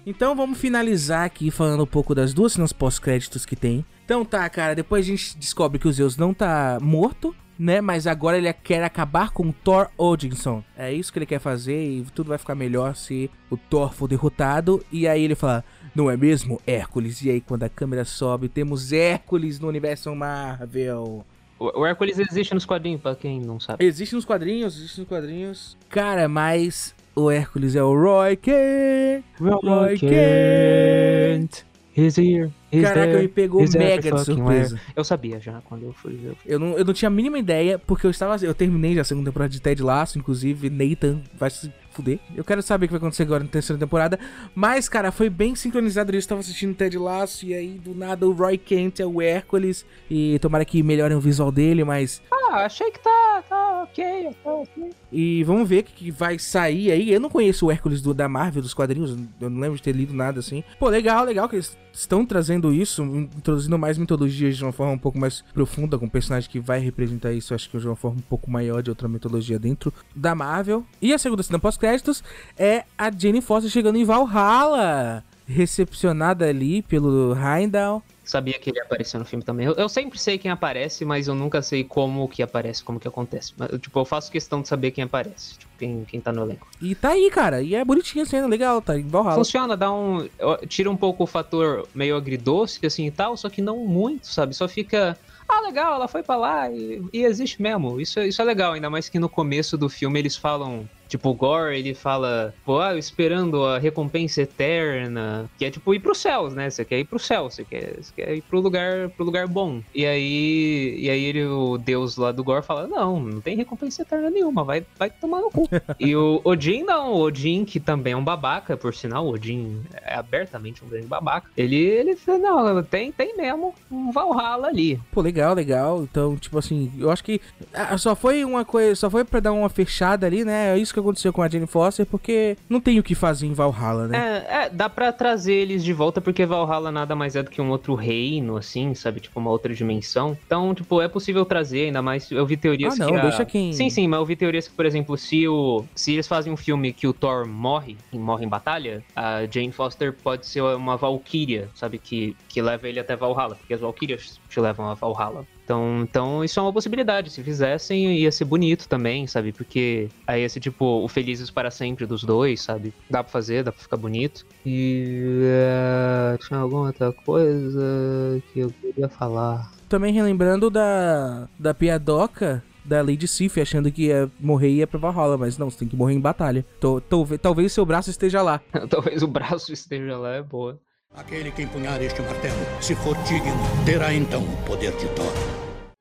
Então 0.06 0.36
vamos 0.36 0.58
finalizar 0.58 1.24
aqui 1.24 1.50
falando 1.50 1.82
um 1.82 1.86
pouco 1.86 2.14
das 2.14 2.34
duas 2.34 2.52
cenas 2.52 2.72
pós-créditos 2.72 3.46
que 3.46 3.56
tem. 3.56 3.84
Então 4.04 4.24
tá, 4.24 4.48
cara, 4.50 4.74
depois 4.74 5.06
a 5.06 5.08
gente 5.08 5.36
descobre 5.38 5.78
que 5.78 5.88
o 5.88 5.92
Zeus 5.92 6.16
não 6.16 6.34
tá 6.34 6.78
morto, 6.82 7.34
né? 7.58 7.80
Mas 7.80 8.06
agora 8.06 8.36
ele 8.36 8.52
quer 8.52 8.84
acabar 8.84 9.30
com 9.30 9.48
o 9.48 9.52
Thor 9.52 9.88
Odinson. 9.96 10.62
É 10.76 10.92
isso 10.92 11.10
que 11.10 11.18
ele 11.18 11.26
quer 11.26 11.38
fazer 11.38 11.82
e 11.82 12.06
tudo 12.14 12.28
vai 12.28 12.38
ficar 12.38 12.54
melhor 12.54 12.94
se 12.94 13.30
o 13.50 13.56
Thor 13.56 13.94
for 13.94 14.06
derrotado. 14.06 14.84
E 14.92 15.08
aí 15.08 15.24
ele 15.24 15.34
fala, 15.34 15.64
não 15.94 16.10
é 16.10 16.16
mesmo, 16.16 16.60
Hércules? 16.66 17.22
E 17.22 17.30
aí 17.30 17.40
quando 17.40 17.62
a 17.62 17.68
câmera 17.70 18.04
sobe, 18.04 18.50
temos 18.50 18.92
Hércules 18.92 19.58
no 19.58 19.68
universo 19.68 20.14
Marvel. 20.14 21.24
O, 21.58 21.80
o 21.80 21.86
Hércules 21.86 22.18
existe 22.18 22.52
nos 22.52 22.66
quadrinhos, 22.66 23.00
pra 23.00 23.14
quem 23.14 23.40
não 23.40 23.58
sabe. 23.58 23.84
Existe 23.84 24.14
nos 24.14 24.24
quadrinhos, 24.24 24.76
existe 24.76 25.00
nos 25.00 25.08
quadrinhos. 25.08 25.78
Cara, 25.88 26.28
mas 26.28 26.93
o 27.14 27.30
Hércules 27.30 27.76
é 27.76 27.82
o 27.82 27.94
Roy 27.94 28.36
Kent. 28.36 29.24
Roy 29.40 29.98
Kent. 29.98 31.64
He's 31.96 32.18
here. 32.18 32.50
He's 32.72 32.82
Caraca, 32.82 33.06
there. 33.06 33.22
me 33.22 33.28
pegou 33.28 33.60
mega 33.60 34.02
de 34.02 34.10
fucking 34.10 34.24
surpresa. 34.24 34.74
where. 34.74 34.86
Eu 34.96 35.04
sabia 35.04 35.38
já 35.38 35.60
quando 35.60 35.84
eu 35.84 35.92
fui 35.92 36.14
ver. 36.16 36.36
Eu 36.44 36.58
não, 36.58 36.76
eu 36.76 36.84
não 36.84 36.92
tinha 36.92 37.06
a 37.06 37.10
mínima 37.10 37.38
ideia, 37.38 37.78
porque 37.78 38.04
eu 38.04 38.10
estava. 38.10 38.34
Eu 38.44 38.52
terminei 38.52 38.96
já 38.96 39.02
a 39.02 39.04
segunda 39.04 39.30
temporada 39.30 39.52
de 39.52 39.60
Ted 39.60 39.80
Lasso, 39.80 40.18
inclusive, 40.18 40.68
Nathan 40.68 41.20
vai 41.38 41.50
se 41.50 41.72
fuder. 41.92 42.18
Eu 42.34 42.42
quero 42.42 42.60
saber 42.62 42.86
o 42.86 42.88
que 42.88 42.94
vai 42.94 42.98
acontecer 42.98 43.22
agora 43.22 43.44
na 43.44 43.48
terceira 43.48 43.78
temporada. 43.78 44.18
Mas, 44.56 44.88
cara, 44.88 45.12
foi 45.12 45.30
bem 45.30 45.54
sincronizado. 45.54 46.10
Eu 46.12 46.18
estava 46.18 46.40
assistindo 46.40 46.74
Ted 46.74 46.98
Lasso 46.98 47.46
e 47.46 47.54
aí, 47.54 47.78
do 47.78 47.94
nada, 47.94 48.26
o 48.26 48.32
Roy 48.32 48.58
Kent 48.58 48.98
é 48.98 49.06
o 49.06 49.22
Hércules. 49.22 49.86
E 50.10 50.36
tomara 50.40 50.64
que 50.64 50.82
melhorem 50.82 51.16
o 51.16 51.20
visual 51.20 51.52
dele, 51.52 51.84
mas. 51.84 52.20
Ah, 52.32 52.64
achei 52.64 52.90
que 52.90 52.98
tá, 52.98 53.44
tá 53.48 53.84
ok, 53.84 54.30
tá 54.42 54.52
ok. 54.52 54.90
E 55.16 55.44
vamos 55.44 55.68
ver 55.68 55.82
o 55.82 55.84
que, 55.84 56.10
vai 56.10 56.40
sair 56.40 56.90
aí. 56.90 57.12
Eu 57.12 57.20
não 57.20 57.30
conheço 57.30 57.66
o 57.66 57.70
Hércules 57.70 58.02
do, 58.02 58.12
da 58.12 58.28
Marvel, 58.28 58.60
dos 58.60 58.74
quadrinhos. 58.74 59.16
Eu 59.40 59.48
não 59.48 59.60
lembro 59.60 59.76
de 59.76 59.82
ter 59.82 59.94
lido 59.94 60.12
nada 60.12 60.40
assim. 60.40 60.64
Pô, 60.76 60.88
legal, 60.88 61.24
legal 61.24 61.48
que 61.48 61.54
eles 61.54 61.78
estão 61.92 62.26
trazendo 62.26 62.74
isso, 62.74 63.04
introduzindo 63.04 63.78
mais 63.78 63.96
mitologias 63.96 64.56
de 64.56 64.64
uma 64.64 64.72
forma 64.72 64.92
um 64.92 64.98
pouco 64.98 65.16
mais 65.16 65.42
profunda, 65.54 65.96
com 65.96 66.06
um 66.06 66.08
personagem 66.08 66.50
que 66.50 66.58
vai 66.58 66.80
representar 66.80 67.32
isso, 67.32 67.54
acho 67.54 67.70
que 67.70 67.78
de 67.78 67.86
uma 67.86 67.94
forma 67.94 68.18
um 68.18 68.28
pouco 68.28 68.50
maior 68.50 68.82
de 68.82 68.90
outra 68.90 69.06
mitologia 69.06 69.56
dentro 69.56 69.94
da 70.16 70.34
Marvel. 70.34 70.84
E 71.00 71.14
a 71.14 71.18
segunda 71.18 71.44
cena 71.44 71.60
pós-créditos 71.60 72.24
é 72.58 72.82
a 72.98 73.08
Jane 73.16 73.40
Foster 73.40 73.70
chegando 73.70 73.96
em 73.96 74.04
Valhalla, 74.04 75.22
recepcionada 75.46 76.46
ali 76.46 76.82
pelo 76.82 77.34
Heimdall. 77.36 78.02
Sabia 78.24 78.58
que 78.58 78.70
ele 78.70 78.78
ia 78.78 78.84
aparecer 78.84 79.18
no 79.18 79.24
filme 79.26 79.44
também. 79.44 79.66
Eu, 79.66 79.74
eu 79.74 79.86
sempre 79.88 80.18
sei 80.18 80.38
quem 80.38 80.50
aparece, 80.50 81.04
mas 81.04 81.28
eu 81.28 81.34
nunca 81.34 81.60
sei 81.60 81.84
como 81.84 82.26
que 82.26 82.42
aparece, 82.42 82.82
como 82.82 82.98
que 82.98 83.06
acontece. 83.06 83.52
Mas, 83.56 83.68
tipo, 83.78 83.98
eu 83.98 84.04
faço 84.06 84.32
questão 84.32 84.62
de 84.62 84.68
saber 84.68 84.92
quem 84.92 85.04
aparece, 85.04 85.58
tipo, 85.58 85.70
quem, 85.78 86.04
quem 86.06 86.20
tá 86.22 86.32
no 86.32 86.42
elenco. 86.42 86.66
E 86.80 86.94
tá 86.94 87.10
aí, 87.10 87.30
cara. 87.30 87.60
E 87.60 87.74
é 87.74 87.84
bonitinha 87.84 88.24
a 88.24 88.26
cena, 88.26 88.46
legal, 88.46 88.80
tá 88.80 88.98
em 88.98 89.06
Valhalla. 89.06 89.34
Funciona, 89.34 89.76
dá 89.76 89.92
um. 89.92 90.26
Tira 90.68 90.90
um 90.90 90.96
pouco 90.96 91.24
o 91.24 91.26
fator 91.26 91.86
meio 91.94 92.16
agridoce, 92.16 92.84
assim 92.86 93.06
e 93.06 93.10
tal, 93.10 93.36
só 93.36 93.50
que 93.50 93.60
não 93.60 93.84
muito, 93.86 94.26
sabe? 94.26 94.54
Só 94.54 94.66
fica. 94.66 95.18
Ah, 95.46 95.60
legal, 95.60 95.96
ela 95.96 96.08
foi 96.08 96.22
pra 96.22 96.36
lá 96.36 96.70
e, 96.70 97.02
e 97.12 97.22
existe 97.24 97.60
mesmo. 97.60 98.00
Isso, 98.00 98.18
é- 98.18 98.26
isso 98.26 98.40
é 98.40 98.44
legal, 98.46 98.72
ainda 98.72 98.88
mais 98.88 99.10
que 99.10 99.18
no 99.18 99.28
começo 99.28 99.76
do 99.76 99.90
filme 99.90 100.18
eles 100.18 100.34
falam. 100.34 100.88
Tipo, 101.14 101.30
o 101.30 101.34
Gore, 101.34 101.78
ele 101.78 101.94
fala, 101.94 102.52
pô, 102.64 102.80
ah, 102.80 102.92
eu 102.92 102.98
esperando 102.98 103.64
a 103.64 103.78
recompensa 103.78 104.42
eterna, 104.42 105.48
que 105.56 105.64
é 105.64 105.70
tipo 105.70 105.94
ir 105.94 106.00
pro 106.00 106.12
céu, 106.12 106.50
né? 106.50 106.68
Você 106.68 106.84
quer 106.84 106.98
ir 106.98 107.04
pro 107.04 107.20
céu, 107.20 107.48
você 107.48 107.64
quer, 107.64 108.02
você 108.02 108.12
quer 108.16 108.34
ir 108.34 108.42
pro 108.42 108.58
lugar, 108.58 109.08
pro 109.10 109.24
lugar 109.24 109.46
bom. 109.46 109.80
E 109.94 110.04
aí, 110.04 110.96
e 110.98 111.08
aí 111.08 111.24
ele, 111.24 111.44
o 111.44 111.78
deus 111.78 112.16
lá 112.16 112.32
do 112.32 112.42
Gore 112.42 112.64
fala, 112.64 112.88
não, 112.88 113.20
não 113.20 113.40
tem 113.40 113.56
recompensa 113.56 114.02
eterna 114.02 114.28
nenhuma, 114.28 114.64
vai, 114.64 114.84
vai 114.98 115.08
tomar 115.08 115.38
no 115.38 115.52
cu. 115.52 115.68
e 116.00 116.16
o 116.16 116.40
Odin 116.42 116.82
não, 116.82 117.12
o 117.12 117.20
Odin, 117.20 117.64
que 117.64 117.78
também 117.78 118.14
é 118.14 118.16
um 118.16 118.24
babaca, 118.24 118.76
por 118.76 118.92
sinal, 118.92 119.24
o 119.24 119.34
Odin 119.34 119.82
é 120.02 120.16
abertamente 120.16 120.84
um 120.84 120.88
grande 120.88 121.06
babaca. 121.06 121.48
Ele, 121.56 121.76
ele 121.76 122.16
fala, 122.16 122.74
não, 122.74 122.82
tem, 122.82 123.12
tem 123.12 123.36
mesmo 123.36 123.72
um 123.88 124.10
Valhalla 124.10 124.66
ali. 124.66 125.00
Pô, 125.12 125.20
legal, 125.20 125.54
legal. 125.54 126.02
Então, 126.02 126.36
tipo 126.36 126.58
assim, 126.58 126.90
eu 126.98 127.08
acho 127.08 127.22
que 127.22 127.40
ah, 127.72 127.96
só 127.96 128.16
foi 128.16 128.44
uma 128.44 128.64
coisa, 128.64 128.96
só 128.96 129.08
foi 129.08 129.24
pra 129.24 129.38
dar 129.38 129.52
uma 129.52 129.68
fechada 129.68 130.26
ali, 130.26 130.44
né? 130.44 130.74
É 130.74 130.78
isso 130.78 130.92
que 130.92 131.03
aconteceu 131.04 131.32
com 131.32 131.42
a 131.42 131.48
Jane 131.48 131.66
Foster, 131.66 132.06
porque 132.06 132.56
não 132.68 132.80
tem 132.80 132.98
o 132.98 133.02
que 133.02 133.14
fazer 133.14 133.46
em 133.46 133.52
Valhalla, 133.52 134.08
né? 134.08 134.44
É, 134.48 134.64
é, 134.64 134.70
dá 134.70 134.88
pra 134.88 135.12
trazer 135.12 135.54
eles 135.54 135.84
de 135.84 135.92
volta, 135.92 136.20
porque 136.20 136.44
Valhalla 136.46 136.90
nada 136.90 137.14
mais 137.14 137.36
é 137.36 137.42
do 137.42 137.50
que 137.50 137.60
um 137.60 137.70
outro 137.70 137.94
reino, 137.94 138.56
assim, 138.56 138.94
sabe? 138.94 139.20
Tipo, 139.20 139.38
uma 139.40 139.50
outra 139.50 139.72
dimensão. 139.74 140.36
Então, 140.46 140.74
tipo, 140.74 141.00
é 141.00 141.08
possível 141.08 141.44
trazer, 141.44 141.86
ainda 141.86 142.02
mais. 142.02 142.30
Eu 142.30 142.46
vi 142.46 142.56
teorias 142.56 142.94
Ah, 142.94 143.04
não, 143.04 143.12
que. 143.12 143.18
a- 143.18 143.22
deixa 143.22 143.44
quem- 143.44 143.72
Sim, 143.72 143.90
sim, 143.90 144.08
mas 144.08 144.18
eu 144.20 144.26
vi 144.26 144.36
teorias 144.36 144.66
que, 144.68 144.74
por 144.74 144.86
exemplo, 144.86 145.16
se 145.16 145.46
o. 145.46 145.84
Se 145.94 146.12
eles 146.12 146.26
fazem 146.26 146.52
um 146.52 146.56
filme 146.56 146.92
que 146.92 147.06
o 147.06 147.12
Thor 147.12 147.46
morre, 147.46 147.96
e 148.12 148.18
morre 148.18 148.44
em 148.44 148.48
batalha, 148.48 149.02
a 149.14 149.46
Jane 149.50 149.72
Foster 149.72 150.12
pode 150.22 150.46
ser 150.46 150.62
uma 150.62 150.96
Valkyria, 150.96 151.68
sabe? 151.74 151.98
Que, 151.98 152.36
que 152.48 152.60
leva 152.62 152.88
ele 152.88 153.00
até 153.00 153.14
Valhalla, 153.16 153.54
porque 153.56 153.74
as 153.74 153.80
Valkyrias 153.80 154.38
te 154.48 154.60
levam 154.60 154.86
a 154.88 154.94
Valhalla. 154.94 155.46
Então, 155.64 156.02
então 156.02 156.44
isso 156.44 156.60
é 156.60 156.62
uma 156.62 156.72
possibilidade. 156.72 157.30
Se 157.30 157.42
fizessem, 157.42 158.18
ia 158.18 158.30
ser 158.30 158.44
bonito 158.44 158.86
também, 158.86 159.26
sabe? 159.26 159.52
Porque 159.52 160.08
aí 160.26 160.42
ia 160.42 160.48
ser 160.48 160.60
tipo 160.60 160.84
o 160.84 161.08
Felizes 161.08 161.50
para 161.50 161.70
Sempre 161.70 162.06
dos 162.06 162.22
dois, 162.22 162.60
sabe? 162.60 162.92
Dá 163.10 163.22
pra 163.24 163.32
fazer, 163.32 163.64
dá 163.64 163.72
pra 163.72 163.82
ficar 163.82 163.96
bonito. 163.96 164.46
E. 164.64 165.40
Uh, 165.42 166.38
tinha 166.46 166.60
alguma 166.60 166.86
outra 166.86 167.12
coisa 167.12 168.42
que 168.52 168.60
eu 168.60 168.70
queria 168.70 169.08
falar. 169.08 169.72
Também 169.88 170.12
relembrando 170.12 170.70
da, 170.70 171.48
da 171.58 171.74
piadoca 171.74 172.62
da 172.84 173.00
Lady 173.00 173.26
Sif, 173.26 173.60
achando 173.60 173.90
que 173.90 174.06
ia 174.06 174.30
morrer 174.38 174.68
e 174.68 174.76
ia 174.76 174.86
pra 174.86 174.98
Valhalla, 174.98 175.38
mas 175.38 175.56
não, 175.56 175.70
você 175.70 175.78
tem 175.78 175.88
que 175.88 175.96
morrer 175.96 176.14
em 176.14 176.20
batalha. 176.20 176.64
Tô, 176.78 177.00
tô, 177.00 177.26
talvez 177.40 177.72
seu 177.72 177.86
braço 177.86 178.10
esteja 178.10 178.42
lá. 178.42 178.60
talvez 178.90 179.22
o 179.22 179.26
braço 179.26 179.72
esteja 179.72 180.18
lá, 180.18 180.34
é 180.34 180.42
boa. 180.42 180.78
Aquele 181.14 181.52
que 181.52 181.62
empunhar 181.62 182.02
este 182.02 182.20
martelo, 182.22 182.56
se 182.80 182.94
for 182.96 183.16
digno, 183.22 183.54
terá 183.86 184.12
então 184.12 184.42
o 184.42 184.56
poder 184.66 184.92
de 184.96 185.06
Thor. 185.10 185.32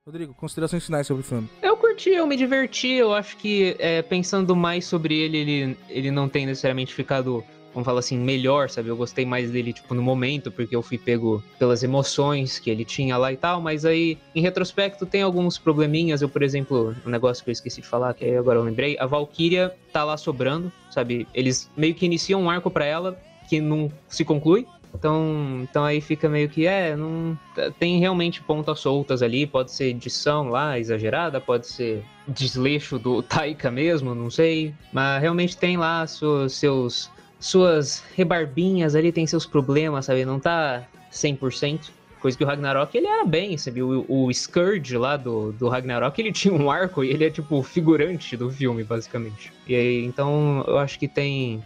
Rodrigo, 0.06 0.34
considerações 0.34 0.86
finais 0.86 1.08
sobre 1.08 1.22
o 1.22 1.26
filme. 1.26 1.49
Eu 1.62 1.78
curti, 1.78 2.10
eu 2.10 2.28
me 2.28 2.36
diverti. 2.36 2.89
Eu 2.89 3.14
acho 3.14 3.38
que 3.38 3.74
é, 3.80 4.01
pensando 4.01 4.54
mais 4.54 4.86
sobre 4.86 5.18
ele, 5.18 5.38
ele, 5.38 5.78
ele 5.88 6.12
não 6.12 6.28
tem 6.28 6.45
necessariamente 6.45 6.93
ficado 6.93 7.41
vamos 7.74 7.86
falar 7.86 7.99
assim, 7.99 8.20
melhor, 8.20 8.70
sabe? 8.70 8.89
Eu 8.89 8.95
gostei 8.95 9.26
mais 9.26 9.49
dele, 9.49 9.74
tipo, 9.74 9.95
no 9.95 10.01
momento, 10.04 10.51
porque 10.51 10.76
eu 10.76 10.84
fui 10.84 10.95
pego 10.95 11.43
pelas 11.58 11.82
emoções 11.82 12.60
que 12.60 12.70
ele 12.70 12.86
tinha 12.86 13.18
lá 13.18 13.34
e 13.34 13.38
tal, 13.38 13.60
mas 13.60 13.84
aí, 13.84 14.20
em 14.36 14.41
retrospecto, 14.41 15.08
tem 15.08 15.24
alguns 15.24 15.58
probleminhas. 15.58 16.22
Eu, 16.22 16.30
por 16.30 16.43
exemplo, 16.43 16.95
um 17.04 17.10
negócio 17.10 17.43
que 17.43 17.49
eu 17.49 17.51
esqueci 17.51 17.82
de 17.82 17.88
falar, 17.88 18.14
que 18.14 18.30
agora 18.36 18.60
eu 18.60 18.64
lembrei, 18.64 18.95
a 18.99 19.08
Valkyria 19.08 19.74
tá 19.91 20.04
lá 20.04 20.18
sobrando, 20.18 20.72
sabe? 20.91 21.28
Eles 21.34 21.68
meio 21.76 21.95
que 21.95 22.06
iniciam 22.06 22.43
um 22.43 22.49
arco 22.49 22.70
para 22.70 22.86
ela 22.86 23.20
que 23.49 23.60
não 23.60 23.91
se 24.08 24.24
conclui. 24.24 24.68
Então, 24.94 25.62
então 25.64 25.84
aí 25.84 26.00
fica 26.00 26.30
meio 26.30 26.48
que, 26.48 26.68
é, 26.68 26.96
não. 26.96 27.38
Tem 27.80 28.00
realmente 28.00 28.41
pontas 28.41 28.80
soltas 28.80 29.22
ali, 29.22 29.46
pode 29.48 29.72
ser 29.72 29.86
edição 29.86 30.50
lá 30.50 30.80
exagerada, 30.80 31.41
pode 31.41 31.68
ser 31.68 32.04
desleixo 32.28 33.00
do 33.00 33.22
Taika 33.24 33.72
mesmo, 33.72 34.14
não 34.14 34.30
sei. 34.30 34.74
Mas 34.91 35.22
realmente 35.22 35.58
tem 35.58 35.78
lá 35.78 36.06
seus, 36.06 36.54
seus 36.54 37.12
suas 37.44 38.02
rebarbinhas 38.16 38.96
ali, 38.96 39.12
tem 39.12 39.28
seus 39.28 39.46
problemas, 39.46 40.06
sabe? 40.06 40.24
Não 40.24 40.39
tá 40.39 40.88
100%. 41.12 41.89
Coisa 42.22 42.38
que 42.38 42.44
o 42.44 42.48
Ragnarok, 42.48 42.98
ele 42.98 43.06
era 43.06 43.26
bem, 43.26 43.58
sabe? 43.58 43.84
O, 43.84 44.06
o 44.08 44.34
Scourge 44.34 44.98
lá 44.98 45.18
do, 45.18 45.52
do 45.52 45.68
Ragnarok, 45.68 46.18
ele 46.22 46.32
tinha 46.34 46.54
um 46.54 46.72
arco 46.72 47.04
e 47.04 47.10
ele 47.10 47.26
é 47.26 47.30
tipo 47.30 47.62
figurante 47.62 48.38
do 48.38 48.50
filme, 48.50 48.82
basicamente. 48.82 49.52
E 49.68 49.76
aí, 49.76 50.06
então, 50.06 50.64
eu 50.66 50.78
acho 50.78 50.98
que 50.98 51.08
tem 51.08 51.62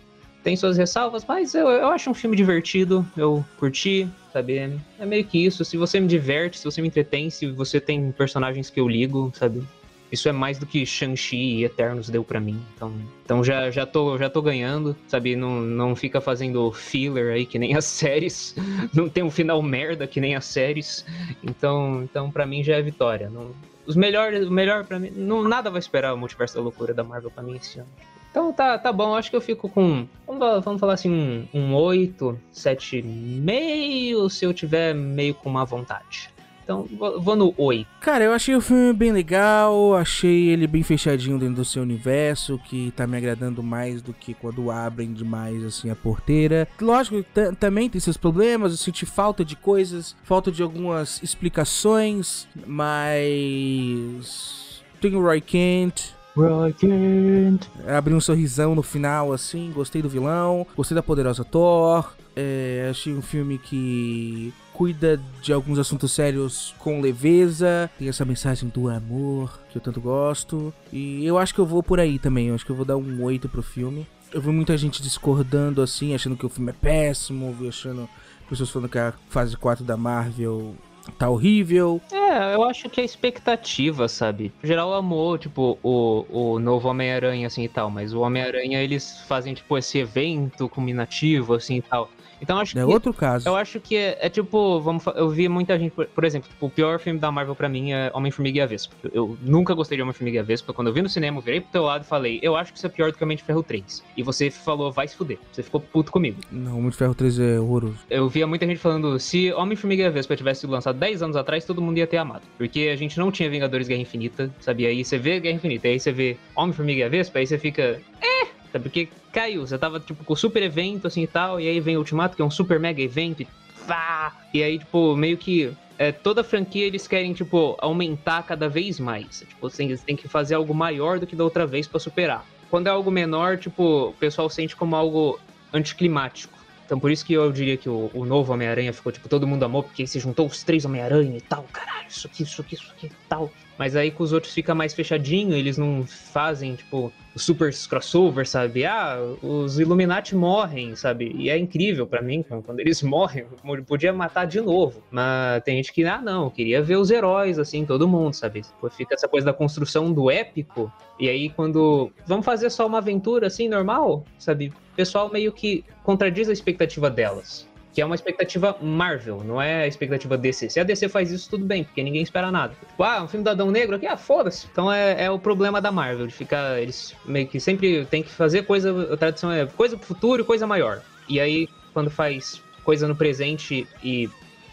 tem 0.48 0.56
suas 0.56 0.78
ressalvas, 0.78 1.26
mas 1.28 1.54
eu, 1.54 1.68
eu 1.68 1.90
acho 1.90 2.10
um 2.10 2.14
filme 2.14 2.34
divertido, 2.34 3.06
eu 3.18 3.44
curti, 3.60 4.08
sabe? 4.32 4.80
É 4.98 5.06
meio 5.06 5.26
que 5.26 5.46
isso. 5.46 5.66
Se 5.66 5.76
você 5.76 6.00
me 6.00 6.08
diverte, 6.08 6.58
se 6.58 6.64
você 6.64 6.82
me 6.82 6.88
entretém, 6.88 7.30
se 7.30 7.48
você 7.48 7.82
tem 7.82 8.14
personagens 8.14 8.70
que 8.70 8.80
eu 8.80 8.88
ligo, 8.88 9.30
sabe? 9.36 9.62
Isso 10.10 10.30
é 10.30 10.32
mais 10.32 10.58
do 10.58 10.66
que 10.66 10.86
Shang-Chi 10.86 11.36
e 11.36 11.66
Eternos 11.66 12.10
deu 12.10 12.24
para 12.24 12.40
mim. 12.40 12.62
Então, 12.74 12.94
então 13.26 13.44
já, 13.44 13.70
já, 13.70 13.86
tô, 13.86 14.18
já 14.18 14.30
tô 14.30 14.42
ganhando, 14.42 14.96
sabe? 15.06 15.36
Não, 15.36 15.60
não 15.60 15.98
fica 15.98 16.22
fazendo 16.22 16.72
filler 16.72 17.34
aí 17.34 17.46
que 17.46 17.60
nem 17.60 17.76
as 17.76 17.84
séries. 18.00 18.56
Não 18.94 19.10
tem 19.10 19.24
um 19.24 19.32
final 19.32 19.62
merda 19.62 20.08
que 20.08 20.22
nem 20.22 20.34
as 20.34 20.46
séries. 20.46 21.06
Então, 21.44 22.04
então 22.04 22.32
para 22.32 22.46
mim 22.46 22.64
já 22.64 22.78
é 22.78 22.82
vitória. 22.82 23.30
Não, 23.30 23.52
os 23.86 23.98
melhores, 23.98 24.48
o 24.48 24.52
melhor 24.52 24.86
para 24.86 24.98
mim, 24.98 25.12
não, 25.14 25.44
nada 25.44 25.70
vai 25.70 25.80
esperar 25.80 26.14
o 26.14 26.18
Multiverso 26.18 26.56
da 26.56 26.62
Loucura 26.62 26.94
da 26.94 27.04
Marvel 27.04 27.32
para 27.32 27.44
mim 27.44 27.58
esse 27.58 27.80
ano. 27.80 27.90
Então 28.38 28.54
tá, 28.54 28.78
tá 28.78 28.94
bom, 28.94 29.16
acho 29.16 29.32
que 29.32 29.36
eu 29.36 29.42
fico 29.42 29.68
com. 29.68 30.08
Vamos, 30.28 30.64
vamos 30.64 30.80
falar 30.80 30.94
assim, 30.94 31.12
um, 31.12 31.48
um 31.52 31.74
8, 31.74 32.40
7,5 32.54 34.30
se 34.30 34.46
eu 34.46 34.54
tiver 34.54 34.94
meio 34.94 35.34
com 35.34 35.50
má 35.50 35.64
vontade. 35.64 36.30
Então, 36.64 36.86
vou 37.20 37.36
no 37.36 37.56
oi. 37.58 37.88
Cara, 38.00 38.26
eu 38.26 38.34
achei 38.34 38.54
o 38.54 38.62
filme 38.62 38.94
bem 38.94 39.12
legal, 39.12 39.96
achei 39.96 40.50
ele 40.50 40.68
bem 40.68 40.84
fechadinho 40.84 41.40
dentro 41.40 41.56
do 41.56 41.66
seu 41.66 41.82
universo, 41.82 42.60
que 42.66 42.92
tá 42.92 43.08
me 43.08 43.18
agradando 43.18 43.64
mais 43.64 44.04
do 44.04 44.14
que 44.14 44.36
quando 44.36 44.70
abrem 44.70 45.14
demais, 45.14 45.64
assim, 45.64 45.90
a 45.90 45.96
porteira. 45.96 46.68
Lógico, 46.80 47.26
também 47.60 47.90
tem 47.90 48.00
seus 48.00 48.18
problemas, 48.18 48.72
eu 48.72 48.78
senti 48.78 49.06
falta 49.06 49.44
de 49.44 49.56
coisas, 49.56 50.16
falta 50.24 50.52
de 50.52 50.62
algumas 50.62 51.24
explicações, 51.24 52.48
mas... 52.68 54.84
Tem 55.00 55.16
o 55.16 55.22
Roy 55.22 55.40
Kent, 55.40 56.17
Roy 56.38 56.72
Kent. 56.74 57.68
Abri 57.88 58.14
um 58.14 58.22
sorrisão 58.22 58.76
no 58.76 58.84
final, 58.84 59.34
assim, 59.34 59.72
gostei 59.74 60.02
do 60.04 60.10
vilão, 60.10 60.68
gostei 60.76 60.94
da 60.94 61.02
poderosa 61.02 61.44
Thor. 61.44 62.14
É, 62.36 62.88
achei 62.92 63.14
um 63.16 63.22
filme 63.22 63.58
que 63.58 64.54
cuida 64.72 65.20
de 65.42 65.52
alguns 65.52 65.80
assuntos 65.80 66.12
sérios 66.12 66.76
com 66.78 67.02
leveza, 67.02 67.90
tem 67.98 68.08
essa 68.08 68.24
mensagem 68.24 68.70
do 68.70 68.88
amor 68.88 69.60
que 69.72 69.78
eu 69.80 69.82
tanto 69.82 70.00
gosto. 70.00 70.72
E 70.94 71.26
eu 71.26 71.40
acho 71.40 71.56
que 71.56 71.60
eu 71.60 71.66
vou 71.66 71.82
por 71.82 72.00
aí 72.00 72.20
também, 72.20 72.50
eu 72.50 72.56
acho 72.56 72.64
que 72.64 72.72
eu 72.72 72.76
vou 72.76 72.86
dar 72.86 72.96
um 72.96 73.24
8 73.24 73.50
pro 73.50 73.64
filme. 73.64 74.06
Eu 74.32 74.40
vi 74.40 74.50
muita 74.50 74.78
gente 74.78 75.02
discordando 75.02 75.82
assim, 75.82 76.14
achando 76.14 76.38
que 76.38 76.46
o 76.46 76.50
filme 76.50 76.70
é 76.70 76.76
péssimo, 76.80 77.56
achando 77.68 78.08
pessoas 78.48 78.70
falando 78.70 78.90
que 78.90 79.00
a 79.00 79.14
fase 79.30 79.58
4 79.58 79.84
da 79.84 79.98
Marvel 79.98 80.76
tá 81.18 81.30
horrível. 81.30 82.02
É, 82.12 82.56
eu 82.56 82.64
acho 82.64 82.90
que 82.90 83.02
a 83.02 83.04
expectativa, 83.04 84.08
sabe? 84.08 84.52
O 84.64 84.68
geral 84.68 84.94
amou, 84.94 85.38
tipo, 85.38 85.78
o, 85.84 86.26
o 86.30 86.60
novo 86.60 86.90
Homem-Aranha, 86.90 87.48
assim, 87.48 87.64
e 87.64 87.70
tal, 87.70 87.90
mas 87.90 88.14
o 88.14 88.22
Homem-Aranha, 88.22 88.82
eles 88.82 89.22
fazem, 89.28 89.54
tipo, 89.54 89.78
esse 89.78 89.98
evento 89.98 90.70
combinativo, 90.70 91.54
assim, 91.54 91.78
e 91.78 91.82
tal. 91.82 92.10
Então 92.42 92.60
acho 92.60 92.72
é 92.72 92.74
que. 92.74 92.80
É 92.80 92.86
outro 92.86 93.14
caso. 93.14 93.48
Eu 93.48 93.56
acho 93.56 93.80
que 93.80 93.96
é, 93.96 94.18
é, 94.22 94.30
tipo, 94.30 94.80
vamos 94.80 95.06
eu 95.16 95.30
vi 95.30 95.48
muita 95.48 95.78
gente, 95.78 95.92
por, 95.92 96.06
por 96.08 96.24
exemplo, 96.24 96.50
tipo, 96.50 96.66
o 96.66 96.70
pior 96.70 97.00
filme 97.00 97.20
da 97.20 97.32
Marvel 97.32 97.56
para 97.56 97.70
mim 97.70 97.92
é 97.92 98.12
Homem-Formiga 98.14 98.60
e 98.60 98.62
a 98.62 98.66
Vespa. 98.66 98.96
Eu, 99.04 99.12
eu, 99.14 99.38
nunca 99.42 99.74
gostei 99.74 99.98
de 99.98 100.02
Homem-Formiga 100.02 100.38
e 100.38 100.40
a 100.40 100.44
Vespa. 100.44 100.74
Quando 100.74 100.88
eu 100.88 100.94
vi 100.94 101.02
no 101.02 101.10
cinema, 101.10 101.38
eu 101.38 101.42
virei 101.42 101.62
pro 101.62 101.72
teu 101.72 101.84
lado 101.84 102.04
e 102.04 102.08
falei, 102.08 102.40
eu 102.42 102.56
acho 102.56 102.72
que 102.72 102.78
isso 102.78 102.86
é 102.86 102.90
pior 102.90 103.12
do 103.12 103.18
que 103.18 103.24
Homem 103.24 103.38
de 103.38 103.44
Ferro 103.44 103.64
3. 103.64 104.04
E 104.16 104.24
você 104.24 104.50
falou, 104.50 104.92
vai 104.92 105.08
se 105.08 105.16
fuder. 105.16 105.38
Você 105.52 105.64
ficou 105.64 105.82
puto 105.82 106.12
comigo. 106.12 106.40
Não, 106.52 106.78
Homem 106.78 106.90
de 106.90 106.98
Ferro 106.98 107.16
3 107.16 107.40
é 107.40 107.60
horroroso. 107.60 107.98
Eu 108.10 108.30
via 108.30 108.46
muita 108.46 108.66
gente 108.66 108.80
falando, 108.80 109.20
se 109.20 109.52
Homem-Formiga 109.54 110.04
e 110.04 110.06
a 110.06 110.10
Vespa 110.10 110.36
tivesse 110.36 110.62
sido 110.62 110.72
lançado 110.72 110.97
10 110.98 111.22
anos 111.22 111.36
atrás, 111.36 111.64
todo 111.64 111.82
mundo 111.82 111.98
ia 111.98 112.08
ter 112.08 112.18
amado. 112.18 112.44
Porque 112.58 112.90
a 112.92 112.96
gente 112.96 113.18
não 113.18 113.32
tinha 113.32 113.50
Vingadores 113.50 113.88
Guerra 113.88 114.02
Infinita, 114.02 114.52
sabia? 114.60 114.90
Aí 114.90 115.06
você 115.06 115.18
vê 115.18 115.40
Guerra 115.40 115.56
Infinita, 115.56 115.88
aí 115.88 116.00
você 116.00 116.12
vê 116.12 116.38
Homem-Formiga 116.56 117.02
e 117.02 117.04
a 117.04 117.10
Vespa, 117.10 117.40
aí 117.40 117.48
você 117.48 117.58
fica, 117.58 118.02
eh, 118.22 118.48
Sabe? 118.72 118.84
Porque 118.84 119.10
caiu, 119.32 119.66
você 119.66 119.78
tava, 119.78 120.00
tipo, 120.00 120.24
com 120.24 120.36
super 120.36 120.62
evento, 120.62 121.08
assim, 121.08 121.24
e 121.24 121.28
tal, 121.28 121.60
e 121.60 121.68
aí 121.68 121.80
vem 121.80 121.96
o 121.96 122.00
Ultimato, 122.00 122.36
que 122.36 122.42
é 122.42 122.46
um 122.46 122.52
super 122.52 122.80
mega 122.80 123.02
evento, 123.02 123.42
e 123.42 123.48
pá! 123.88 124.36
E 124.54 124.62
aí, 124.62 124.80
tipo, 124.80 125.16
meio 125.16 125.38
que 125.38 125.72
é, 125.98 126.12
toda 126.12 126.44
franquia 126.44 126.86
eles 126.86 127.08
querem, 127.08 127.34
tipo, 127.34 127.76
aumentar 127.80 128.44
cada 128.44 128.68
vez 128.68 129.00
mais. 129.00 129.44
Tipo, 129.48 129.70
eles 129.80 130.04
têm 130.04 130.16
que 130.16 130.28
fazer 130.28 130.56
algo 130.56 130.74
maior 130.74 131.20
do 131.20 131.28
que 131.28 131.36
da 131.36 131.44
outra 131.44 131.66
vez 131.66 131.88
para 131.88 132.00
superar. 132.00 132.46
Quando 132.70 132.88
é 132.88 132.90
algo 132.90 133.10
menor, 133.10 133.58
tipo, 133.58 134.10
o 134.10 134.14
pessoal 134.14 134.50
sente 134.50 134.76
como 134.76 134.96
algo 134.96 135.40
anticlimático. 135.74 136.57
Então 136.88 136.98
por 136.98 137.12
isso 137.12 137.26
que 137.26 137.34
eu 137.34 137.52
diria 137.52 137.76
que 137.76 137.90
o, 137.90 138.10
o 138.14 138.26
novo 138.26 138.54
Homem-Aranha 138.54 138.94
ficou, 138.94 139.12
tipo, 139.12 139.28
todo 139.28 139.46
mundo 139.46 139.64
amou, 139.64 139.84
porque 139.84 140.08
se 140.08 140.20
juntou 140.20 140.48
os 140.48 140.64
três 140.64 140.86
Homem-Aranha 140.86 141.38
e 141.38 141.42
tal, 141.42 141.64
caralho, 141.64 142.08
isso 142.08 142.26
aqui, 142.28 142.44
isso 142.44 142.62
aqui, 142.62 142.76
isso 142.76 142.94
aqui 142.96 143.12
tal. 143.28 143.52
Mas 143.78 143.96
aí 143.96 144.12
com 144.12 144.24
os 144.24 144.34
outros 144.34 144.54
fica 144.54 144.74
mais 144.74 144.94
fechadinho, 144.94 145.54
eles 145.54 145.78
não 145.78 146.06
fazem, 146.06 146.76
tipo, 146.76 147.12
super 147.36 147.72
crossover, 147.88 148.48
sabe? 148.48 148.86
Ah, 148.86 149.18
os 149.42 149.80
Illuminati 149.80 150.36
morrem, 150.36 150.96
sabe? 150.96 151.32
E 151.36 151.50
é 151.50 151.58
incrível 151.58 152.08
para 152.08 152.22
mim, 152.22 152.44
quando 152.66 152.80
eles 152.80 153.02
morrem, 153.04 153.46
podia 153.86 154.12
matar 154.12 154.46
de 154.46 154.60
novo. 154.60 155.04
Mas 155.12 155.64
tem 155.64 155.78
gente 155.78 155.94
que, 155.94 156.04
ah, 156.06 156.22
não, 156.22 156.50
queria 156.50 156.82
ver 156.82 156.96
os 156.96 157.12
heróis, 157.12 157.60
assim, 157.60 157.86
todo 157.86 158.08
mundo, 158.08 158.34
sabe? 158.34 158.64
Fica 158.92 159.14
essa 159.14 159.28
coisa 159.28 159.46
da 159.46 159.54
construção 159.54 160.12
do 160.12 160.32
épico. 160.32 160.92
E 161.20 161.30
aí 161.30 161.50
quando 161.50 162.12
vamos 162.26 162.46
fazer 162.46 162.70
só 162.70 162.86
uma 162.88 163.00
aventura, 163.00 163.48
assim, 163.48 163.68
normal, 163.68 164.24
sabe? 164.38 164.74
O 164.94 164.96
pessoal 164.96 165.32
meio 165.32 165.52
que 165.52 165.84
contradiz 166.04 166.50
a 166.50 166.54
expectativa 166.54 167.10
delas 167.10 167.67
que 167.98 168.02
é 168.04 168.06
uma 168.06 168.14
expectativa 168.14 168.78
Marvel, 168.80 169.44
não 169.44 169.60
é 169.60 169.82
a 169.82 169.88
expectativa 169.88 170.38
DC. 170.38 170.70
Se 170.70 170.80
a 170.80 170.84
DC 170.84 171.10
faz 171.10 171.32
isso, 171.32 171.50
tudo 171.50 171.66
bem, 171.66 171.84
porque 171.84 172.04
ninguém 172.04 172.22
espera 172.22 172.52
nada. 172.52 172.76
Tipo, 172.88 173.02
ah, 173.02 173.24
um 173.24 173.28
filme 173.28 173.44
do 173.44 173.50
Adão 173.50 173.72
Negro 173.72 173.96
aqui, 173.96 174.06
ah, 174.06 174.16
foda-se. 174.16 174.68
Então 174.72 174.94
é, 174.94 175.24
é, 175.24 175.32
o 175.32 175.40
problema 175.40 175.82
da 175.82 175.92
Marvel, 175.92 176.28
de 176.28 176.34
ficar. 176.36 176.80
Eles 176.80 177.16
meio 177.26 177.48
que 177.48 177.60
sempre 177.60 178.06
tem 178.06 178.22
que 178.22 178.30
fazer 178.30 178.68
coisa. 178.68 179.12
A 179.12 179.18
tradição 179.18 179.52
é 179.52 179.66
coisa 179.66 179.98
pro 179.98 180.06
futuro 180.06 180.46
coisa 180.46 180.68
maior. 180.68 181.02
E 181.28 181.40
aí, 181.40 181.68
quando 181.92 182.12
faz 182.12 182.62
coisa 182.84 183.08
no 183.08 183.16
presente 183.16 183.88
e 184.04 184.30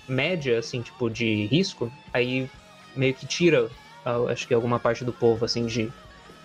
média, 0.07 0.59
assim, 0.59 0.83
tipo, 0.83 1.09
de 1.09 1.47
risco, 1.47 1.91
aí 2.13 2.47
meio 2.95 3.15
que 3.15 3.25
tira, 3.25 3.71
acho 4.31 4.47
que 4.47 4.53
alguma 4.53 4.79
parte 4.79 5.03
do 5.03 5.15
povo, 5.15 5.47
assim, 5.47 5.65
de 5.65 5.91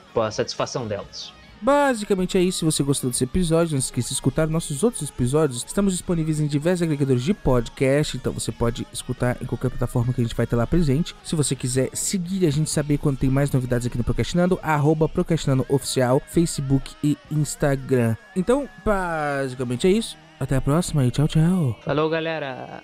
tipo, 0.07 0.21
a 0.21 0.31
satisfação 0.31 0.87
delas. 0.87 1.33
Basicamente 1.61 2.37
é 2.37 2.41
isso. 2.41 2.59
Se 2.59 2.65
você 2.65 2.83
gostou 2.83 3.09
desse 3.09 3.23
episódio, 3.23 3.73
não 3.73 3.79
esqueça 3.79 4.09
de 4.09 4.13
escutar 4.13 4.47
nossos 4.47 4.83
outros 4.83 5.09
episódios. 5.09 5.63
Estamos 5.65 5.93
disponíveis 5.93 6.39
em 6.39 6.47
diversos 6.47 6.83
agregadores 6.83 7.23
de 7.23 7.33
podcast, 7.33 8.17
então 8.17 8.31
você 8.33 8.51
pode 8.51 8.87
escutar 8.93 9.37
em 9.41 9.45
qualquer 9.45 9.69
plataforma 9.69 10.13
que 10.13 10.21
a 10.21 10.23
gente 10.23 10.35
vai 10.35 10.45
estar 10.45 10.57
lá 10.57 10.65
presente. 10.65 11.15
Se 11.23 11.35
você 11.35 11.55
quiser 11.55 11.89
seguir 11.93 12.45
a 12.45 12.51
gente 12.51 12.69
saber 12.69 12.97
quando 12.97 13.17
tem 13.17 13.29
mais 13.29 13.51
novidades 13.51 13.87
aqui 13.87 13.97
no 13.97 14.03
Procrastinando, 14.03 14.59
arroba 14.61 15.09
Procrastinando 15.09 15.65
Oficial, 15.69 16.21
Facebook 16.27 16.95
e 17.03 17.17
Instagram. 17.31 18.15
Então, 18.35 18.67
basicamente 18.85 19.87
é 19.87 19.91
isso. 19.91 20.17
Até 20.39 20.55
a 20.55 20.61
próxima 20.61 21.05
e 21.05 21.11
tchau, 21.11 21.27
tchau. 21.27 21.77
Falou, 21.83 22.09
galera. 22.09 22.81